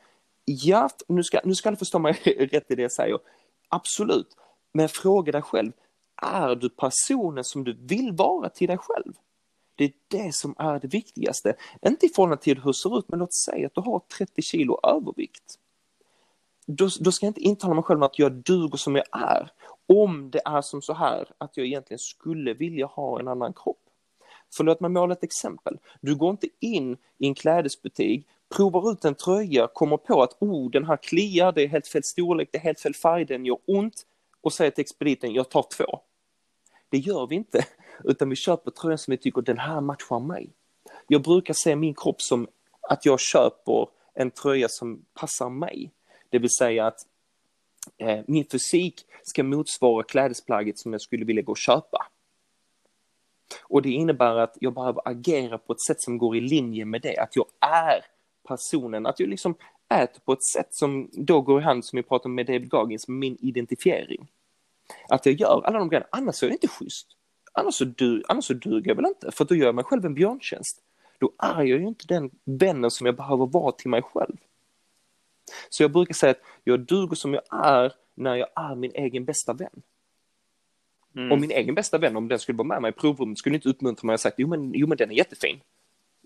Ja, 0.52 0.88
nu 1.08 1.24
ska, 1.24 1.40
nu 1.44 1.54
ska 1.54 1.70
du 1.70 1.76
förstå 1.76 1.98
mig 1.98 2.12
rätt 2.52 2.70
i 2.70 2.74
det 2.74 2.82
jag 2.82 2.92
säger. 2.92 3.18
Absolut, 3.68 4.36
men 4.72 4.88
fråga 4.88 5.32
dig 5.32 5.42
själv, 5.42 5.72
är 6.22 6.54
du 6.54 6.68
personen 6.68 7.44
som 7.44 7.64
du 7.64 7.76
vill 7.80 8.12
vara 8.12 8.48
till 8.48 8.68
dig 8.68 8.78
själv? 8.78 9.12
Det 9.74 9.84
är 9.84 9.92
det 10.08 10.34
som 10.34 10.54
är 10.58 10.78
det 10.78 10.88
viktigaste. 10.88 11.54
Inte 11.82 12.06
i 12.06 12.08
förhållande 12.08 12.42
till 12.42 12.58
hur 12.58 12.66
det 12.66 12.74
ser 12.74 12.98
ut, 12.98 13.08
men 13.08 13.18
låt 13.18 13.34
säga 13.34 13.66
att 13.66 13.74
du 13.74 13.80
har 13.80 14.02
30 14.18 14.42
kilo 14.42 14.80
övervikt. 14.82 15.58
Då, 16.66 16.88
då 17.00 17.12
ska 17.12 17.26
jag 17.26 17.30
inte 17.30 17.40
intala 17.40 17.74
mig 17.74 17.84
själv 17.84 18.02
att 18.02 18.18
jag 18.18 18.32
duger 18.32 18.76
som 18.76 18.96
jag 18.96 19.04
är. 19.12 19.50
Om 19.86 20.30
det 20.30 20.40
är 20.44 20.62
som 20.62 20.82
så 20.82 20.94
här 20.94 21.28
att 21.38 21.56
jag 21.56 21.66
egentligen 21.66 21.98
skulle 21.98 22.54
vilja 22.54 22.86
ha 22.86 23.20
en 23.20 23.28
annan 23.28 23.52
kropp. 23.52 23.80
För 24.56 24.64
låt 24.64 24.80
mig 24.80 24.90
måla 24.90 25.12
ett 25.12 25.24
exempel. 25.24 25.78
Du 26.00 26.14
går 26.14 26.30
inte 26.30 26.48
in 26.60 26.96
i 27.18 27.26
en 27.26 27.34
klädesbutik, 27.34 28.26
provar 28.56 28.92
ut 28.92 29.04
en 29.04 29.14
tröja, 29.14 29.68
kommer 29.72 29.96
på 29.96 30.22
att 30.22 30.36
oh, 30.38 30.70
den 30.70 30.84
här 30.84 30.96
kliar, 30.96 31.52
det 31.52 31.62
är 31.62 31.68
helt 31.68 31.88
fel 31.88 32.04
storlek, 32.04 32.48
det 32.52 32.58
är 32.58 32.62
helt 32.62 32.80
fel 32.80 32.94
färg, 32.94 33.24
den 33.24 33.46
gör 33.46 33.58
ont 33.66 34.06
och 34.40 34.52
säger 34.52 34.70
till 34.70 34.82
expediten, 34.82 35.32
jag 35.32 35.50
tar 35.50 35.66
två. 35.76 36.00
Det 36.88 36.98
gör 36.98 37.26
vi 37.26 37.34
inte, 37.34 37.66
utan 38.04 38.28
vi 38.28 38.36
köper 38.36 38.70
tröjan 38.70 38.98
som 38.98 39.10
vi 39.10 39.18
tycker 39.18 39.42
den 39.42 39.58
här 39.58 39.80
matchar 39.80 40.20
mig. 40.20 40.50
Jag 41.06 41.22
brukar 41.22 41.54
se 41.54 41.76
min 41.76 41.94
kropp 41.94 42.22
som 42.22 42.48
att 42.80 43.06
jag 43.06 43.20
köper 43.20 43.88
en 44.14 44.30
tröja 44.30 44.68
som 44.68 45.04
passar 45.14 45.50
mig. 45.50 45.90
Det 46.28 46.38
vill 46.38 46.50
säga 46.50 46.86
att 46.86 47.06
eh, 47.98 48.20
min 48.26 48.44
fysik 48.52 49.06
ska 49.22 49.42
motsvara 49.42 50.02
klädesplagget 50.02 50.78
som 50.78 50.92
jag 50.92 51.00
skulle 51.00 51.24
vilja 51.24 51.42
gå 51.42 51.52
och 51.52 51.58
köpa. 51.58 52.06
Och 53.62 53.82
det 53.82 53.90
innebär 53.90 54.36
att 54.36 54.56
jag 54.60 54.74
behöver 54.74 55.08
agera 55.08 55.58
på 55.58 55.72
ett 55.72 55.82
sätt 55.86 56.00
som 56.00 56.18
går 56.18 56.36
i 56.36 56.40
linje 56.40 56.84
med 56.84 57.02
det, 57.02 57.18
att 57.18 57.36
jag 57.36 57.46
är 57.60 58.04
personen, 58.50 59.06
att 59.06 59.20
jag 59.20 59.28
liksom 59.28 59.54
äter 59.88 60.20
på 60.20 60.32
ett 60.32 60.42
sätt 60.42 60.74
som 60.74 61.10
då 61.12 61.40
går 61.40 61.60
i 61.60 61.64
hand, 61.64 61.84
som 61.84 61.96
vi 61.96 62.02
pratade 62.02 62.34
med 62.34 62.46
David 62.46 62.68
Goggins, 62.68 63.08
med 63.08 63.18
min 63.18 63.36
identifiering. 63.40 64.28
Att 65.08 65.26
jag 65.26 65.34
gör 65.34 65.62
alla 65.64 65.78
de 65.78 65.88
grejerna, 65.88 66.06
annars 66.12 66.42
är 66.42 66.46
det 66.46 66.52
inte 66.52 66.68
schysst. 66.68 67.06
Annars 67.52 67.74
så, 67.74 67.84
du, 67.84 68.22
annars 68.28 68.44
så 68.44 68.54
duger 68.54 68.90
jag 68.90 68.96
väl 68.96 69.06
inte, 69.06 69.30
för 69.32 69.44
då 69.44 69.54
gör 69.54 69.66
jag 69.66 69.74
mig 69.74 69.84
själv 69.84 70.04
en 70.04 70.14
björntjänst. 70.14 70.82
Då 71.18 71.32
är 71.38 71.62
jag 71.62 71.80
ju 71.80 71.88
inte 71.88 72.06
den 72.06 72.30
vännen 72.44 72.90
som 72.90 73.06
jag 73.06 73.16
behöver 73.16 73.46
vara 73.46 73.72
till 73.72 73.90
mig 73.90 74.02
själv. 74.02 74.36
Så 75.68 75.82
jag 75.82 75.92
brukar 75.92 76.14
säga 76.14 76.30
att 76.30 76.42
jag 76.64 76.80
duger 76.80 77.16
som 77.16 77.34
jag 77.34 77.42
är 77.50 77.92
när 78.14 78.34
jag 78.36 78.48
är 78.56 78.74
min 78.74 78.92
egen 78.94 79.24
bästa 79.24 79.52
vän. 79.52 79.82
Mm. 81.16 81.32
Och 81.32 81.40
min 81.40 81.50
egen 81.50 81.74
bästa 81.74 81.98
vän, 81.98 82.16
om 82.16 82.28
den 82.28 82.38
skulle 82.38 82.58
vara 82.58 82.68
med 82.68 82.82
mig 82.82 82.88
i 82.88 82.92
provrummet, 82.92 83.38
skulle 83.38 83.54
inte 83.54 83.68
uppmuntra 83.68 84.06
mig 84.06 84.14
och 84.14 84.20
sagt 84.20 84.38
jo 84.38 84.48
men, 84.48 84.72
jo 84.74 84.86
men 84.86 84.98
den 84.98 85.10
är 85.10 85.14
jättefin. 85.14 85.60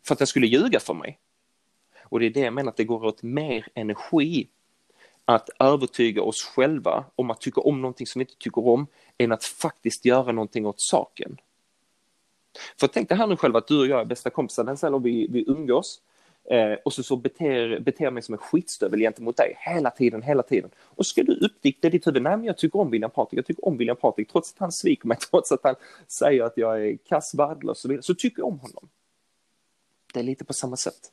För 0.07 0.15
att 0.15 0.19
den 0.19 0.27
skulle 0.27 0.47
ljuga 0.47 0.81
för 0.81 0.95
mig. 0.95 1.19
Och 2.05 2.21
det 2.21 2.27
är 2.27 2.31
det 2.31 2.41
jag 2.41 2.55
menar 2.55 2.71
att 2.71 2.77
det 2.77 2.85
går 2.85 3.05
åt 3.05 3.23
mer 3.23 3.69
energi 3.75 4.49
att 5.25 5.51
övertyga 5.59 6.23
oss 6.23 6.43
själva 6.43 7.05
om 7.17 7.31
att 7.31 7.41
tycka 7.41 7.61
om 7.61 7.83
någonting 7.83 8.07
som 8.07 8.19
vi 8.19 8.23
inte 8.23 8.37
tycker 8.39 8.67
om 8.67 8.87
än 9.19 9.33
att 9.33 9.45
faktiskt 9.45 10.05
göra 10.05 10.33
någonting 10.33 10.67
åt 10.67 10.81
saken. 10.81 11.37
För 12.81 12.87
tänk 12.87 13.09
dig 13.09 13.19
här 13.19 13.27
nu 13.27 13.37
själv 13.37 13.57
att 13.57 13.69
du 13.69 13.81
och 13.81 13.87
jag 13.87 14.01
är 14.01 14.05
bästa 14.05 14.31
kompisar, 14.31 14.65
den 14.65 15.03
vi, 15.03 15.27
vi 15.31 15.45
umgås 15.47 16.01
eh, 16.51 16.73
och 16.85 16.93
så, 16.93 17.03
så 17.03 17.17
beter, 17.17 17.81
beter 17.81 18.11
mig 18.11 18.23
som 18.23 18.33
en 18.33 18.39
skitstövel 18.39 19.01
gentemot 19.01 19.37
dig 19.37 19.57
hela 19.59 19.91
tiden, 19.91 20.23
hela 20.23 20.43
tiden. 20.43 20.71
Och 20.79 21.07
ska 21.07 21.23
du 21.23 21.35
uppdikta 21.35 21.91
ditt 21.91 22.07
huvud, 22.07 22.23
nej 22.23 22.37
men 22.37 22.47
jag 22.47 22.59
tycker 22.59 22.79
om 22.79 22.91
William 22.91 23.11
Patrik, 23.11 23.39
jag 23.39 23.47
tycker 23.47 23.65
om 23.65 23.77
William 23.77 23.97
Patrik, 23.97 24.33
trots 24.33 24.53
att 24.53 24.59
han 24.59 24.73
sviker 24.73 25.09
mig, 25.09 25.17
trots 25.31 25.53
att 25.53 25.61
han 25.63 25.75
säger 26.07 26.43
att 26.43 26.57
jag 26.57 26.87
är 26.87 26.97
kass, 26.97 27.35
värdelös 27.35 27.71
och 27.71 27.77
så 27.77 27.89
vidare, 27.89 28.03
så 28.03 28.15
tycker 28.15 28.41
jag 28.41 28.49
om 28.49 28.59
honom. 28.59 28.89
Det 30.15 30.21
är 30.21 30.25
lite 30.25 30.45
på 30.45 30.53
samma 30.53 30.77
sätt. 30.77 31.13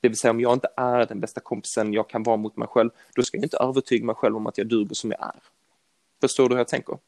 Det 0.00 0.08
vill 0.08 0.16
säga 0.16 0.30
om 0.30 0.40
jag 0.40 0.52
inte 0.52 0.68
är 0.76 1.06
den 1.06 1.20
bästa 1.20 1.40
kompisen 1.40 1.92
jag 1.92 2.08
kan 2.08 2.22
vara 2.22 2.36
mot 2.36 2.56
mig 2.56 2.68
själv, 2.68 2.90
då 3.14 3.22
ska 3.22 3.36
jag 3.36 3.44
inte 3.44 3.56
övertyga 3.56 4.06
mig 4.06 4.14
själv 4.14 4.36
om 4.36 4.46
att 4.46 4.58
jag 4.58 4.66
duger 4.66 4.94
som 4.94 5.10
jag 5.10 5.20
är. 5.20 5.40
Förstår 6.20 6.48
du 6.48 6.54
hur 6.54 6.60
jag 6.60 6.68
tänker? 6.68 6.98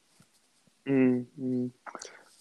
Mm, 0.87 1.27
mm. 1.39 1.71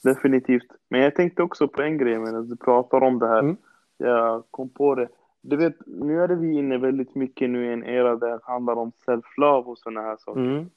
Definitivt. 0.04 0.68
Men 0.90 1.02
jag 1.02 1.16
tänkte 1.16 1.44
också 1.44 1.68
på 1.68 1.82
en 1.82 1.98
grej 1.98 2.20
medan 2.20 2.50
du 2.50 2.56
pratar 2.56 3.04
om 3.04 3.20
det 3.20 3.28
här. 3.28 3.40
Mm. 3.40 3.58
Jag 3.98 4.44
kom 4.52 4.70
på 4.70 4.96
det. 4.96 5.08
Du 5.42 5.58
vet, 5.58 5.76
nu 5.86 6.22
är 6.22 6.28
vi 6.28 6.54
inne 6.54 6.78
väldigt 6.78 7.16
mycket 7.16 7.50
nu 7.50 7.66
i 7.66 7.74
en 7.74 7.84
era 7.84 8.16
där 8.16 8.30
det 8.30 8.40
handlar 8.44 8.76
om 8.76 8.92
self-love 9.06 9.64
och 9.64 9.78
sådana 9.78 10.02
här 10.02 10.18
saker. 10.20 10.42
Mm. 10.42 10.70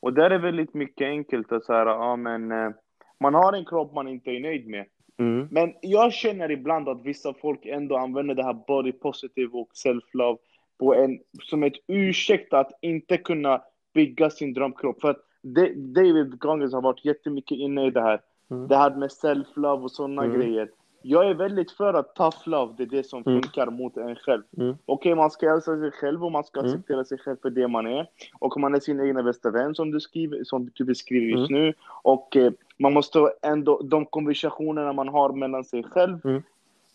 Och 0.00 0.12
där 0.12 0.30
är 0.30 0.38
väldigt 0.38 0.74
mycket 0.74 1.06
enkelt 1.06 1.52
att 1.52 1.64
säga, 1.64 1.84
ja 1.84 2.16
men 2.16 2.52
eh, 2.52 2.70
man 3.20 3.34
har 3.34 3.52
en 3.52 3.64
kropp 3.64 3.94
man 3.94 4.08
inte 4.08 4.30
är 4.30 4.40
nöjd 4.40 4.68
med. 4.68 4.86
Mm. 5.20 5.48
Men 5.50 5.74
jag 5.80 6.12
känner 6.12 6.50
ibland 6.50 6.88
att 6.88 7.02
vissa 7.02 7.34
folk 7.34 7.66
ändå 7.66 7.96
använder 7.96 8.34
det 8.34 8.44
här 8.44 8.56
body 8.66 8.92
positive 8.92 9.50
och 9.52 9.68
self-love 9.84 10.38
på 10.78 10.94
en, 10.94 11.18
som 11.42 11.62
ett 11.62 11.76
ursäkt 11.86 12.52
att 12.52 12.70
inte 12.82 13.16
kunna 13.16 13.62
bygga 13.94 14.30
sin 14.30 14.52
drömkropp. 14.52 15.00
För 15.00 15.10
att 15.10 15.20
David 15.76 16.38
Goggins 16.38 16.72
har 16.72 16.82
varit 16.82 17.04
jättemycket 17.04 17.58
inne 17.58 17.86
i 17.86 17.90
det 17.90 18.00
här. 18.00 18.20
Mm. 18.50 18.68
Det 18.68 18.76
här 18.76 18.94
med 18.94 19.08
self-love 19.10 19.82
och 19.82 19.90
sådana 19.90 20.24
mm. 20.24 20.38
grejer. 20.38 20.68
Jag 21.02 21.30
är 21.30 21.34
väldigt 21.34 21.70
för 21.70 21.94
att 21.94 22.14
tough 22.14 22.48
love, 22.48 22.74
det 22.76 22.82
är 22.82 22.86
det 22.86 23.06
som 23.06 23.22
mm. 23.26 23.42
funkar 23.42 23.66
mot 23.70 23.96
en 23.96 24.16
själv. 24.16 24.42
Mm. 24.56 24.70
Okej, 24.70 24.82
okay, 24.86 25.14
man 25.14 25.30
ska 25.30 25.50
älska 25.50 25.76
sig 25.76 25.90
själv 25.90 26.24
och 26.24 26.32
man 26.32 26.44
ska 26.44 26.60
mm. 26.60 26.72
acceptera 26.72 27.04
sig 27.04 27.18
själv 27.18 27.36
för 27.42 27.50
det 27.50 27.68
man 27.68 27.86
är. 27.86 28.06
Och 28.38 28.60
man 28.60 28.74
är 28.74 28.80
sin 28.80 29.00
egna 29.00 29.22
bästa 29.22 29.50
vän 29.50 29.74
som 29.74 29.90
du, 29.90 30.00
skriver, 30.00 30.44
som 30.44 30.70
du 30.74 30.84
beskriver 30.84 31.38
just 31.38 31.50
mm. 31.50 31.62
nu. 31.62 31.74
Och 32.02 32.36
eh, 32.36 32.52
man 32.80 32.92
måste 32.92 33.32
ändå, 33.42 33.82
de 33.82 34.06
konversationerna 34.06 34.92
man 34.92 35.08
har 35.08 35.32
mellan 35.32 35.64
sig 35.64 35.82
själv, 35.82 36.18
mm. 36.24 36.42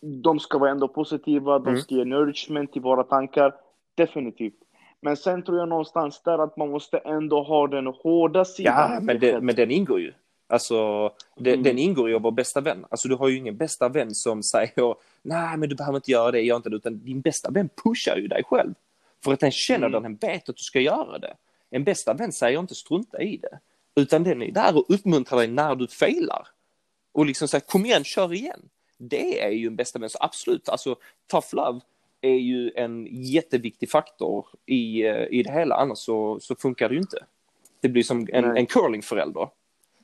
de 0.00 0.40
ska 0.40 0.58
vara 0.58 0.70
ändå 0.70 0.88
positiva, 0.88 1.58
de 1.58 1.76
ska 1.76 1.94
ge 1.94 2.04
nourishment 2.04 2.72
till 2.72 2.82
våra 2.82 3.02
tankar. 3.02 3.54
Definitivt. 3.94 4.54
Men 5.00 5.16
sen 5.16 5.42
tror 5.42 5.58
jag 5.58 5.68
någonstans 5.68 6.22
där 6.22 6.38
att 6.38 6.56
man 6.56 6.70
måste 6.70 6.98
ändå 6.98 7.42
ha 7.42 7.66
den 7.66 7.86
hårda 7.86 8.44
sidan. 8.44 8.92
Ja, 8.92 9.00
men, 9.00 9.18
det, 9.18 9.40
men 9.40 9.54
den 9.54 9.70
ingår 9.70 10.00
ju. 10.00 10.12
Alltså, 10.48 11.10
det, 11.36 11.52
mm. 11.52 11.62
den 11.62 11.78
ingår 11.78 12.08
ju 12.08 12.16
att 12.16 12.22
vara 12.22 12.32
bästa 12.32 12.60
vän. 12.60 12.86
Alltså, 12.90 13.08
du 13.08 13.14
har 13.14 13.28
ju 13.28 13.36
ingen 13.36 13.56
bästa 13.56 13.88
vän 13.88 14.14
som 14.14 14.42
säger 14.42 14.94
nej, 15.22 15.56
men 15.56 15.68
du 15.68 15.74
behöver 15.74 15.96
inte 15.96 16.10
göra 16.10 16.30
det, 16.30 16.40
gör 16.40 16.56
inte 16.56 16.70
det, 16.70 16.76
utan 16.76 17.04
din 17.04 17.20
bästa 17.20 17.50
vän 17.50 17.68
pushar 17.84 18.16
ju 18.16 18.28
dig 18.28 18.44
själv. 18.44 18.74
För 19.24 19.32
att 19.32 19.40
den 19.40 19.50
känner 19.50 19.86
mm. 19.86 19.92
den, 19.92 20.02
den 20.02 20.30
vet 20.30 20.48
att 20.48 20.56
du 20.56 20.62
ska 20.62 20.80
göra 20.80 21.18
det. 21.18 21.34
En 21.70 21.84
bästa 21.84 22.14
vän 22.14 22.32
säger 22.32 22.60
inte 22.60 22.74
strunta 22.74 23.22
i 23.22 23.36
det, 23.36 23.58
utan 23.96 24.24
den 24.24 24.42
är 24.42 24.50
där 24.50 24.76
och 24.76 24.84
uppmuntrar 24.88 25.38
dig 25.38 25.48
när 25.48 25.74
du 25.74 25.88
failar. 25.88 26.48
Och 27.12 27.26
liksom 27.26 27.48
säger 27.48 27.66
kom 27.66 27.86
igen, 27.86 28.04
kör 28.04 28.32
igen. 28.32 28.68
Det 28.98 29.44
är 29.44 29.50
ju 29.50 29.66
en 29.66 29.76
bästa 29.76 29.98
vän, 29.98 30.10
så 30.10 30.18
absolut, 30.20 30.68
alltså 30.68 30.96
tough 31.30 31.54
love 31.54 31.80
är 32.20 32.34
ju 32.34 32.72
en 32.76 33.06
jätteviktig 33.10 33.90
faktor 33.90 34.46
i, 34.66 35.02
eh, 35.02 35.26
i 35.30 35.42
det 35.42 35.52
hela, 35.52 35.74
annars 35.74 35.98
så, 35.98 36.40
så 36.40 36.54
funkar 36.54 36.88
det 36.88 36.94
ju 36.94 37.00
inte. 37.00 37.24
Det 37.80 37.88
blir 37.88 38.02
som 38.02 38.28
en, 38.32 38.56
en 38.56 38.66
curlingförälder. 38.66 39.48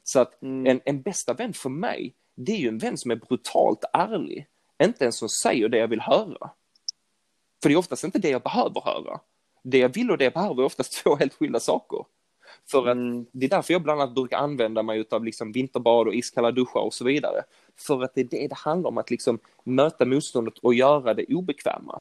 Så 0.05 0.21
att 0.21 0.43
mm. 0.43 0.67
en, 0.67 0.81
en 0.85 1.03
bästa 1.03 1.35
vän 1.35 1.53
för 1.53 1.71
mig, 1.71 2.15
det 2.35 2.53
är 2.53 2.57
ju 2.57 2.69
en 2.69 2.79
vän 2.79 2.97
som 2.97 3.11
är 3.11 3.17
brutalt 3.17 3.85
ärlig. 3.93 4.47
Inte 4.83 5.05
en 5.05 5.13
som 5.13 5.29
säger 5.29 5.69
det 5.69 5.79
jag 5.79 5.89
vill 5.89 6.01
höra. 6.01 6.51
För 7.63 7.69
det 7.69 7.75
är 7.75 7.77
oftast 7.77 8.05
inte 8.05 8.19
det 8.19 8.31
jag 8.31 8.43
behöver 8.43 8.81
höra. 8.81 9.21
Det 9.63 9.79
jag 9.79 9.95
vill 9.95 10.11
och 10.11 10.19
det 10.19 10.25
jag 10.25 10.33
behöver 10.33 10.63
är 10.63 10.67
oftast 10.67 10.93
två 11.05 11.17
helt 11.17 11.35
skilda 11.35 11.61
saker. 11.61 12.05
För 12.71 12.89
att 12.89 12.97
mm. 12.97 13.27
det 13.33 13.47
är 13.47 13.51
därför 13.51 13.73
jag 13.73 13.83
bland 13.83 14.01
annat 14.01 14.15
brukar 14.15 14.37
använda 14.39 14.83
mig 14.83 15.05
av 15.11 15.25
liksom 15.25 15.53
vinterbad 15.53 16.07
och 16.09 16.15
iskalla 16.15 16.51
duschar 16.51 16.81
och 16.81 16.95
så 16.95 17.05
vidare. 17.05 17.43
För 17.77 18.03
att 18.03 18.15
det 18.15 18.21
är 18.21 18.25
det 18.25 18.49
det 18.49 18.55
handlar 18.55 18.89
om, 18.91 18.99
att 18.99 19.11
liksom 19.11 19.39
möta 19.65 20.05
motståndet 20.05 20.59
och 20.59 20.75
göra 20.75 21.15
det 21.15 21.25
obekväma. 21.25 22.01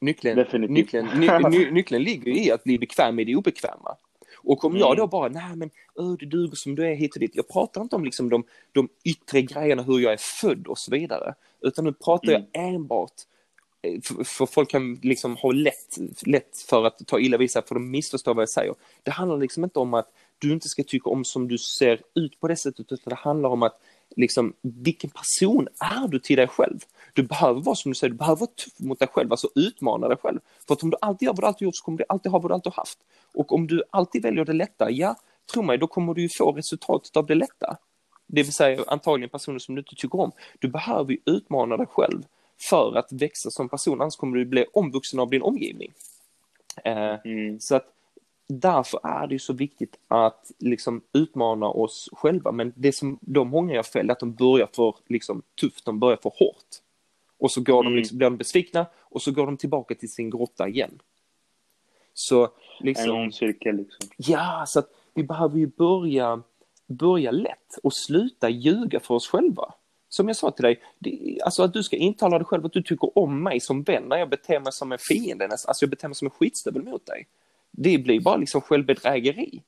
Nyckeln, 0.00 0.46
nyckeln, 0.72 1.06
ny, 1.20 1.28
ny, 1.50 1.70
nyckeln 1.70 2.02
ligger 2.02 2.32
i 2.32 2.50
att 2.50 2.64
bli 2.64 2.78
bekväm 2.78 3.16
med 3.16 3.26
det 3.26 3.36
obekväma. 3.36 3.96
Och 4.36 4.64
om 4.64 4.76
jag 4.76 4.86
Mm. 4.88 4.96
då 4.96 5.06
bara, 5.06 5.28
nej 5.28 5.56
men 5.56 5.70
öh, 5.98 6.12
du 6.18 6.26
duger 6.26 6.56
som 6.56 6.74
du 6.74 6.86
är 6.86 6.94
hit 6.94 7.14
och 7.14 7.20
dit. 7.20 7.30
Jag 7.34 7.48
pratar 7.48 7.80
inte 7.82 7.96
om 7.96 8.04
liksom 8.04 8.28
de, 8.28 8.44
de 8.72 8.88
yttre 9.04 9.42
grejerna, 9.42 9.82
hur 9.82 9.98
jag 9.98 10.12
är 10.12 10.16
född 10.40 10.66
och 10.66 10.78
så 10.78 10.90
vidare. 10.90 11.34
Utan 11.60 11.84
nu 11.84 11.92
pratar 11.92 12.28
Mm. 12.28 12.46
jag 12.52 12.64
enbart, 12.74 13.12
för, 14.24 14.46
folk 14.46 14.70
kan 14.70 14.94
liksom 14.94 15.36
ha 15.36 15.52
lätt, 15.52 15.98
lätt 16.26 16.58
för 16.68 16.84
att 16.84 17.06
ta 17.06 17.20
illa 17.20 17.36
vid 17.36 17.50
sig, 17.50 17.62
för 17.66 17.74
de 17.74 17.90
missförstår 17.90 18.34
vad 18.34 18.42
jag 18.42 18.48
säger. 18.48 18.74
Det 19.02 19.10
handlar 19.10 19.38
liksom 19.38 19.64
inte 19.64 19.78
om 19.78 19.94
att 19.94 20.12
du 20.38 20.52
inte 20.52 20.68
ska 20.68 20.82
tycka 20.82 21.10
om 21.10 21.24
som 21.24 21.48
du 21.48 21.58
ser 21.58 22.00
ut 22.14 22.40
på 22.40 22.48
det 22.48 22.56
sättet, 22.56 22.92
utan 22.92 23.10
det 23.10 23.14
handlar 23.14 23.48
om 23.48 23.62
att 23.62 23.80
liksom, 24.16 24.52
vilken 24.62 25.10
person 25.10 25.68
är 25.80 26.08
du 26.08 26.18
till 26.18 26.36
dig 26.36 26.48
själv? 26.48 26.78
Du 27.12 27.22
behöver 27.22 27.60
vara 27.60 27.76
som 27.76 27.90
du 27.90 27.94
säger, 27.94 28.10
du 28.10 28.16
behöver 28.16 28.40
vara 28.40 28.50
tuff 28.50 28.80
mot 28.80 28.98
dig 28.98 29.08
själv, 29.08 29.32
alltså 29.32 29.48
utmana 29.54 30.08
dig 30.08 30.16
själv. 30.16 30.40
För 30.66 30.74
att 30.74 30.82
om 30.82 30.90
du 30.90 30.96
alltid 31.00 31.26
gör 31.26 31.32
vad 31.32 31.42
du 31.42 31.46
alltid 31.46 31.66
gjort 31.66 31.76
så 31.76 31.84
kommer 31.84 31.98
du 31.98 32.04
alltid 32.08 32.32
ha 32.32 32.38
vad 32.38 32.50
du 32.50 32.54
alltid 32.54 32.72
haft. 32.72 32.98
Och 33.34 33.52
om 33.52 33.66
du 33.66 33.82
alltid 33.90 34.22
väljer 34.22 34.44
det 34.44 34.52
lätta, 34.52 34.90
ja, 34.90 35.16
tro 35.52 35.62
mig, 35.62 35.78
då 35.78 35.86
kommer 35.86 36.14
du 36.14 36.22
ju 36.22 36.28
få 36.28 36.52
resultatet 36.52 37.16
av 37.16 37.26
det 37.26 37.34
lätta. 37.34 37.76
Det 38.26 38.42
vill 38.42 38.52
säga 38.52 38.84
antagligen 38.86 39.30
personer 39.30 39.58
som 39.58 39.74
du 39.74 39.80
inte 39.80 39.94
tycker 39.94 40.20
om. 40.20 40.32
Du 40.58 40.68
behöver 40.68 41.12
ju 41.12 41.18
utmana 41.26 41.76
dig 41.76 41.86
själv 41.86 42.22
för 42.60 42.96
att 42.96 43.12
växa 43.12 43.50
som 43.50 43.68
person, 43.68 44.00
annars 44.00 44.16
kommer 44.16 44.38
du 44.38 44.44
bli 44.44 44.64
omvuxen 44.72 45.20
av 45.20 45.30
din 45.30 45.42
omgivning. 45.42 45.92
Eh, 46.84 47.14
Mm. 47.24 47.60
så 47.60 47.74
att 47.76 47.94
därför 48.46 49.00
är 49.02 49.26
det 49.26 49.34
ju 49.34 49.38
så 49.38 49.52
viktigt 49.52 49.96
att 50.08 50.50
liksom 50.58 51.00
utmana 51.12 51.66
oss 51.66 52.08
själva. 52.12 52.52
Men 52.52 52.72
det 52.76 52.92
som 52.92 53.18
då 53.20 53.44
många 53.44 53.82
fel 53.82 54.08
är 54.08 54.12
att 54.12 54.20
de 54.20 54.32
börjar 54.34 54.68
för 54.72 54.94
liksom, 55.06 55.42
tufft, 55.60 55.84
de 55.84 55.98
börjar 55.98 56.16
för 56.22 56.32
hårt. 56.38 56.66
Och 57.38 57.50
så 57.50 57.60
går 57.60 57.82
de 57.82 57.86
Mm. 57.86 57.96
liksom, 57.96 58.18
blir 58.18 58.26
de 58.30 58.36
besvikna 58.36 58.86
och 58.98 59.22
så 59.22 59.30
går 59.32 59.46
de 59.46 59.56
tillbaka 59.56 59.94
till 59.94 60.12
sin 60.12 60.30
grotta 60.30 60.68
igen. 60.68 60.98
Så 62.14 62.44
En 62.44 62.50
liksom, 62.80 63.10
ond 63.10 63.34
cirkel 63.34 63.76
liksom. 63.76 64.08
ja, 64.16 64.64
så 64.68 64.78
att 64.78 64.90
vi 65.14 65.22
behöver 65.22 65.58
ju 65.58 65.66
börja, 65.66 66.42
börja 66.86 67.30
lätt 67.30 67.78
och 67.82 67.92
sluta 67.94 68.48
ljuga 68.48 69.00
för 69.00 69.14
oss 69.14 69.28
själva. 69.28 69.74
Som 70.08 70.28
jag 70.28 70.36
sa 70.36 70.50
till 70.50 70.62
dig, 70.62 70.82
det, 70.98 71.38
alltså 71.44 71.62
att 71.62 71.72
du 71.72 71.82
ska 71.82 71.96
intala 71.96 72.38
dig 72.38 72.44
själv 72.44 72.66
att 72.66 72.72
du 72.72 72.82
tycker 72.82 73.18
om 73.18 73.42
mig 73.42 73.60
som 73.60 73.82
vän 73.82 74.02
när 74.08 74.16
jag 74.16 74.28
beter 74.28 74.60
mig 74.60 74.72
som 74.72 74.92
en 74.92 74.98
fiende, 74.98 75.44
alltså 75.44 75.84
jag 75.84 75.90
beter 75.90 76.08
mig 76.08 76.14
som 76.14 76.26
en 76.26 76.30
skitstövel 76.30 76.82
mot 76.82 77.06
dig. 77.06 77.26
Det 77.70 77.98
blir 77.98 78.20
bara 78.20 78.36
liksom 78.36 78.60
självbedrägeri. 78.60 79.62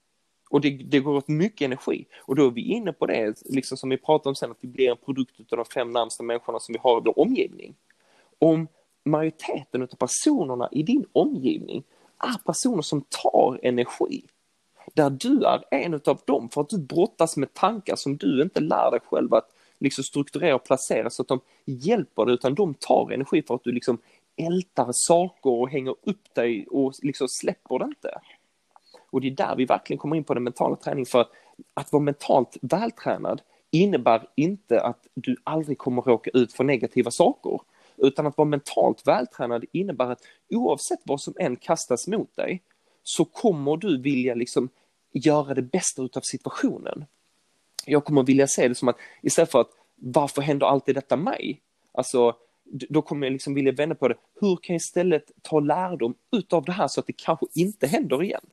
Och 0.50 0.60
det, 0.60 0.70
det 0.70 1.00
går 1.00 1.16
åt 1.16 1.28
mycket 1.28 1.64
energi. 1.64 2.06
Och 2.18 2.36
då 2.36 2.46
är 2.46 2.50
vi 2.50 2.62
inne 2.62 2.92
på 2.92 3.06
det, 3.06 3.42
liksom 3.44 3.76
som 3.76 3.90
vi 3.90 3.96
pratade 3.96 4.28
om 4.28 4.34
sen, 4.34 4.50
att 4.50 4.56
vi 4.60 4.68
blir 4.68 4.90
en 4.90 4.96
produkt 4.96 5.52
av 5.52 5.58
de 5.58 5.64
fem 5.64 5.92
närmsta 5.92 6.22
människorna 6.22 6.60
som 6.60 6.72
vi 6.72 6.78
har 6.82 6.98
i 6.98 7.02
vår 7.04 7.18
omgivning. 7.18 7.74
Om 8.38 8.68
majoriteten 9.04 9.82
av 9.82 9.86
personerna 9.86 10.68
i 10.72 10.82
din 10.82 11.06
omgivning 11.12 11.82
är 12.18 12.38
personer 12.44 12.82
som 12.82 13.00
tar 13.00 13.60
energi, 13.62 14.24
där 14.94 15.10
du 15.10 15.44
är 15.44 15.64
en 15.70 15.94
av 15.94 16.20
dem 16.24 16.48
för 16.48 16.60
att 16.60 16.68
du 16.68 16.78
brottas 16.78 17.36
med 17.36 17.54
tankar 17.54 17.96
som 17.96 18.16
du 18.16 18.42
inte 18.42 18.60
lär 18.60 18.90
dig 18.90 19.00
själv 19.00 19.34
att 19.34 19.50
liksom 19.80 20.04
strukturera 20.04 20.54
och 20.54 20.64
placera 20.64 21.10
så 21.10 21.22
att 21.22 21.28
de 21.28 21.40
hjälper 21.64 22.24
dig, 22.24 22.34
utan 22.34 22.54
de 22.54 22.74
tar 22.74 23.12
energi 23.12 23.42
för 23.42 23.54
att 23.54 23.64
du 23.64 23.72
liksom 23.72 23.98
ältar 24.36 24.88
saker 24.92 25.50
och 25.50 25.70
hänger 25.70 25.94
upp 26.02 26.34
dig 26.34 26.66
och 26.66 26.92
liksom 27.02 27.28
släpper 27.28 27.78
det 27.78 27.84
inte. 27.84 28.20
Och 29.10 29.20
det 29.20 29.26
är 29.26 29.30
där 29.30 29.56
vi 29.56 29.64
verkligen 29.64 29.98
kommer 29.98 30.16
in 30.16 30.24
på 30.24 30.34
den 30.34 30.42
mentala 30.42 30.76
träningen, 30.76 31.06
för 31.06 31.20
att, 31.20 31.30
att 31.74 31.92
vara 31.92 32.02
mentalt 32.02 32.56
vältränad 32.62 33.42
innebär 33.70 34.26
inte 34.34 34.80
att 34.80 35.06
du 35.14 35.36
aldrig 35.44 35.78
kommer 35.78 36.02
råka 36.02 36.30
ut 36.30 36.52
för 36.52 36.64
negativa 36.64 37.10
saker, 37.10 37.60
utan 37.96 38.26
att 38.26 38.36
vara 38.36 38.48
mentalt 38.48 39.06
vältränad 39.06 39.64
innebär 39.72 40.10
att 40.10 40.22
oavsett 40.50 41.00
vad 41.04 41.20
som 41.20 41.34
än 41.38 41.56
kastas 41.56 42.08
mot 42.08 42.36
dig 42.36 42.62
så 43.02 43.24
kommer 43.24 43.76
du 43.76 44.02
vilja 44.02 44.34
liksom 44.34 44.68
göra 45.12 45.54
det 45.54 45.62
bästa 45.62 46.02
utav 46.02 46.20
situationen. 46.20 47.04
Jag 47.86 48.04
kommer 48.04 48.22
vilja 48.22 48.46
se 48.46 48.68
det 48.68 48.74
som 48.74 48.88
att 48.88 48.96
istället 49.22 49.50
för 49.50 49.60
att 49.60 49.70
varför 49.96 50.42
händer 50.42 50.66
alltid 50.66 50.94
detta 50.94 51.16
mig? 51.16 51.60
Alltså, 51.92 52.36
då 52.64 53.02
kommer 53.02 53.26
jag 53.26 53.32
liksom 53.32 53.54
vilja 53.54 53.72
vända 53.72 53.94
på 53.94 54.08
det. 54.08 54.14
Hur 54.40 54.56
kan 54.56 54.74
jag 54.74 54.80
istället 54.80 55.30
ta 55.42 55.60
lärdom 55.60 56.14
utav 56.32 56.64
det 56.64 56.72
här 56.72 56.88
så 56.88 57.00
att 57.00 57.06
det 57.06 57.12
kanske 57.12 57.46
inte 57.54 57.86
händer 57.86 58.22
igen? 58.22 58.46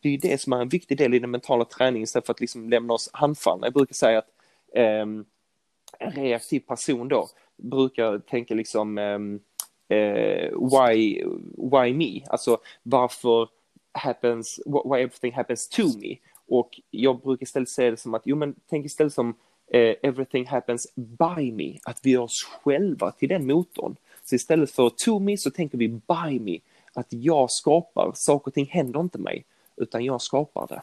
Det 0.00 0.08
är 0.08 0.12
ju 0.12 0.18
det 0.18 0.40
som 0.40 0.52
är 0.52 0.60
en 0.60 0.68
viktig 0.68 0.98
del 0.98 1.14
i 1.14 1.18
den 1.18 1.30
mentala 1.30 1.64
träningen 1.64 2.04
istället 2.04 2.26
för 2.26 2.32
att 2.32 2.40
liksom 2.40 2.70
lämna 2.70 2.94
oss 2.94 3.10
handfallna. 3.12 3.66
Jag 3.66 3.74
brukar 3.74 3.94
säga 3.94 4.18
att 4.18 4.28
eh, 4.74 5.06
en 5.98 6.12
reaktiv 6.12 6.60
person 6.60 7.08
då 7.08 7.28
brukar 7.56 8.18
tänka 8.18 8.54
liksom 8.54 8.98
ehm, 8.98 9.40
eh, 9.88 10.50
why, 10.50 11.24
why 11.72 11.94
me? 11.94 12.26
Alltså 12.26 12.58
varför 12.82 13.48
happens, 13.92 14.60
why 14.66 15.00
everything 15.00 15.32
happens 15.32 15.68
to 15.68 15.82
me? 15.98 16.16
Och 16.48 16.80
jag 16.90 17.20
brukar 17.20 17.42
istället 17.42 17.68
säga 17.68 17.90
det 17.90 17.96
som 17.96 18.14
att, 18.14 18.22
jo 18.24 18.36
men 18.36 18.54
tänk 18.70 18.86
istället 18.86 19.12
som 19.12 19.34
eh, 19.70 19.94
everything 20.02 20.46
happens 20.46 20.92
by 20.94 21.52
me, 21.52 21.78
att 21.84 22.00
vi 22.02 22.10
gör 22.10 22.22
oss 22.22 22.42
själva 22.44 23.10
till 23.10 23.28
den 23.28 23.46
motorn. 23.46 23.96
Så 24.24 24.34
istället 24.34 24.70
för 24.70 24.90
to 24.90 25.18
me 25.18 25.36
så 25.36 25.50
tänker 25.50 25.78
vi 25.78 25.88
by 25.88 26.40
me, 26.40 26.58
att 26.92 27.06
jag 27.10 27.50
skapar, 27.50 28.12
saker 28.14 28.48
och 28.48 28.54
ting 28.54 28.66
händer 28.66 29.00
inte 29.00 29.18
mig, 29.18 29.44
utan 29.76 30.04
jag 30.04 30.22
skapar 30.22 30.66
det. 30.66 30.82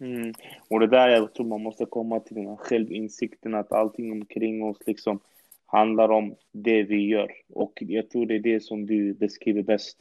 Mm. 0.00 0.34
Och 0.68 0.80
det 0.80 0.86
där 0.86 1.08
jag 1.08 1.34
tror 1.34 1.46
man 1.46 1.62
måste 1.62 1.84
komma 1.84 2.20
till 2.20 2.36
den 2.36 2.46
här 2.46 2.56
självinsikten 2.56 3.54
att 3.54 3.72
allting 3.72 4.12
omkring 4.12 4.64
oss 4.64 4.76
liksom 4.86 5.20
handlar 5.66 6.08
om 6.08 6.34
det 6.52 6.82
vi 6.82 7.06
gör. 7.06 7.32
Och 7.54 7.78
jag 7.80 8.10
tror 8.10 8.26
det 8.26 8.34
är 8.34 8.38
det 8.38 8.60
som 8.60 8.86
du 8.86 9.14
beskriver 9.14 9.62
bäst. 9.62 10.00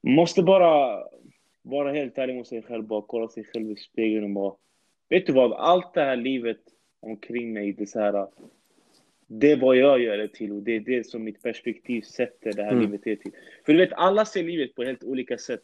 Måste 0.00 0.42
bara 0.42 1.02
vara 1.68 1.92
helt 1.92 2.18
ärlig 2.18 2.34
mot 2.36 2.46
sig 2.46 2.62
själv, 2.62 2.84
bara 2.84 3.02
kolla 3.02 3.28
sig 3.28 3.44
själv 3.44 3.70
i 3.70 3.76
spegeln 3.76 4.24
och 4.24 4.30
bara 4.30 4.54
Vet 5.08 5.26
du 5.26 5.32
vad, 5.32 5.52
allt 5.52 5.94
det 5.94 6.00
här 6.00 6.16
livet 6.16 6.60
omkring 7.00 7.52
mig, 7.52 7.72
det 7.72 7.82
är 7.82 7.86
så 7.86 8.00
här 8.00 8.26
det 9.26 9.52
är 9.52 9.56
vad 9.56 9.76
jag 9.76 10.00
gör 10.00 10.18
det 10.18 10.28
till 10.28 10.52
och 10.52 10.62
det 10.62 10.76
är 10.76 10.80
det 10.80 11.06
som 11.06 11.24
mitt 11.24 11.42
perspektiv 11.42 12.02
sätter 12.02 12.52
det 12.52 12.62
här 12.62 12.72
Mm. 12.72 12.82
livet 12.84 13.06
är 13.06 13.16
till. 13.16 13.32
För 13.66 13.72
du 13.72 13.78
vet, 13.78 13.92
alla 13.92 14.24
ser 14.24 14.42
livet 14.42 14.74
på 14.74 14.84
helt 14.84 15.04
olika 15.04 15.38
sätt. 15.38 15.62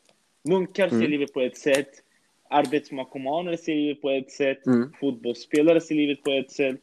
Munkar 0.48 0.88
ser 0.88 0.96
Mm. 0.96 1.10
livet 1.10 1.32
på 1.32 1.40
ett 1.40 1.56
sätt, 1.56 1.90
arbetsmarkomaner 2.50 3.56
ser 3.56 3.74
livet 3.74 4.00
på 4.02 4.10
ett 4.10 4.30
sätt, 4.30 4.66
Mm. 4.66 4.92
fotbollsspelare 5.00 5.80
ser 5.80 5.94
livet 5.94 6.22
på 6.22 6.30
ett 6.30 6.50
sätt, 6.50 6.80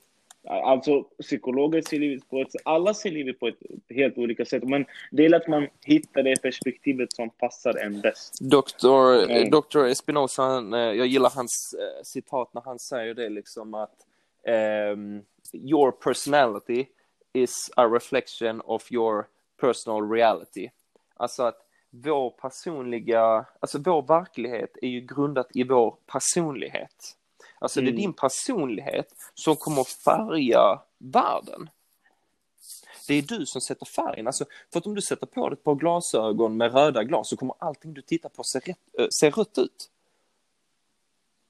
alltså 0.47 1.03
psykologer 1.03 1.81
ser 1.81 1.99
livet 1.99 2.29
på 2.29 2.41
ett. 2.41 2.47
Alla 2.65 2.93
ser 2.93 3.11
livet 3.11 3.39
på 3.39 3.47
ett 3.47 3.59
helt 3.89 4.17
olika 4.17 4.45
sätt. 4.45 4.63
Men 4.63 4.85
det 5.11 5.25
är 5.25 5.35
att 5.35 5.47
man 5.47 5.67
hittar 5.81 6.23
det 6.23 6.41
perspektivet 6.41 7.13
som 7.13 7.29
passar 7.29 7.73
en 7.73 8.01
bäst. 8.01 8.39
Dr. 8.41 9.31
Mm. 9.31 9.49
Dr. 9.49 9.85
Espinosa, 9.85 10.57
eh, 10.73 10.77
jag 10.77 11.07
gillar 11.07 11.31
hans 11.35 11.75
eh, 11.79 12.03
citat 12.03 12.53
när 12.53 12.61
han 12.61 12.79
säger 12.79 13.13
det 13.13 13.29
liksom 13.29 13.73
att 13.73 13.95
ehm, 14.43 15.21
your 15.53 15.91
personality 15.91 16.85
is 17.33 17.71
a 17.75 17.87
reflection 17.87 18.61
of 18.61 18.91
your 18.91 19.25
personal 19.61 20.11
reality. 20.11 20.69
Alltså 21.15 21.43
att 21.43 21.67
vår 21.89 22.29
personliga, 22.29 23.45
alltså 23.59 23.79
vår 23.79 24.01
verklighet 24.01 24.77
är 24.81 24.87
ju 24.87 25.01
grundat 25.01 25.47
i 25.53 25.63
vår 25.63 25.95
personlighet. 26.05 27.17
Alltså 27.61 27.81
det 27.81 27.87
är 27.87 27.91
Mm. 27.91 28.01
din 28.01 28.13
personlighet 28.13 29.07
som 29.33 29.55
kommer 29.55 29.83
färga 29.83 30.81
världen. 30.97 31.69
Det 33.07 33.13
är 33.13 33.21
du 33.21 33.45
som 33.45 33.61
sätter 33.61 33.85
färgen. 33.85 34.27
Alltså, 34.27 34.45
för 34.71 34.79
att 34.79 34.85
om 34.85 34.95
du 34.95 35.01
sätter 35.01 35.25
på 35.25 35.49
dig 35.49 35.53
ett 35.57 35.63
par 35.63 35.75
glasögon 35.75 36.57
med 36.57 36.73
röda 36.73 37.03
glas 37.03 37.29
så 37.29 37.37
kommer 37.37 37.55
allting 37.59 37.93
du 37.93 38.01
tittar 38.01 38.29
på 38.29 38.43
se, 38.43 38.59
rätt, 38.59 38.77
äh, 38.99 39.05
se 39.09 39.29
rött 39.29 39.57
ut. 39.57 39.89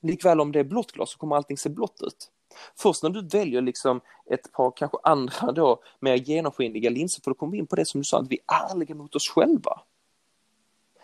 Likväl 0.01 0.41
om 0.41 0.51
det 0.51 0.59
är 0.59 0.64
blått 0.64 0.91
glas 0.91 1.12
så 1.12 1.18
kommer 1.18 1.36
allting 1.36 1.57
se 1.57 1.70
blått 1.70 2.01
ut. 2.01 2.32
Först 2.76 3.03
när 3.03 3.09
du 3.09 3.28
väljer 3.28 3.62
liksom 3.62 4.01
ett 4.30 4.51
par 4.51 4.72
kanske 4.76 4.97
andra 5.03 5.51
då 5.51 5.82
mer 5.99 6.16
genomskinliga 6.16 6.89
linser, 6.89 7.22
för 7.24 7.32
då 7.32 7.36
kommer 7.36 7.51
vi 7.51 7.57
in 7.57 7.68
på 7.68 7.76
det 7.76 7.86
som 7.86 7.99
du 8.01 8.05
sa, 8.05 8.20
att 8.20 8.28
vi 8.32 8.39
är 8.47 8.72
ärliga 8.72 8.95
mot 8.95 9.16
oss 9.16 9.30
själva. 9.30 9.82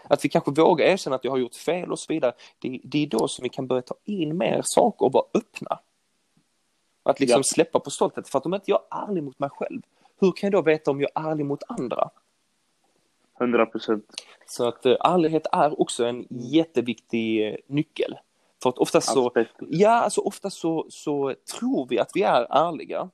Att 0.09 0.25
vi 0.25 0.29
kanske 0.29 0.51
vågar 0.51 0.85
erkänna 0.85 1.15
att 1.15 1.23
jag 1.23 1.31
har 1.31 1.37
gjort 1.37 1.55
fel 1.55 1.91
och 1.91 1.99
så 1.99 2.13
vidare. 2.13 2.33
Det, 2.59 2.79
det 2.83 3.03
är 3.03 3.07
då 3.07 3.27
som 3.27 3.43
vi 3.43 3.49
kan 3.49 3.67
börja 3.67 3.81
ta 3.81 3.95
in 4.05 4.37
mer 4.37 4.61
saker 4.65 5.05
och 5.05 5.11
vara 5.11 5.25
öppna. 5.33 5.79
Att 7.03 7.19
liksom 7.19 7.39
Ja. 7.39 7.43
släppa 7.53 7.79
på 7.79 7.89
stolthet. 7.89 8.29
För 8.29 8.37
att 8.37 8.45
om 8.45 8.53
inte 8.53 8.71
jag 8.71 8.79
är 8.91 9.07
ärlig 9.07 9.23
mot 9.23 9.39
mig 9.39 9.49
själv, 9.49 9.81
hur 10.19 10.31
kan 10.31 10.47
jag 10.47 10.51
då 10.51 10.61
veta 10.61 10.91
om 10.91 11.01
jag 11.01 11.09
är 11.15 11.29
ärlig 11.31 11.45
mot 11.45 11.63
andra? 11.67 12.09
100 13.39 13.65
procent. 13.65 14.05
Så 14.45 14.67
att 14.67 14.85
eh, 14.85 14.95
ärlighet 14.99 15.47
är 15.51 15.81
också 15.81 16.05
en 16.05 16.25
jätteviktig 16.29 17.47
eh, 17.47 17.55
nyckel. 17.67 18.17
För 18.63 18.69
att 18.69 18.77
oftast 18.77 19.13
så, 19.13 19.31
ja, 19.59 19.89
alltså 19.91 20.21
oftast 20.21 20.57
så, 20.57 20.85
så 20.89 21.35
tror 21.59 21.87
vi 21.89 21.99
att 21.99 22.11
vi 22.13 22.21
är 22.23 22.47
ärliga. 22.49 23.09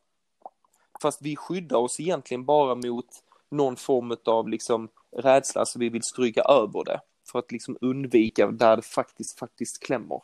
Fast 1.01 1.21
vi 1.21 1.35
skyddar 1.35 1.77
oss 1.77 1.99
egentligen 1.99 2.45
bara 2.45 2.75
mot 2.75 3.05
någon 3.49 3.75
form 3.75 4.17
av 4.25 4.49
liksom 4.49 4.89
rädsla, 5.17 5.65
så 5.65 5.79
vi 5.79 5.89
vill 5.89 6.03
stryka 6.03 6.41
över 6.41 6.83
det. 6.83 7.01
För 7.31 7.39
att 7.39 7.51
liksom 7.51 7.77
undvika 7.81 8.47
där 8.47 8.75
det 8.75 8.81
faktiskt, 8.81 9.39
faktiskt 9.39 9.83
klämmer. 9.83 10.21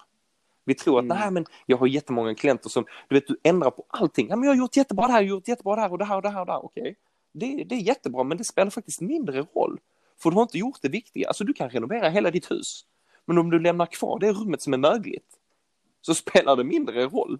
Vi 0.65 0.75
tror 0.75 0.99
att 0.99 1.05
Mm. 1.05 1.17
nej 1.17 1.31
men 1.31 1.45
jag 1.65 1.77
har 1.77 1.87
jättemånga 1.87 2.35
klienter 2.35 2.69
som, 2.69 2.85
du 3.07 3.15
vet 3.15 3.27
du 3.27 3.37
ändrar 3.43 3.71
på 3.71 3.85
allting. 3.87 4.27
Ja, 4.29 4.35
men 4.35 4.43
jag 4.43 4.51
har 4.51 4.57
gjort 4.57 4.75
jättebra 4.77 5.07
det 5.07 5.13
här, 5.13 5.21
jag 5.21 5.27
har 5.27 5.35
gjort 5.35 5.47
jättebra 5.47 5.75
det 5.75 5.81
här 5.81 5.91
och 5.91 5.97
det 5.97 6.05
här 6.05 6.15
och 6.15 6.21
det 6.21 6.29
här 6.29 6.39
och 6.39 6.45
det 6.45 6.51
här. 6.51 6.65
Okej, 6.65 6.95
det, 7.31 7.63
det 7.63 7.75
är 7.75 7.79
jättebra, 7.79 8.23
men 8.23 8.37
det 8.37 8.43
spelar 8.43 8.71
faktiskt 8.71 9.01
mindre 9.01 9.41
roll. 9.41 9.79
För 10.21 10.29
du 10.29 10.35
har 10.35 10.41
inte 10.43 10.57
gjort 10.57 10.77
det 10.81 10.89
viktiga. 10.89 11.27
Alltså 11.27 11.43
du 11.43 11.53
kan 11.53 11.69
renovera 11.69 12.09
hela 12.09 12.31
ditt 12.31 12.51
hus. 12.51 12.85
Men 13.25 13.37
om 13.37 13.49
du 13.49 13.59
lämnar 13.59 13.85
kvar 13.85 14.19
det 14.19 14.31
rummet 14.31 14.61
som 14.61 14.73
är 14.73 14.77
mögligt 14.77 15.37
så 16.01 16.15
spelar 16.15 16.55
det 16.55 16.63
mindre 16.63 17.05
roll. 17.05 17.39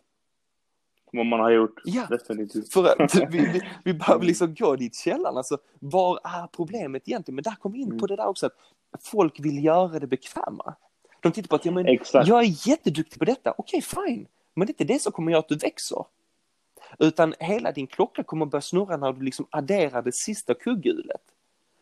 Vad 1.11 1.25
man 1.25 1.39
har 1.39 1.49
gjort. 1.51 1.81
Ja. 1.83 2.05
Definitivt. 2.09 2.73
För 2.73 3.01
att 3.03 3.15
vi, 3.29 3.39
vi, 3.39 3.61
vi 3.83 3.93
behöver 3.93 4.25
liksom 4.25 4.53
gå 4.55 4.75
dit 4.75 4.95
källan. 4.95 5.37
Alltså, 5.37 5.57
var 5.79 6.19
är 6.23 6.47
problemet 6.47 7.07
egentligen? 7.07 7.35
Men 7.35 7.43
där 7.43 7.55
kom 7.55 7.71
vi 7.71 7.79
in 7.79 7.89
på 7.89 7.93
Mm. 7.95 8.07
det 8.07 8.15
där 8.15 8.27
också 8.27 8.45
att 8.91 9.03
folk 9.03 9.39
vill 9.39 9.63
göra 9.63 9.99
det 9.99 10.07
bekväma. 10.07 10.75
De 11.21 11.31
tittar 11.31 11.47
på 11.47 11.55
att 11.55 11.65
ja, 11.65 11.71
men, 11.71 11.85
Exakt. 11.87 12.27
jag 12.27 12.39
är 12.43 12.67
jätteduktig 12.69 13.19
på 13.19 13.25
detta. 13.25 13.53
Okej, 13.57 13.81
fine. 13.81 14.27
Men 14.53 14.67
det 14.67 14.69
är 14.69 14.73
inte 14.73 14.93
det 14.93 14.99
som 15.01 15.11
kommer 15.11 15.31
göra 15.31 15.39
att 15.39 15.47
du 15.49 15.55
växer. 15.55 16.05
Utan 16.99 17.33
hela 17.39 17.71
din 17.71 17.87
klocka 17.87 18.23
kommer 18.23 18.45
börja 18.45 18.61
snurra 18.61 18.97
när 18.97 19.13
du 19.13 19.21
liksom 19.21 19.47
adderar 19.49 20.01
det 20.01 20.15
sista 20.15 20.53
kugghjulet. 20.53 21.21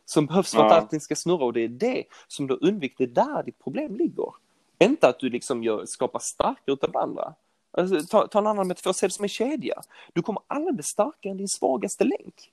Som 0.06 0.26
behövs 0.26 0.52
för 0.52 0.64
att 0.66 0.72
Ja. 0.72 0.78
allting 0.78 1.00
ska 1.00 1.16
snurra 1.16 1.46
och 1.46 1.54
det 1.54 1.62
är 1.64 1.68
det 1.68 2.04
som 2.28 2.48
du 2.48 2.54
undviker. 2.62 2.96
Det 2.98 3.04
är 3.22 3.26
där 3.26 3.44
ditt 3.44 3.60
problem 3.64 3.96
ligger. 3.96 4.34
Inte 4.80 5.08
att 5.08 5.20
du 5.20 5.30
liksom 5.30 5.64
gör, 5.64 5.86
skapar 5.86 6.20
starkare 6.20 6.74
utav 6.74 6.98
andra. 6.98 7.34
Alltså, 7.72 8.02
ta, 8.08 8.28
ta 8.28 8.40
en 8.40 8.48
annan 8.48 8.68
metafor, 8.68 8.94
se 8.94 9.08
det 9.08 9.14
som 9.14 9.24
en 9.26 9.30
kedja. 9.30 9.82
Du 10.14 10.22
kommer 10.22 10.42
aldrig 10.48 10.76
bli 10.76 10.84
starkare 10.84 11.32
än 11.32 11.38
din 11.38 11.48
svagaste 11.48 12.04
länk. 12.04 12.52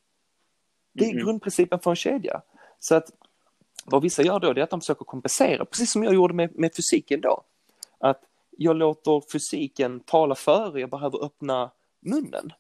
Det 0.93 1.05
är 1.05 1.15
Mhm. 1.15 1.25
grundprincipen 1.25 1.81
för 1.81 1.91
en 1.91 1.97
kedja. 1.97 2.43
Så 2.79 2.95
att 2.95 3.11
vad 3.85 4.03
vissa 4.03 4.23
gör 4.23 4.41
då 4.41 4.53
det 4.53 4.61
är 4.61 4.65
att 4.65 4.71
de 4.71 4.81
försöker 4.81 5.05
kompensera, 5.05 5.65
precis 5.65 5.91
som 5.93 6.05
jag 6.05 6.15
gjorde 6.15 6.35
med, 6.35 6.59
med 6.59 6.75
fysiken 6.77 7.21
då. 7.21 7.43
Att 7.99 8.21
jag 8.51 8.77
låter 8.77 9.23
fysiken 9.33 10.01
tala 10.01 10.35
före 10.35 10.81
jag 10.81 10.91
behöver 10.91 11.25
öppna 11.25 11.71
munnen. 12.01 12.53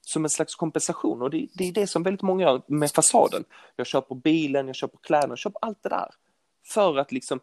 Som 0.00 0.24
en 0.24 0.30
slags 0.30 0.54
kompensation 0.54 1.22
och 1.22 1.30
det, 1.30 1.46
det 1.54 1.68
är 1.68 1.72
det 1.72 1.86
som 1.86 2.02
väldigt 2.02 2.22
många 2.22 2.44
gör 2.44 2.62
med 2.66 2.90
fasaden. 2.90 3.44
Jag 3.76 3.86
köper 3.86 4.14
bilen, 4.14 4.66
jag 4.66 4.76
köper 4.76 4.98
kläderna, 4.98 5.32
jag 5.32 5.38
köper 5.38 5.58
allt 5.62 5.82
det 5.82 5.88
där. 5.88 6.10
För 6.64 6.98
att 6.98 7.12
liksom 7.12 7.40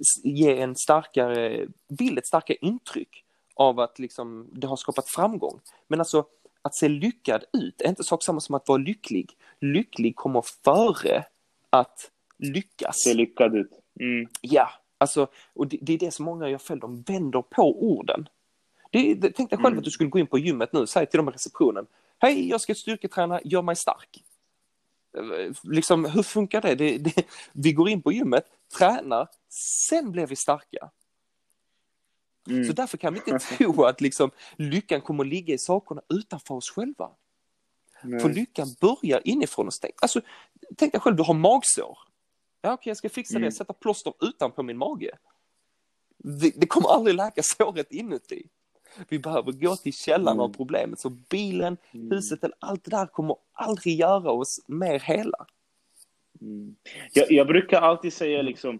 s- 0.00 0.24
ge 0.24 0.60
en 0.60 0.76
starkare 0.76 1.66
bild, 1.98 2.18
ett 2.18 2.26
starkare 2.26 2.56
intryck 2.60 3.24
av 3.54 3.80
att 3.80 3.98
liksom 3.98 4.48
det 4.52 4.66
har 4.66 4.76
skapat 4.76 5.08
framgång. 5.08 5.60
Men 5.88 5.98
alltså 6.00 6.24
att 6.62 6.74
se 6.74 6.88
lyckad 6.88 7.44
ut 7.52 7.80
är 7.80 7.88
inte 7.88 8.04
sak 8.04 8.22
samma 8.22 8.40
som 8.40 8.54
att 8.54 8.68
vara 8.68 8.78
lycklig. 8.78 9.30
Lycklig 9.60 10.16
kommer 10.16 10.42
före 10.64 11.24
att 11.70 12.10
lyckas. 12.38 12.96
Ser 13.00 13.14
lyckad 13.14 13.56
ut. 13.56 13.70
Mm. 14.00 14.28
Ja, 14.40 14.68
alltså, 14.98 15.26
och 15.54 15.66
det, 15.66 15.78
det 15.82 15.92
är 15.94 15.98
det 15.98 16.10
som 16.10 16.24
många 16.24 16.48
gör 16.48 16.58
fel, 16.58 16.78
de 16.78 17.02
vänder 17.02 17.42
på 17.42 17.82
orden. 17.82 18.28
Det, 18.90 19.14
det, 19.14 19.30
tänk 19.30 19.50
dig 19.50 19.56
själv 19.56 19.66
Mm. 19.66 19.78
att 19.78 19.84
du 19.84 19.90
skulle 19.90 20.10
gå 20.10 20.18
in 20.18 20.26
på 20.26 20.38
gymmet 20.38 20.72
nu, 20.72 20.86
säg 20.86 21.06
till 21.06 21.18
dem 21.18 21.28
i 21.28 21.32
receptionen, 21.32 21.86
hej 22.18 22.48
jag 22.48 22.60
ska 22.60 22.74
styrketräna, 22.74 23.40
gör 23.44 23.62
mig 23.62 23.76
stark. 23.76 24.22
Liksom, 25.62 26.04
hur 26.04 26.22
funkar 26.22 26.60
det? 26.60 26.74
Det, 26.74 26.98
det? 26.98 27.26
Vi 27.52 27.72
går 27.72 27.88
in 27.88 28.02
på 28.02 28.12
gymmet, 28.12 28.44
tränar, 28.78 29.28
sen 29.48 30.12
blir 30.12 30.26
vi 30.26 30.36
starka. 30.36 30.90
Mm. 32.48 32.64
Så 32.64 32.72
därför 32.72 32.98
kan 32.98 33.14
vi 33.14 33.18
inte 33.26 33.38
tro 33.56 33.84
att 33.84 34.00
liksom, 34.00 34.30
lyckan 34.56 35.00
kommer 35.00 35.24
att 35.24 35.30
ligga 35.30 35.54
i 35.54 35.58
sakerna 35.58 36.02
utanför 36.08 36.54
oss 36.54 36.70
själva. 36.70 37.10
Nej. 38.02 38.20
För 38.20 38.28
lyckan 38.28 38.66
börjar 38.80 39.20
inifrån 39.24 39.68
oss. 39.68 39.80
Tänk, 39.80 39.94
alltså, 40.02 40.20
tänk 40.76 40.92
dig 40.92 41.00
själv, 41.00 41.16
du 41.16 41.22
har 41.22 41.34
magsår. 41.34 41.98
Ja, 42.60 42.72
okej, 42.72 42.90
jag 42.90 42.96
ska 42.96 43.08
fixa 43.08 43.36
Mm. 43.36 43.48
det, 43.48 43.52
sätta 43.52 43.72
plåster 43.72 44.12
utanpå 44.20 44.62
min 44.62 44.78
mage. 44.78 45.10
Det, 46.18 46.52
det 46.56 46.66
kommer 46.66 46.88
aldrig 46.88 47.16
läka 47.16 47.42
såret 47.42 47.92
inuti. 47.92 48.46
Vi 49.08 49.18
behöver 49.18 49.52
gå 49.52 49.76
till 49.76 49.92
källan 49.92 50.40
av 50.40 50.46
Mm. 50.46 50.56
problemet. 50.56 50.98
Så 50.98 51.10
bilen, 51.10 51.76
Mm. 51.94 52.10
huset 52.10 52.40
allt 52.58 52.84
det 52.84 52.90
där 52.90 53.06
kommer 53.06 53.36
aldrig 53.52 53.94
göra 54.00 54.30
oss 54.30 54.60
mer 54.68 54.98
hela. 54.98 55.46
Mm. 56.40 56.74
Jag, 57.12 57.32
jag 57.32 57.46
brukar 57.46 57.80
alltid 57.80 58.12
säga 58.12 58.42
liksom, 58.42 58.78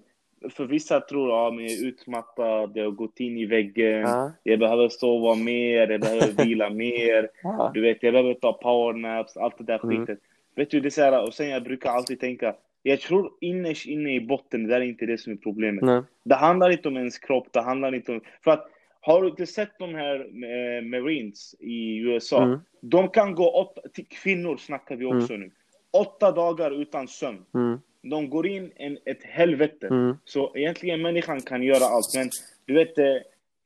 för 0.50 0.64
vissa 0.66 1.00
tror 1.00 1.46
att 1.48 1.54
men 1.54 1.64
jag 1.64 1.72
är 1.72 1.86
utmattad, 1.86 2.72
jag 2.74 2.84
har 2.84 2.90
gått 2.90 3.20
in 3.20 3.38
i 3.38 3.46
väggen, 3.46 4.00
Ja. 4.00 4.32
jag 4.42 4.58
behöver 4.58 4.88
sova 4.88 5.34
mer, 5.34 5.88
jag 5.90 6.00
behöver 6.00 6.44
vila 6.44 6.70
mer, 6.70 7.28
Ja. 7.42 7.70
du 7.74 7.80
vet, 7.80 8.02
jag 8.02 8.12
behöver 8.12 8.34
ta 8.34 8.52
powernaps, 8.52 9.36
allt 9.36 9.58
det 9.58 9.64
där 9.64 9.80
Mm. 9.84 10.06
skitet. 10.06 10.18
Vet 10.56 10.70
du, 10.70 10.80
det 10.80 10.88
är 10.88 10.90
så 10.90 11.00
här, 11.02 11.22
och 11.26 11.34
sen 11.34 11.48
jag 11.48 11.62
brukar 11.62 11.90
alltid 11.90 12.20
tänka, 12.20 12.54
jag 12.82 13.00
tror 13.00 13.30
innerst 13.40 13.86
inne 13.86 14.14
i 14.14 14.20
botten, 14.20 14.62
det 14.64 14.68
där 14.68 14.80
är 14.80 14.84
inte 14.84 15.06
det 15.06 15.18
som 15.18 15.32
är 15.32 15.36
problemet. 15.36 15.84
Nej. 15.84 16.02
Det 16.22 16.34
handlar 16.34 16.70
inte 16.70 16.88
om 16.88 16.96
ens 16.96 17.18
kropp, 17.18 17.48
det 17.52 17.62
handlar 17.62 17.94
inte 17.94 18.12
om... 18.12 18.20
För 18.44 18.50
att, 18.50 18.68
har 19.06 19.22
du 19.22 19.28
inte 19.28 19.46
sett 19.46 19.78
de 19.78 19.94
här 19.94 20.20
eh, 20.20 20.82
Marines 20.82 21.54
i 21.60 21.96
USA? 21.96 22.42
Mm. 22.42 22.58
De 22.80 23.08
kan 23.08 23.34
gå 23.34 23.50
åtta, 23.50 23.80
till 23.92 24.06
kvinnor 24.06 24.56
snackar 24.56 24.96
vi 24.96 25.04
också 25.04 25.36
nu. 25.36 25.50
Åtta 25.90 26.32
dagar 26.32 26.82
utan 26.82 27.08
sömn. 27.08 27.44
Mm. 27.54 27.80
De 28.02 28.30
går 28.30 28.46
in 28.46 28.72
en, 28.76 28.98
ett 29.04 29.22
helvete. 29.22 29.86
Mm. 29.86 30.16
Så 30.24 30.56
egentligen 30.56 31.02
människan 31.02 31.40
kan 31.40 31.62
göra 31.62 31.84
allt. 31.84 32.14
Men 32.14 32.30
du 32.66 32.74
vet, 32.74 32.98
eh, 32.98 33.04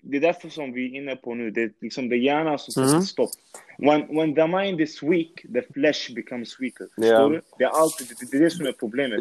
det 0.02 0.16
är 0.16 0.20
därför 0.20 0.48
som 0.48 0.72
vi 0.72 0.86
är 0.86 0.96
inne 0.96 1.16
på 1.16 1.34
nu. 1.34 1.50
Det 1.50 1.62
är 1.62 1.70
liksom 1.80 2.08
det 2.08 2.16
är 2.16 2.18
hjärnan 2.18 2.58
som 2.58 2.72
sätter 2.72 2.88
Mm. 2.88 3.02
stopp. 3.02 3.30
When, 3.78 4.16
when 4.16 4.34
the 4.34 4.46
mind 4.46 4.80
is 4.80 5.02
weak, 5.02 5.44
the 5.54 5.62
flesh 5.72 6.14
becomes 6.14 6.60
weaker. 6.60 6.88
Du? 6.96 7.40
Det 7.58 7.64
är 7.64 7.68
alltid 7.68 8.06
det 8.30 8.36
är 8.36 8.40
det 8.40 8.50
som 8.50 8.66
är 8.66 8.72
problemet. 8.72 9.20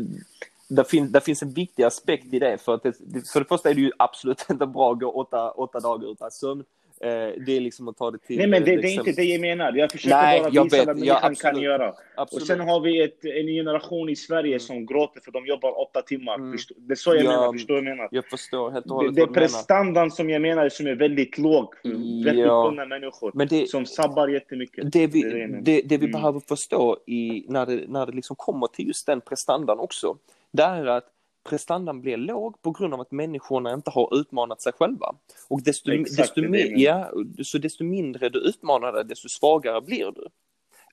Där, 0.70 0.84
fin, 0.84 1.11
där 1.11 1.20
finns 1.20 1.41
en 1.43 1.51
viktig 1.53 1.84
aspekt 1.84 2.34
i 2.34 2.39
det. 2.39 2.57
För, 2.61 2.74
att 2.74 2.84
det, 2.84 2.93
det- 2.99 3.28
för 3.34 3.39
det 3.39 3.45
första 3.45 3.70
är 3.70 3.74
det 3.74 3.82
ju 3.82 3.91
absolut 3.99 4.45
inte 4.49 4.65
bra 4.65 4.91
att 4.91 4.99
gå 4.99 5.11
åtta, 5.11 5.51
åtta 5.51 5.80
dagar 5.80 6.11
utan 6.11 6.32
sömn. 6.32 6.63
Eh, 7.01 7.09
det 7.45 7.57
är 7.57 7.59
liksom 7.61 7.88
att 7.88 7.97
ta 7.97 8.11
det 8.11 8.18
till... 8.18 8.38
Nej 8.38 8.47
men 8.47 8.63
det, 8.63 8.76
det 8.76 8.88
är 8.88 8.93
inte 8.93 9.11
det 9.11 9.24
jag 9.24 9.41
menar. 9.41 9.74
Jag 9.74 9.91
försöker 9.91 10.15
Nej, 10.15 10.39
bara 10.41 10.49
jag 10.53 10.63
visa 10.63 10.78
vet. 10.78 10.88
vad 10.88 10.97
Ja, 10.99 11.01
människan 11.13 11.22
kan 11.22 11.32
absolut. 11.49 11.63
göra. 11.63 11.89
Och 11.89 11.95
Absolut. 12.15 12.47
sen 12.47 12.59
har 12.59 12.80
vi 12.80 13.03
ett, 13.03 13.26
en 13.26 13.47
generation 13.47 14.09
i 14.09 14.15
Sverige 14.15 14.59
som 14.59 14.86
gråter 14.86 15.22
för 15.22 15.32
de 15.32 15.45
jobbar 15.45 15.82
åtta 15.82 16.01
timmar. 16.01 16.36
Mm. 16.36 16.57
Det 16.78 16.93
är 16.93 16.95
så 16.95 17.15
jag 17.15 17.24
Ja, 17.24 17.30
menar, 17.30 17.53
förstår 17.53 17.76
jag 17.76 17.84
menar? 17.84 18.07
Jag 18.11 18.26
förstår 18.26 18.72
helt 18.72 18.86
och 18.86 18.89
Det, 18.89 18.95
hållet 18.95 19.15
det 19.15 19.22
är 19.22 19.26
prestandan 19.28 20.11
som 20.11 20.30
jag 20.30 20.41
menar 20.41 20.70
som 20.70 20.88
är 20.88 20.95
väldigt 20.95 21.38
låg 21.38 21.74
för 21.82 21.89
väldigt 22.26 22.45
Ja. 22.45 22.68
unga 22.72 22.86
människor. 22.86 23.32
Men 23.34 23.47
det, 23.47 23.70
Som 23.70 23.86
sabbar 23.86 24.28
jättemycket. 24.28 24.91
det 24.91 25.07
vi, 25.07 25.22
det 25.22 25.30
det 25.30 25.39
jag 25.39 25.63
det, 25.63 25.82
det 25.82 25.97
vi 25.97 26.05
Mm. 26.05 26.11
behöver 26.11 26.39
förstå 26.39 26.97
i, 27.05 27.45
när, 27.47 27.65
det, 27.65 27.84
när 27.88 28.05
det 28.05 28.11
liksom 28.11 28.36
kommer 28.36 28.68
till 28.68 28.88
just 28.88 29.05
den 29.05 29.22
prestandan 29.22 29.80
också, 29.80 30.18
det 30.52 30.64
är 30.64 30.86
att 30.86 31.06
prestandan 31.50 32.02
blir 32.02 32.18
låg 32.18 32.62
på 32.62 32.72
grund 32.72 32.93
av 32.93 33.02
att 33.02 33.12
människorna 33.12 33.74
inte 33.74 33.91
har 33.91 34.16
utmanat 34.20 34.62
sig 34.62 34.74
själva. 34.74 35.16
Och 35.48 35.62
desto, 35.64 35.91
Exakt, 35.91 36.18
desto, 36.18 36.41
mer, 36.50 36.74
ja, 36.78 37.12
så 37.43 37.58
desto 37.58 37.84
mindre 37.84 38.30
du 38.30 38.39
utmanar 38.39 38.93
dig, 38.93 39.06
desto 39.06 39.30
svagare 39.30 39.82
blir 39.82 40.12
du. 40.12 40.28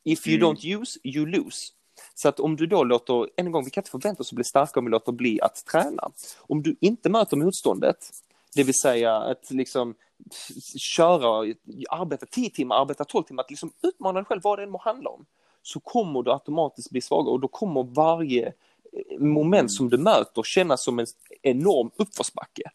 If 0.05 0.26
you 0.26 0.36
Mm. 0.36 0.48
don't 0.57 0.80
use, 0.80 1.00
you 1.05 1.26
lose. 1.26 1.72
Så 2.14 2.28
att 2.28 2.40
om 2.40 2.57
du 2.57 2.66
då 2.66 2.84
låter, 2.84 3.28
en 3.36 3.52
gång, 3.52 3.64
vi 3.64 3.70
kan 3.70 3.80
inte 3.80 3.90
förvänta 3.90 4.20
oss 4.20 4.32
att 4.32 4.36
bli 4.36 4.44
starka 4.44 4.80
om 4.80 4.84
vi 4.84 4.90
låter 4.90 5.12
bli 5.12 5.40
att 5.40 5.64
träna. 5.66 6.11
Om 6.40 6.62
du 6.62 6.76
inte 6.80 7.09
möter 7.09 7.36
motståndet, 7.36 8.11
det 8.55 8.62
vill 8.62 8.74
säga 8.74 9.16
att 9.16 9.50
liksom 9.50 9.94
köra, 10.76 11.55
arbeta 11.88 12.26
10 12.26 12.50
timmar, 12.50 12.76
arbeta 12.80 13.05
12 13.05 13.22
timmar, 13.24 13.42
att 13.42 13.50
liksom 13.50 13.72
utmana 13.82 14.18
dig 14.18 14.24
själv 14.24 14.40
vad 14.44 14.59
det 14.59 14.62
än 14.62 14.70
må 14.70 14.78
handla 14.78 15.11
om, 15.11 15.26
så 15.62 15.80
kommer 15.80 16.22
du 16.22 16.32
automatiskt 16.32 16.90
bli 16.90 17.00
svagare 17.00 17.32
och 17.32 17.40
då 17.40 17.48
kommer 17.48 17.82
varje 17.82 18.52
moment 19.18 19.72
som 19.72 19.90
du 19.90 19.99
möter 19.99 20.42
kännas 20.42 20.84
som 20.84 20.99
en 20.99 21.07
enorm 21.42 21.90
uppförsbacke. 21.97 22.70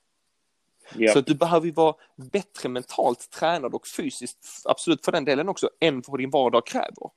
Ja. 0.95 1.13
Så 1.13 1.19
att 1.19 1.25
du 1.25 1.35
behöver 1.35 1.65
ju 1.65 1.71
vara 1.71 1.95
bättre 2.15 2.69
mentalt 2.69 3.29
tränad 3.31 3.73
och 3.73 3.87
fysiskt, 3.87 4.47
absolut 4.65 5.05
för 5.05 5.11
den 5.11 5.25
delen 5.25 5.49
också, 5.49 5.69
än 5.79 6.03
vad 6.07 6.19
din 6.19 6.29
vardag 6.29 6.65
kräver. 6.65 7.09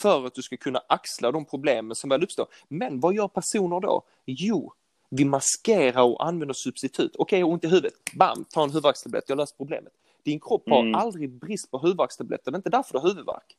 För 0.00 0.26
att 0.26 0.34
du 0.34 0.42
ska 0.42 0.56
kunna 0.56 0.82
axla 0.88 1.32
de 1.32 1.44
problemen 1.44 1.94
som 1.94 2.10
väl 2.10 2.22
uppstår. 2.22 2.46
Men 2.68 3.00
vad 3.00 3.14
gör 3.14 3.28
personer 3.28 3.80
då? 3.80 4.02
Jo, 4.26 4.72
vi 5.10 5.24
maskerar 5.24 6.02
och 6.02 6.26
använder 6.26 6.54
substitut. 6.54 7.16
Okej, 7.18 7.40
har 7.42 7.48
ont 7.50 7.64
i 7.64 7.68
huvudet. 7.68 7.92
Bam, 8.14 8.44
ta 8.50 8.62
en 8.62 8.70
huvudvärkstablett, 8.70 9.24
jag 9.26 9.36
löser 9.36 9.56
problemet. 9.56 9.92
Din 10.22 10.40
kropp 10.40 10.62
har 10.70 10.80
Mm. 10.80 10.94
aldrig 10.94 11.30
brist 11.30 11.70
på 11.70 11.78
huvudvärkstabletter, 11.78 12.50
det 12.50 12.54
är 12.54 12.58
inte 12.58 12.70
därför 12.70 12.92
du 12.92 12.98
har 12.98 13.08
huvudvärk. 13.08 13.56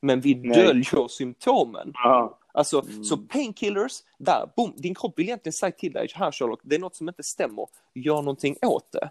Men 0.00 0.20
vi 0.20 0.34
Nej. 0.34 0.50
döljer 0.56 1.08
symptomen. 1.08 1.92
Aha. 2.04 2.38
Alltså, 2.56 2.80
Mm. 2.82 3.04
så 3.04 3.16
painkillers, 3.16 3.92
där, 4.18 4.50
boom, 4.56 4.72
din 4.76 4.94
kropp 4.94 5.18
vill 5.18 5.26
egentligen 5.26 5.52
säga 5.52 5.72
till 5.72 5.92
dig, 5.92 6.08
här 6.14 6.32
Sherlock, 6.32 6.60
det 6.62 6.74
är 6.74 6.78
något 6.80 6.96
som 6.96 7.08
inte 7.08 7.22
stämmer, 7.22 7.66
gör 7.94 8.16
någonting 8.22 8.56
åt 8.62 8.92
det. 8.92 9.10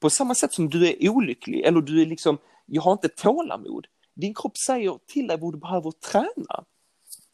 På 0.00 0.10
samma 0.10 0.34
sätt 0.34 0.52
som 0.52 0.70
du 0.70 0.88
är 0.88 1.08
olycklig, 1.10 1.60
eller 1.60 1.80
du 1.80 2.02
är 2.02 2.06
liksom, 2.06 2.38
jag 2.66 2.82
har 2.82 2.92
inte 2.92 3.08
tålamod. 3.08 3.86
Din 4.14 4.34
kropp 4.34 4.56
säger 4.58 4.98
till 5.06 5.26
dig 5.26 5.38
vad 5.40 5.52
du 5.54 5.58
behöver 5.58 5.90
träna. 5.90 6.64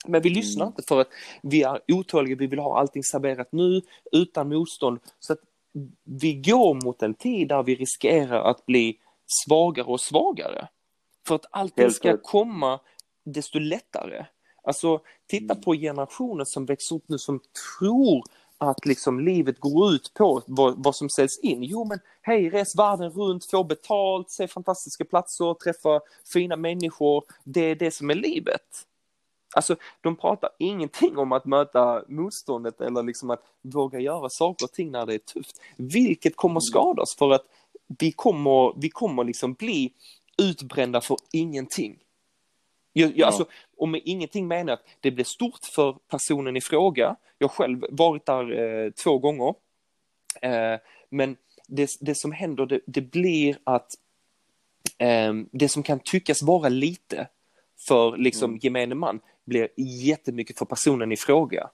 Men 0.06 0.22
vi 0.22 0.30
lyssnar 0.30 0.64
Mm. 0.64 0.72
inte 0.72 0.82
för 0.88 1.00
att 1.00 1.08
vi 1.42 1.62
är 1.62 1.80
otåliga, 1.88 2.36
vi 2.36 2.46
vill 2.46 2.58
ha 2.58 2.78
allting 2.80 3.02
serverat 3.02 3.52
nu, 3.52 3.82
utan 4.12 4.48
motstånd. 4.48 4.98
Så 5.20 5.32
att 5.32 5.38
vi 6.04 6.34
går 6.34 6.84
mot 6.84 7.02
en 7.02 7.14
tid 7.14 7.48
där 7.48 7.62
vi 7.62 7.74
riskerar 7.74 8.50
att 8.50 8.66
bli 8.66 8.98
svagare 9.44 9.86
och 9.86 10.00
svagare. 10.00 10.68
För 11.26 11.34
att 11.34 11.46
allting 11.50 11.90
ska 11.90 12.16
komma 12.22 12.80
desto 13.24 13.58
lättare. 13.58 14.26
Alltså, 14.66 15.00
titta 15.26 15.54
Mm. 15.54 15.62
på 15.62 15.74
generationen 15.74 16.46
som 16.46 16.66
växer 16.66 16.96
upp 16.96 17.04
nu 17.08 17.18
som 17.18 17.40
tror 17.78 18.22
att 18.58 18.86
liksom 18.86 19.20
livet 19.20 19.60
går 19.60 19.92
ut 19.92 20.14
på 20.14 20.42
vad, 20.46 20.84
vad 20.84 20.96
som 20.96 21.08
säljs 21.08 21.38
in. 21.38 21.62
Jo 21.62 21.84
men 21.84 21.98
hej, 22.22 22.50
res 22.50 22.76
världen 22.76 23.10
runt, 23.10 23.44
få 23.44 23.64
betalt, 23.64 24.30
se 24.30 24.48
fantastiska 24.48 25.04
platser, 25.04 25.54
träffa 25.54 26.00
fina 26.32 26.56
människor. 26.56 27.24
Det 27.44 27.60
är 27.60 27.74
det 27.74 27.90
som 27.90 28.10
är 28.10 28.14
livet. 28.14 28.62
Alltså, 29.56 29.76
de 30.00 30.16
pratar 30.16 30.50
ingenting 30.58 31.18
om 31.18 31.32
att 31.32 31.44
möta 31.44 32.02
motståndet 32.08 32.80
eller 32.80 33.02
liksom 33.02 33.30
att 33.30 33.42
våga 33.62 34.00
göra 34.00 34.28
saker 34.28 34.64
och 34.66 34.72
ting 34.72 34.90
när 34.90 35.06
det 35.06 35.14
är 35.14 35.18
tufft. 35.18 35.60
Vilket 35.76 36.36
kommer 36.36 36.60
skada 36.60 37.02
oss 37.02 37.16
för 37.16 37.30
att 37.32 37.44
vi 37.98 38.12
kommer, 38.12 38.80
vi 38.80 38.90
kommer 38.90 39.24
liksom 39.24 39.52
bli 39.54 39.92
utbrända 40.42 41.00
för 41.00 41.16
ingenting. 41.32 41.98
Jag, 42.98 43.10
jag, 43.10 43.18
ja. 43.18 43.26
alltså, 43.26 43.46
och 43.76 43.88
med 43.88 44.00
ingenting 44.04 44.48
menar 44.48 44.72
att 44.72 44.84
det 45.00 45.10
blir 45.10 45.24
stort 45.24 45.64
för 45.74 45.96
personen 46.10 46.56
i 46.56 46.60
fråga. 46.60 47.16
Jag 47.38 47.48
har 47.48 47.54
själv 47.54 47.84
varit 47.90 48.26
där 48.26 48.84
eh, 48.84 48.90
två 48.90 49.18
gånger. 49.18 49.54
Eh, 50.42 50.80
men 51.10 51.36
det, 51.68 51.90
det 52.00 52.14
som 52.14 52.32
händer, 52.32 52.66
det, 52.66 52.80
det 52.86 53.00
blir 53.00 53.58
att 53.64 53.92
eh, 54.98 55.34
det 55.52 55.68
som 55.68 55.82
kan 55.82 56.00
tyckas 56.00 56.42
vara 56.42 56.68
lite 56.68 57.28
för 57.88 58.16
liksom 58.16 58.50
mm. 58.50 58.60
gemene 58.62 58.94
man 58.94 59.20
blir 59.44 59.68
jättemycket 59.76 60.58
för 60.58 60.66
personen 60.66 61.12
i 61.12 61.16
fråga. 61.16 61.70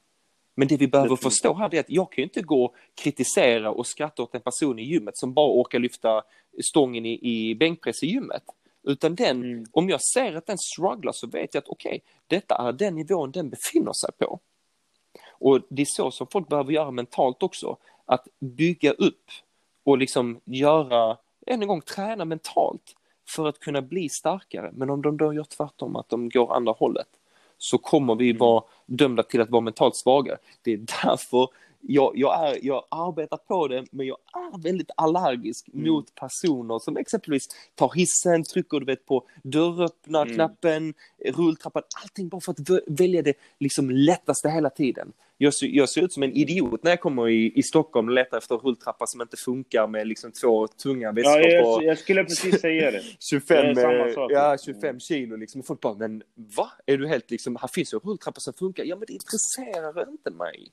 Men 0.54 0.68
det 0.68 0.76
vi 0.76 0.88
behöver 0.88 1.16
det 1.16 1.22
förstå 1.22 1.54
här 1.54 1.74
är 1.74 1.80
att 1.80 1.90
jag 1.90 2.12
kan 2.12 2.22
ju 2.22 2.24
inte 2.24 2.42
gå 2.42 2.64
och 2.64 2.74
kritisera 2.94 3.70
och 3.70 3.86
skratta 3.86 4.22
åt 4.22 4.34
en 4.34 4.40
person 4.40 4.78
i 4.78 4.82
gymmet 4.82 5.16
som 5.16 5.34
bara 5.34 5.60
orkar 5.60 5.78
lyfta 5.78 6.22
stången 6.62 7.06
i, 7.06 7.18
i 7.22 7.54
bänkpress 7.54 8.02
i 8.02 8.06
gymmet. 8.06 8.42
Utan 8.82 9.14
den, 9.14 9.42
mm. 9.42 9.64
om 9.72 9.88
jag 9.88 10.02
ser 10.02 10.34
att 10.34 10.46
den 10.46 10.58
strugglar 10.58 11.12
så 11.12 11.26
vet 11.26 11.54
jag 11.54 11.62
att 11.62 11.68
okej, 11.68 11.88
okay, 11.88 12.00
detta 12.26 12.54
är 12.54 12.72
den 12.72 12.94
nivån 12.94 13.30
den 13.30 13.50
befinner 13.50 13.92
sig 13.92 14.10
på. 14.18 14.40
Och 15.28 15.60
det 15.68 15.82
är 15.82 15.86
så 15.86 16.10
som 16.10 16.26
folk 16.26 16.48
behöver 16.48 16.72
göra 16.72 16.90
mentalt 16.90 17.42
också, 17.42 17.76
att 18.04 18.28
bygga 18.38 18.92
upp 18.92 19.24
och 19.84 19.98
liksom 19.98 20.40
göra, 20.44 21.16
än 21.46 21.62
en 21.62 21.68
gång 21.68 21.80
träna 21.80 22.24
mentalt 22.24 22.94
för 23.28 23.48
att 23.48 23.60
kunna 23.60 23.82
bli 23.82 24.08
starkare. 24.08 24.70
Men 24.72 24.90
om 24.90 25.02
de 25.02 25.16
då 25.16 25.34
gör 25.34 25.44
tvärtom, 25.44 25.96
att 25.96 26.08
de 26.08 26.28
går 26.28 26.54
andra 26.54 26.72
hållet, 26.72 27.08
så 27.58 27.78
kommer 27.78 28.14
vi 28.14 28.30
mm. 28.30 28.38
vara 28.38 28.64
dömda 28.86 29.22
till 29.22 29.40
att 29.40 29.50
vara 29.50 29.60
mentalt 29.60 29.96
svaga. 29.96 30.38
Det 30.62 30.72
är 30.72 30.76
därför 31.04 31.48
jag, 31.82 32.12
jag, 32.14 32.48
är, 32.48 32.58
jag 32.62 32.84
arbetar 32.90 33.36
på 33.36 33.68
det, 33.68 33.84
men 33.90 34.06
jag 34.06 34.16
är 34.32 34.62
väldigt 34.62 34.90
allergisk 34.96 35.68
mm. 35.68 35.86
mot 35.86 36.14
personer 36.14 36.78
som 36.78 36.96
exempelvis 36.96 37.48
tar 37.74 37.92
hissen, 37.94 38.44
trycker 38.44 38.80
du 38.80 38.86
vet, 38.86 39.06
på 39.06 39.26
dörröppnarknappen, 39.42 40.76
mm. 40.76 40.94
rulltrappan, 41.36 41.82
allting 42.02 42.28
bara 42.28 42.40
för 42.40 42.52
att 42.52 42.58
välja 42.86 43.22
det 43.22 43.34
liksom 43.58 43.90
lättaste 43.90 44.48
hela 44.48 44.70
tiden. 44.70 45.12
Jag, 45.38 45.52
jag 45.60 45.88
ser 45.88 46.02
ut 46.02 46.12
som 46.12 46.22
en 46.22 46.32
idiot 46.32 46.82
när 46.82 46.90
jag 46.90 47.00
kommer 47.00 47.28
i, 47.28 47.52
i 47.54 47.62
Stockholm 47.62 48.08
och 48.08 48.14
letar 48.14 48.38
efter 48.38 48.54
rulltrappa 48.54 49.06
som 49.06 49.22
inte 49.22 49.36
funkar 49.36 49.86
med 49.86 50.06
liksom 50.06 50.32
två 50.32 50.66
tunga 50.66 51.12
väskor 51.12 51.40
ja, 51.40 51.48
jag, 51.48 51.64
på... 51.64 51.84
jag 51.84 51.98
skulle 51.98 52.24
precis 52.24 52.60
säga 52.60 52.90
det. 52.90 53.02
25, 53.30 53.74
det 53.74 54.12
sak, 54.14 54.30
ja, 54.32 54.56
25 54.64 55.00
kilo 55.00 55.36
liksom. 55.36 55.62
Folk 55.62 55.80
bara, 55.80 55.94
men 55.94 56.22
va? 56.56 56.70
Är 56.86 56.98
du 56.98 57.08
helt 57.08 57.30
liksom, 57.30 57.56
här 57.56 57.68
finns 57.68 57.94
ju 57.94 57.98
rulltrappa 57.98 58.40
som 58.40 58.54
funkar. 58.54 58.84
Ja, 58.84 58.96
men 58.96 59.06
det 59.06 59.12
intresserar 59.12 60.10
inte 60.10 60.30
mig. 60.30 60.72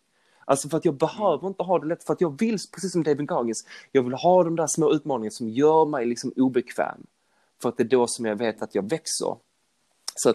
Alltså 0.49 0.69
för 0.69 0.77
att 0.77 0.85
jag 0.85 0.95
behöver 0.95 1.47
inte 1.47 1.63
ha 1.63 1.79
det 1.79 1.87
lätt, 1.87 2.03
för 2.03 2.13
att 2.13 2.21
jag 2.21 2.39
vill, 2.39 2.57
precis 2.73 2.91
som 2.91 3.03
David 3.03 3.27
Goggins, 3.27 3.65
jag 3.91 4.03
vill 4.03 4.13
ha 4.13 4.43
de 4.43 4.55
där 4.55 4.67
små 4.67 4.93
utmaningarna 4.93 5.31
som 5.31 5.49
gör 5.49 5.85
mig 5.85 6.05
liksom 6.05 6.33
obekväm. 6.35 7.05
För 7.61 7.69
att 7.69 7.77
det 7.77 7.83
är 7.83 7.87
då 7.87 8.07
som 8.07 8.25
jag 8.25 8.35
vet 8.35 8.61
att 8.61 8.75
jag 8.75 8.89
växer. 8.89 9.35
Så 10.15 10.33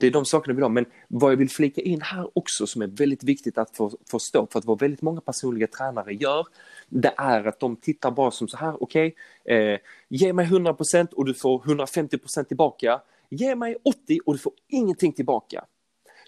det 0.00 0.06
är 0.06 0.10
de 0.10 0.24
sakerna 0.24 0.52
vi 0.52 0.56
vill 0.56 0.62
ha. 0.62 0.68
Men 0.68 0.86
vad 1.08 1.32
jag 1.32 1.36
vill 1.36 1.50
flika 1.50 1.80
in 1.80 2.00
här 2.00 2.30
också 2.38 2.66
som 2.66 2.82
är 2.82 2.86
väldigt 2.86 3.24
viktigt 3.24 3.58
att 3.58 3.76
få, 3.76 3.90
förstå, 4.10 4.46
för 4.50 4.58
att 4.58 4.64
vad 4.64 4.80
väldigt 4.80 5.02
många 5.02 5.20
personliga 5.20 5.66
tränare 5.66 6.14
gör, 6.14 6.46
det 6.88 7.14
är 7.16 7.44
att 7.44 7.60
de 7.60 7.76
tittar 7.76 8.10
bara 8.10 8.30
som 8.30 8.48
så 8.48 8.56
här, 8.56 8.82
okej, 8.82 9.14
okay, 9.44 9.56
eh, 9.56 9.78
ge 10.08 10.32
mig 10.32 10.46
100% 10.46 11.12
och 11.12 11.24
du 11.24 11.34
får 11.34 11.58
150% 11.58 12.44
tillbaka. 12.44 13.00
Ge 13.30 13.54
mig 13.54 13.76
80 13.84 14.20
och 14.26 14.32
du 14.32 14.38
får 14.38 14.52
ingenting 14.68 15.12
tillbaka 15.12 15.64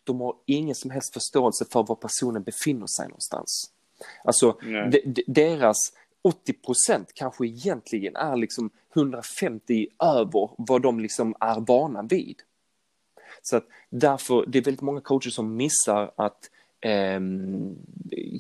de 0.09 0.21
har 0.21 0.35
ingen 0.47 0.75
som 0.75 0.91
helst 0.91 1.13
förståelse 1.13 1.65
för 1.73 1.83
var 1.83 1.97
personen 1.97 2.43
befinner 2.43 2.87
sig 2.87 3.09
någonstans. 3.09 3.71
Alltså 4.25 4.59
de, 4.63 5.01
de, 5.05 5.25
deras 5.27 5.77
80 6.23 6.53
procent 6.53 7.13
kanske 7.15 7.47
egentligen 7.47 8.17
är 8.17 8.37
liksom 8.37 8.71
150 8.95 9.87
över 10.03 10.51
vad 10.59 10.83
de 10.83 11.01
liksom 11.01 11.35
är 11.41 11.61
vana 11.61 12.03
vid. 12.03 12.37
Så 13.43 13.57
att 13.57 13.67
därför, 13.91 14.45
det 14.49 14.59
är 14.59 14.63
väldigt 14.63 14.83
många 14.83 15.01
coacher 15.01 15.31
som 15.31 15.57
missar 15.57 16.13
att 16.17 16.51
eh, 16.81 17.21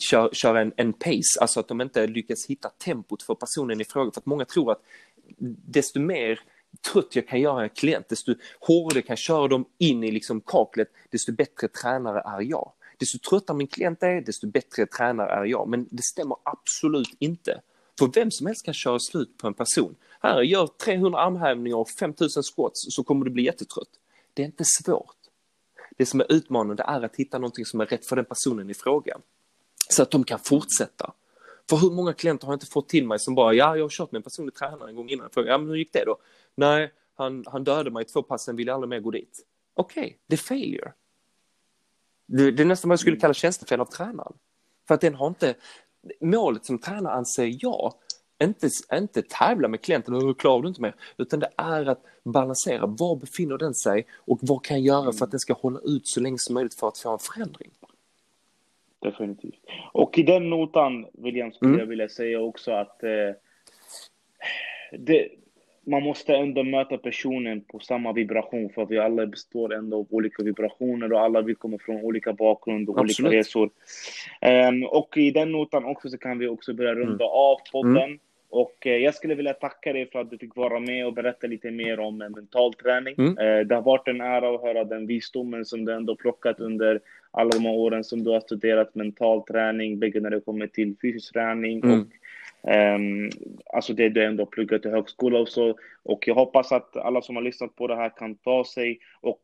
köra 0.01 0.31
kör 0.33 0.55
en, 0.55 0.73
en 0.77 0.93
pace, 0.93 1.41
alltså 1.41 1.61
att 1.61 1.69
de 1.69 1.81
inte 1.81 2.07
lyckas 2.07 2.47
hitta 2.47 2.69
tempot 2.69 3.23
för 3.23 3.35
personen 3.35 3.81
i 3.81 3.85
fråga. 3.85 4.11
För 4.11 4.21
att 4.21 4.27
många 4.27 4.45
tror 4.45 4.73
att 4.73 4.83
desto 5.67 6.01
mer 6.01 6.41
trött 6.93 7.17
jag 7.17 7.29
kan 7.29 7.41
göra 7.41 7.63
en 7.63 7.71
klient, 7.71 8.09
desto 8.09 8.35
hårdare 8.61 8.99
jag 8.99 9.07
kan 9.07 9.17
köra 9.17 9.49
dem 9.49 9.65
in 9.79 10.05
i 10.05 10.11
liksom 10.11 10.41
kaklet, 10.41 10.89
desto 11.11 11.33
bättre 11.33 11.69
tränare 11.69 12.23
är 12.25 12.41
jag. 12.41 12.73
Desto 12.99 13.19
tröttare 13.31 13.57
min 13.57 13.67
klient 13.67 14.03
är, 14.03 14.21
desto 14.21 14.47
bättre 14.47 14.87
tränare 14.87 15.31
är 15.31 15.45
jag. 15.45 15.69
Men 15.69 15.89
det 15.91 16.03
stämmer 16.03 16.37
absolut 16.43 17.17
inte. 17.19 17.61
För 17.99 18.11
vem 18.15 18.31
som 18.31 18.47
helst 18.47 18.65
kan 18.65 18.75
köra 18.75 18.99
slut 18.99 19.39
på 19.39 19.47
en 19.47 19.55
person. 19.55 19.95
Här, 20.21 20.43
gör 20.43 20.67
300 20.67 21.21
armhävningar 21.21 21.77
och 21.77 21.91
5000 21.91 22.43
squats 22.43 22.87
så 22.89 23.05
kommer 23.05 23.25
du 23.25 23.31
bli 23.31 23.43
jättetrött. 23.43 23.89
Det 24.35 24.43
är 24.43 24.47
inte 24.47 24.65
svårt. 24.65 25.17
Det 25.97 26.07
som 26.07 26.21
är 26.21 26.33
utmanande 26.33 26.83
är 26.83 27.03
att 27.03 27.17
hitta 27.17 27.39
någonting 27.39 27.65
som 27.65 27.81
är 27.81 27.87
rätt 27.87 28.07
för 28.07 28.17
den 28.17 28.25
personen 28.25 28.71
i 28.71 28.75
fråga. 28.75 29.19
Så 29.91 30.03
att 30.03 30.11
de 30.11 30.25
kan 30.25 30.39
fortsätta. 30.39 31.13
För 31.69 31.77
hur 31.77 31.91
många 31.91 32.13
klienter 32.13 32.47
har 32.47 32.53
jag 32.53 32.57
inte 32.57 32.67
fått 32.67 32.89
till 32.89 33.07
mig 33.07 33.19
som 33.19 33.35
bara, 33.35 33.55
ja, 33.55 33.77
jag 33.77 33.85
har 33.85 33.89
kört 33.89 34.13
med 34.13 34.19
en 34.19 34.23
personlig 34.23 34.55
tränare 34.55 34.91
en 34.91 34.97
gång 34.97 35.09
innan. 35.09 35.31
Frågar, 35.31 35.53
ja, 35.53 35.59
men 35.59 35.69
hur 35.69 35.77
gick 35.77 35.93
det 35.93 36.05
då? 36.05 36.17
Nej, 36.55 36.93
han, 37.15 37.45
han 37.47 37.65
dödade 37.65 37.91
mig 37.91 38.03
i 38.03 38.05
två 38.05 38.23
pass, 38.23 38.45
sen 38.45 38.57
ville 38.57 38.75
aldrig 38.75 38.89
mer 38.89 39.01
gå 39.01 39.11
dit. 39.11 39.47
Okej, 39.75 40.03
okay, 40.03 40.15
det 40.27 40.35
är 40.35 40.39
failure. 40.39 40.93
Det, 42.27 42.51
det 42.51 42.63
är 42.63 42.67
nästan 42.67 42.89
vad 42.89 42.93
jag 42.93 43.01
skulle 43.01 43.15
mm. 43.15 43.21
kalla 43.21 43.35
tjänstefel 43.35 43.81
av 43.81 43.85
tränaren. 43.85 44.33
För 44.89 44.95
att 44.95 45.01
den 45.01 45.15
har 45.15 45.27
inte, 45.27 45.55
målet 46.21 46.67
som 46.67 46.79
tränare 46.79 47.13
anser 47.13 47.57
jag, 47.61 47.95
inte, 48.43 48.71
inte 48.93 49.23
tävla 49.23 49.69
med 49.69 49.81
klienten, 49.81 50.15
hur 50.15 50.35
klarar 50.35 50.63
du 50.63 50.69
inte 50.69 50.83
mer? 50.83 50.95
Utan 51.17 51.41
det 51.41 51.51
är 51.57 51.87
att 51.87 52.03
balansera, 52.25 52.87
var 52.87 53.17
befinner 53.17 53.59
den 53.59 53.75
sig 53.75 54.07
och 54.15 54.39
vad 54.43 54.65
kan 54.65 54.83
jag 54.83 54.87
göra 54.97 55.13
för 55.13 55.25
att 55.25 55.31
den 55.31 55.41
ska 55.41 55.53
hålla 55.53 55.81
ut 55.81 56.03
så 56.05 56.21
länge 56.21 56.37
som 56.39 56.55
möjligt 56.55 56.75
för 56.75 56.89
att 56.89 56.99
få 56.99 57.13
en 57.13 57.19
förändring? 57.19 57.71
Definitivt. 59.03 59.61
Och 59.93 60.19
i 60.19 60.23
den 60.23 60.51
notan, 60.51 61.07
William, 61.13 61.53
skulle 61.53 61.69
mm. 61.69 61.81
jag 61.81 61.87
vilja 61.87 62.09
säga 62.09 62.41
också 62.41 62.73
att 62.73 63.03
eh, 63.03 63.31
det, 64.99 65.29
man 65.89 66.03
måste 66.03 66.37
ändå 66.37 66.63
möta 66.63 66.99
personen 66.99 67.61
på 67.61 67.79
samma 67.79 68.13
vibration 68.13 68.71
för 68.71 68.87
vi 68.87 68.99
alla 68.99 69.27
består 69.27 69.75
ändå 69.75 69.99
av 69.99 70.07
olika 70.11 70.43
vibrationer 70.43 71.13
och 71.13 71.21
alla 71.21 71.43
vi 71.43 71.55
kommer 71.55 71.79
från 71.79 71.97
olika 71.97 72.33
bakgrund 72.33 72.89
och 72.89 73.01
Absolut. 73.01 73.29
olika 73.29 73.39
resor. 73.39 73.71
Um, 74.69 74.85
och 74.85 75.17
i 75.17 75.31
den 75.31 75.53
notan 75.53 75.85
också 75.85 76.09
så 76.09 76.19
kan 76.19 76.39
vi 76.39 76.49
också 76.49 76.75
börja 76.75 76.95
runda 76.95 77.25
mm. 77.25 77.33
av 77.33 77.57
podden. 77.73 77.97
Mm. 77.97 78.19
Och 78.51 78.87
uh, 78.87 78.93
jag 78.93 79.15
skulle 79.15 79.35
vilja 79.35 79.55
tacka 79.55 79.93
dig 79.93 80.11
för 80.11 80.19
att 80.19 80.31
du 80.31 80.39
fick 80.39 80.57
vara 80.57 80.81
med 80.81 81.07
och 81.07 81.13
berätta 81.13 81.47
lite 81.47 81.71
mer 81.71 82.01
om 82.01 82.23
uh, 82.23 82.29
mental 82.29 82.75
träning. 82.75 83.15
Mm. 83.19 83.39
Uh, 83.39 83.67
det 83.67 83.75
har 83.75 83.83
varit 83.83 84.09
en 84.09 84.21
ära 84.21 84.55
att 84.55 84.63
höra 84.63 84.85
den 84.85 85.07
visdomen 85.07 85.65
som 85.65 85.85
du 85.85 85.93
ändå 85.93 86.17
plockat 86.17 86.61
under 86.61 87.01
alla 87.31 87.51
de 87.51 87.65
här 87.65 87.75
åren 87.75 88.05
som 88.05 88.25
du 88.25 88.31
har 88.31 88.41
studerat 88.41 88.95
mental 88.95 89.43
träning, 89.43 89.99
bägge 89.99 90.21
när 90.21 90.31
det 90.31 90.41
kommer 90.41 90.67
till 90.67 90.97
fysisk 91.03 91.33
träning 91.33 91.81
mm. 91.85 92.01
och 92.01 92.07
Um, 92.63 93.31
alltså 93.73 93.93
det 93.93 94.09
du 94.09 94.25
ändå 94.25 94.47
pluggat 94.47 94.87
i 94.87 94.89
högskola 94.89 95.39
och 95.39 95.49
så. 95.49 95.79
Och 96.03 96.29
jag 96.29 96.35
hoppas 96.35 96.73
att 96.73 96.97
alla 96.97 97.23
som 97.23 97.37
har 97.37 97.43
lyssnat 97.43 97.77
på 97.77 97.87
det 97.87 97.97
här 97.97 98.09
kan 98.17 98.35
ta 98.35 98.65
sig 98.65 98.99
och 99.21 99.41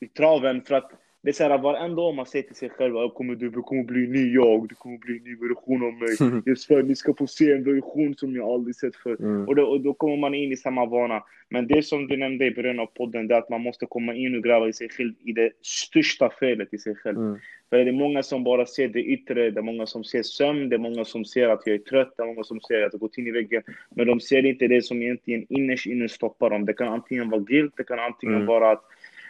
i 0.00 0.06
traven 0.08 0.62
för 0.62 0.74
att 0.74 0.90
det 1.22 1.28
är 1.28 1.32
så 1.32 1.42
här, 1.44 1.58
varenda 1.58 2.02
år 2.02 2.12
man 2.12 2.26
säger 2.26 2.46
till 2.46 2.56
sig 2.56 2.70
själv 2.70 2.96
att 2.96 3.14
kommer 3.14 3.34
du 3.34 3.50
kommer 3.50 3.84
bli 3.84 4.06
ny 4.06 4.34
jag, 4.34 4.68
du 4.68 4.74
kommer 4.74 4.98
bli 4.98 5.16
en 5.16 5.24
ny 5.24 5.36
version 5.48 5.82
av 5.82 5.92
mig. 5.92 6.42
Jag 6.44 6.58
svär, 6.58 6.82
ni 6.82 6.96
ska 6.96 7.14
få 7.14 7.26
se 7.26 7.52
en 7.52 7.64
version 7.64 8.14
som 8.14 8.34
jag 8.36 8.48
aldrig 8.48 8.76
sett 8.76 8.96
förr. 8.96 9.16
Mm. 9.20 9.48
Och, 9.48 9.56
då, 9.56 9.62
och 9.62 9.80
då 9.80 9.94
kommer 9.94 10.16
man 10.16 10.34
in 10.34 10.52
i 10.52 10.56
samma 10.56 10.86
vana. 10.86 11.22
Men 11.50 11.66
det 11.66 11.82
som 11.82 12.06
du 12.06 12.16
nämnde 12.16 12.46
i 12.46 12.50
början 12.50 12.80
av 12.80 12.86
podden, 12.86 13.28
det 13.28 13.34
är 13.34 13.38
att 13.38 13.48
man 13.48 13.60
måste 13.60 13.86
komma 13.86 14.14
in 14.14 14.36
och 14.36 14.42
gräva 14.42 14.68
i 14.68 14.72
sig 14.72 14.88
själv, 14.88 15.12
i 15.24 15.32
det 15.32 15.50
största 15.62 16.30
felet 16.40 16.74
i 16.74 16.78
sig 16.78 16.94
själv. 16.94 17.18
Mm. 17.18 17.38
För 17.70 17.76
det 17.76 17.90
är 17.90 17.92
många 17.92 18.22
som 18.22 18.44
bara 18.44 18.66
ser 18.66 18.88
det 18.88 19.02
yttre, 19.02 19.50
det 19.50 19.60
är 19.60 19.62
många 19.62 19.86
som 19.86 20.04
ser 20.04 20.22
sömn, 20.22 20.68
det 20.68 20.76
är 20.76 20.78
många 20.78 21.04
som 21.04 21.24
ser 21.24 21.48
att 21.48 21.62
jag 21.64 21.74
är 21.74 21.78
trött, 21.78 22.14
det 22.16 22.22
är 22.22 22.26
många 22.26 22.44
som 22.44 22.60
ser 22.60 22.82
att 22.82 22.92
jag 22.92 23.00
gått 23.00 23.18
in 23.18 23.26
i 23.26 23.30
väggen. 23.30 23.62
Men 23.90 24.06
de 24.06 24.20
ser 24.20 24.46
inte 24.46 24.68
det 24.68 24.82
som 24.82 25.02
egentligen 25.02 25.46
innerst 25.48 25.86
inne 25.86 26.08
stoppar 26.08 26.50
dem. 26.50 26.64
Det 26.64 26.72
kan 26.72 26.88
antingen 26.88 27.30
vara 27.30 27.40
guilt, 27.40 27.74
det 27.76 27.84
kan 27.84 27.98
antingen 27.98 28.34
mm. 28.34 28.46
vara 28.46 28.70
att 28.70 28.82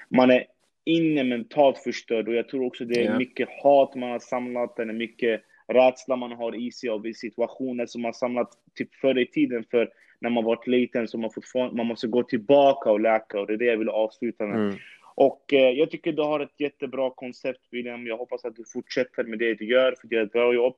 man 0.09 0.31
är 0.31 0.45
inne 0.89 1.25
mentalt 1.25 1.79
förstörd 1.79 2.29
och 2.29 2.35
jag 2.35 2.49
tror 2.49 2.67
också 2.67 2.85
det 2.85 3.01
är 3.01 3.05
yeah. 3.05 3.19
mycket 3.19 3.49
hat 3.63 3.95
man 3.95 4.11
har 4.11 4.19
samlat, 4.19 4.79
är 4.79 4.85
mycket 4.85 5.43
rädsla 5.67 6.17
man 6.17 6.33
har 6.33 6.57
i 6.57 6.73
sig 6.73 6.91
av 6.91 7.13
situationer 7.13 7.87
som 7.87 8.03
man 8.03 8.15
samlat 8.15 8.51
typ 8.75 8.95
förr 8.95 9.19
i 9.19 9.27
tiden 9.27 9.65
för 9.71 9.91
när 10.21 10.31
man 10.31 10.45
varit 10.45 10.67
liten 10.67 11.09
så 11.09 11.19
man, 11.19 11.31
man 11.73 11.87
måste 11.87 12.07
gå 12.07 12.23
tillbaka 12.23 12.91
och 12.91 13.01
läka 13.01 13.41
och 13.41 13.47
det 13.47 13.53
är 13.53 13.57
det 13.57 13.65
jag 13.65 13.79
vill 13.79 13.89
avsluta 13.89 14.47
med. 14.47 14.57
Mm. 14.57 14.77
Och 15.15 15.53
eh, 15.53 15.71
jag 15.71 15.91
tycker 15.91 16.13
du 16.13 16.23
har 16.23 16.41
ett 16.41 16.61
jättebra 16.61 17.11
koncept 17.11 17.61
William. 17.71 18.07
Jag 18.07 18.17
hoppas 18.17 18.45
att 18.45 18.57
du 18.57 18.65
fortsätter 18.65 19.25
med 19.25 19.39
det 19.39 19.55
du 19.55 19.65
gör 19.65 19.95
för 20.01 20.09
det 20.09 20.17
är 20.17 20.23
ett 20.23 20.33
bra 20.33 20.55
jobb. 20.55 20.77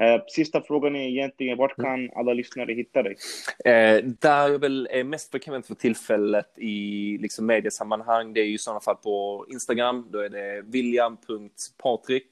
Eh, 0.00 0.22
sista 0.26 0.60
frågan 0.60 0.96
är 0.96 1.08
egentligen, 1.08 1.58
vart 1.58 1.76
kan 1.76 1.94
mm. 1.94 2.10
alla 2.16 2.32
lyssnare 2.32 2.72
hitta 2.72 3.02
dig? 3.02 3.16
Eh, 3.64 4.04
där 4.04 4.58
väl 4.58 4.88
är 4.90 5.04
mest 5.04 5.30
frekvent 5.30 5.66
för 5.66 5.74
tillfället 5.74 6.58
i 6.58 7.18
liksom 7.18 7.46
mediesammanhang, 7.46 8.32
det 8.32 8.40
är 8.40 8.44
ju 8.44 8.54
i 8.54 8.58
sådana 8.58 8.80
fall 8.80 8.96
på 8.96 9.46
Instagram, 9.48 10.08
då 10.10 10.18
är 10.18 10.28
det 10.28 10.62
william.patrik 10.62 12.28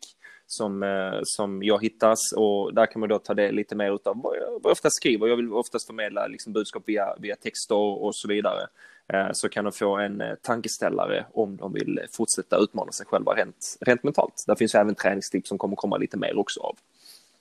som, 0.47 0.83
eh, 0.83 1.21
som 1.23 1.63
jag 1.63 1.83
hittas 1.83 2.19
och 2.37 2.75
där 2.75 2.87
kan 2.87 3.01
man 3.01 3.09
då 3.09 3.19
ta 3.19 3.35
det 3.35 3.53
lite 3.53 3.77
mer 3.77 3.95
utav 3.95 4.21
vad 4.23 4.37
jag, 4.37 4.51
vad 4.51 4.65
jag 4.65 4.73
oftast 4.73 4.97
skriver. 4.97 5.27
Jag 5.27 5.37
vill 5.37 5.53
oftast 5.53 5.87
förmedla 5.87 6.27
liksom 6.27 6.53
budskap 6.53 6.83
via, 6.87 7.17
via 7.19 7.37
texter 7.37 7.77
och 7.77 8.17
så 8.17 8.29
vidare. 8.29 8.67
Eh, 9.13 9.29
så 9.33 9.49
kan 9.49 9.65
de 9.65 9.73
få 9.73 9.97
en 9.97 10.21
eh, 10.21 10.35
tankeställare 10.43 11.27
om 11.33 11.57
de 11.57 11.73
vill 11.73 12.01
fortsätta 12.13 12.57
utmana 12.57 12.93
sig 12.93 13.07
själva 13.07 13.33
rent, 13.33 13.77
rent 13.81 14.03
mentalt. 14.03 14.45
Där 14.47 14.55
finns 14.55 14.75
även 14.75 14.95
träningstips 14.95 15.49
som 15.49 15.59
kommer 15.59 15.77
komma 15.77 15.97
lite 15.97 16.17
mer 16.17 16.39
också 16.39 16.61
av. 16.61 16.77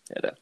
Är 0.10 0.22
det. 0.22 0.36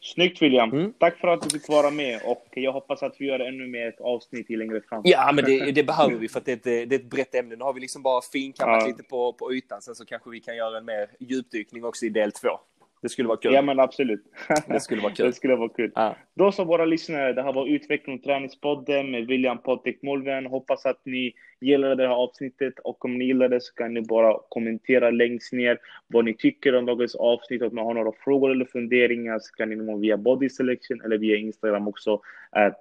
Snyggt 0.00 0.42
William! 0.42 0.72
Mm. 0.72 0.92
Tack 0.98 1.18
för 1.18 1.28
att 1.28 1.42
du 1.42 1.58
fick 1.58 1.68
vara 1.68 1.90
med 1.90 2.20
och 2.24 2.46
jag 2.50 2.72
hoppas 2.72 3.02
att 3.02 3.14
vi 3.18 3.26
gör 3.26 3.40
ännu 3.40 3.66
mer 3.66 3.88
ett 3.88 4.00
avsnitt 4.00 4.50
längre 4.50 4.80
fram. 4.80 5.02
Ja, 5.04 5.32
men 5.32 5.44
det, 5.44 5.72
det 5.72 5.84
behöver 5.84 6.16
vi 6.16 6.28
för 6.32 6.38
att 6.38 6.44
det 6.44 6.52
är, 6.52 6.56
ett, 6.56 6.90
det 6.90 6.96
är 6.96 7.00
ett 7.00 7.10
brett 7.10 7.34
ämne. 7.34 7.56
Nu 7.56 7.64
har 7.64 7.72
vi 7.72 7.80
liksom 7.80 8.02
bara 8.02 8.22
finkammat 8.32 8.82
ja. 8.82 8.86
lite 8.86 9.02
på, 9.02 9.32
på 9.32 9.54
ytan, 9.54 9.82
sen 9.82 9.94
så 9.94 10.04
kanske 10.04 10.30
vi 10.30 10.40
kan 10.40 10.56
göra 10.56 10.78
en 10.78 10.84
mer 10.84 11.10
djupdykning 11.20 11.84
också 11.84 12.06
i 12.06 12.08
del 12.08 12.32
två. 12.32 12.48
Det 13.02 13.08
skulle 13.08 13.28
vara 13.28 13.38
kul. 13.38 13.54
Ja, 13.54 13.62
men 13.62 13.80
absolut. 13.80 14.24
Det 14.68 14.80
skulle 14.80 15.02
vara 15.02 15.12
kul. 15.12 15.26
det 15.26 15.32
skulle 15.32 15.56
vara 15.56 15.68
kul. 15.68 15.92
Ja. 15.94 16.16
Då 16.34 16.52
så, 16.52 16.64
våra 16.64 16.84
lyssnare, 16.84 17.32
det 17.32 17.42
här 17.42 17.52
var 17.52 17.66
Utveckling 17.66 18.16
och 18.16 18.22
träningspodden 18.22 19.10
med 19.10 19.26
William 19.26 19.58
Patrik 19.58 20.02
Molven. 20.02 20.46
Hoppas 20.46 20.86
att 20.86 21.00
ni 21.04 21.32
gillade 21.60 21.94
det 21.94 22.08
här 22.08 22.14
avsnittet 22.14 22.78
och 22.78 23.04
om 23.04 23.18
ni 23.18 23.24
gillar 23.24 23.48
det 23.48 23.60
så 23.60 23.74
kan 23.74 23.94
ni 23.94 24.02
bara 24.02 24.38
kommentera 24.48 25.10
längst 25.10 25.52
ner 25.52 25.78
vad 26.06 26.24
ni 26.24 26.34
tycker 26.34 26.74
om 26.74 26.86
dagens 26.86 27.14
avsnitt. 27.14 27.62
Om 27.62 27.74
ni 27.74 27.80
har 27.80 27.94
några 27.94 28.12
frågor 28.24 28.50
eller 28.50 28.64
funderingar 28.64 29.38
så 29.38 29.54
kan 29.54 29.68
ni 29.68 29.76
nå 29.76 29.96
via 29.96 30.16
Body 30.16 30.48
Selection 30.48 31.00
eller 31.04 31.18
via 31.18 31.36
Instagram 31.36 31.88
också, 31.88 32.20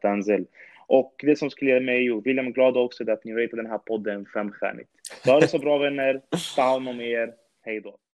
Danzel. 0.01 0.45
Och 0.87 1.15
det 1.23 1.35
som 1.35 1.49
skulle 1.49 1.71
göra 1.71 1.81
mig 1.81 2.11
och 2.11 2.25
William 2.25 2.51
glad 2.51 2.77
också 2.77 3.03
är 3.03 3.11
att 3.11 3.25
ni 3.25 3.33
ratear 3.33 3.57
den 3.57 3.71
här 3.71 3.77
podden 3.77 4.25
femstjärnigt. 4.33 4.89
Ha 5.25 5.39
det 5.39 5.47
så 5.47 5.59
bra 5.59 5.77
vänner, 5.77 6.21
ta 6.55 6.61
hand 6.61 6.89
om 6.89 7.01
er, 7.01 7.33
hej 7.65 7.81
då. 7.81 7.97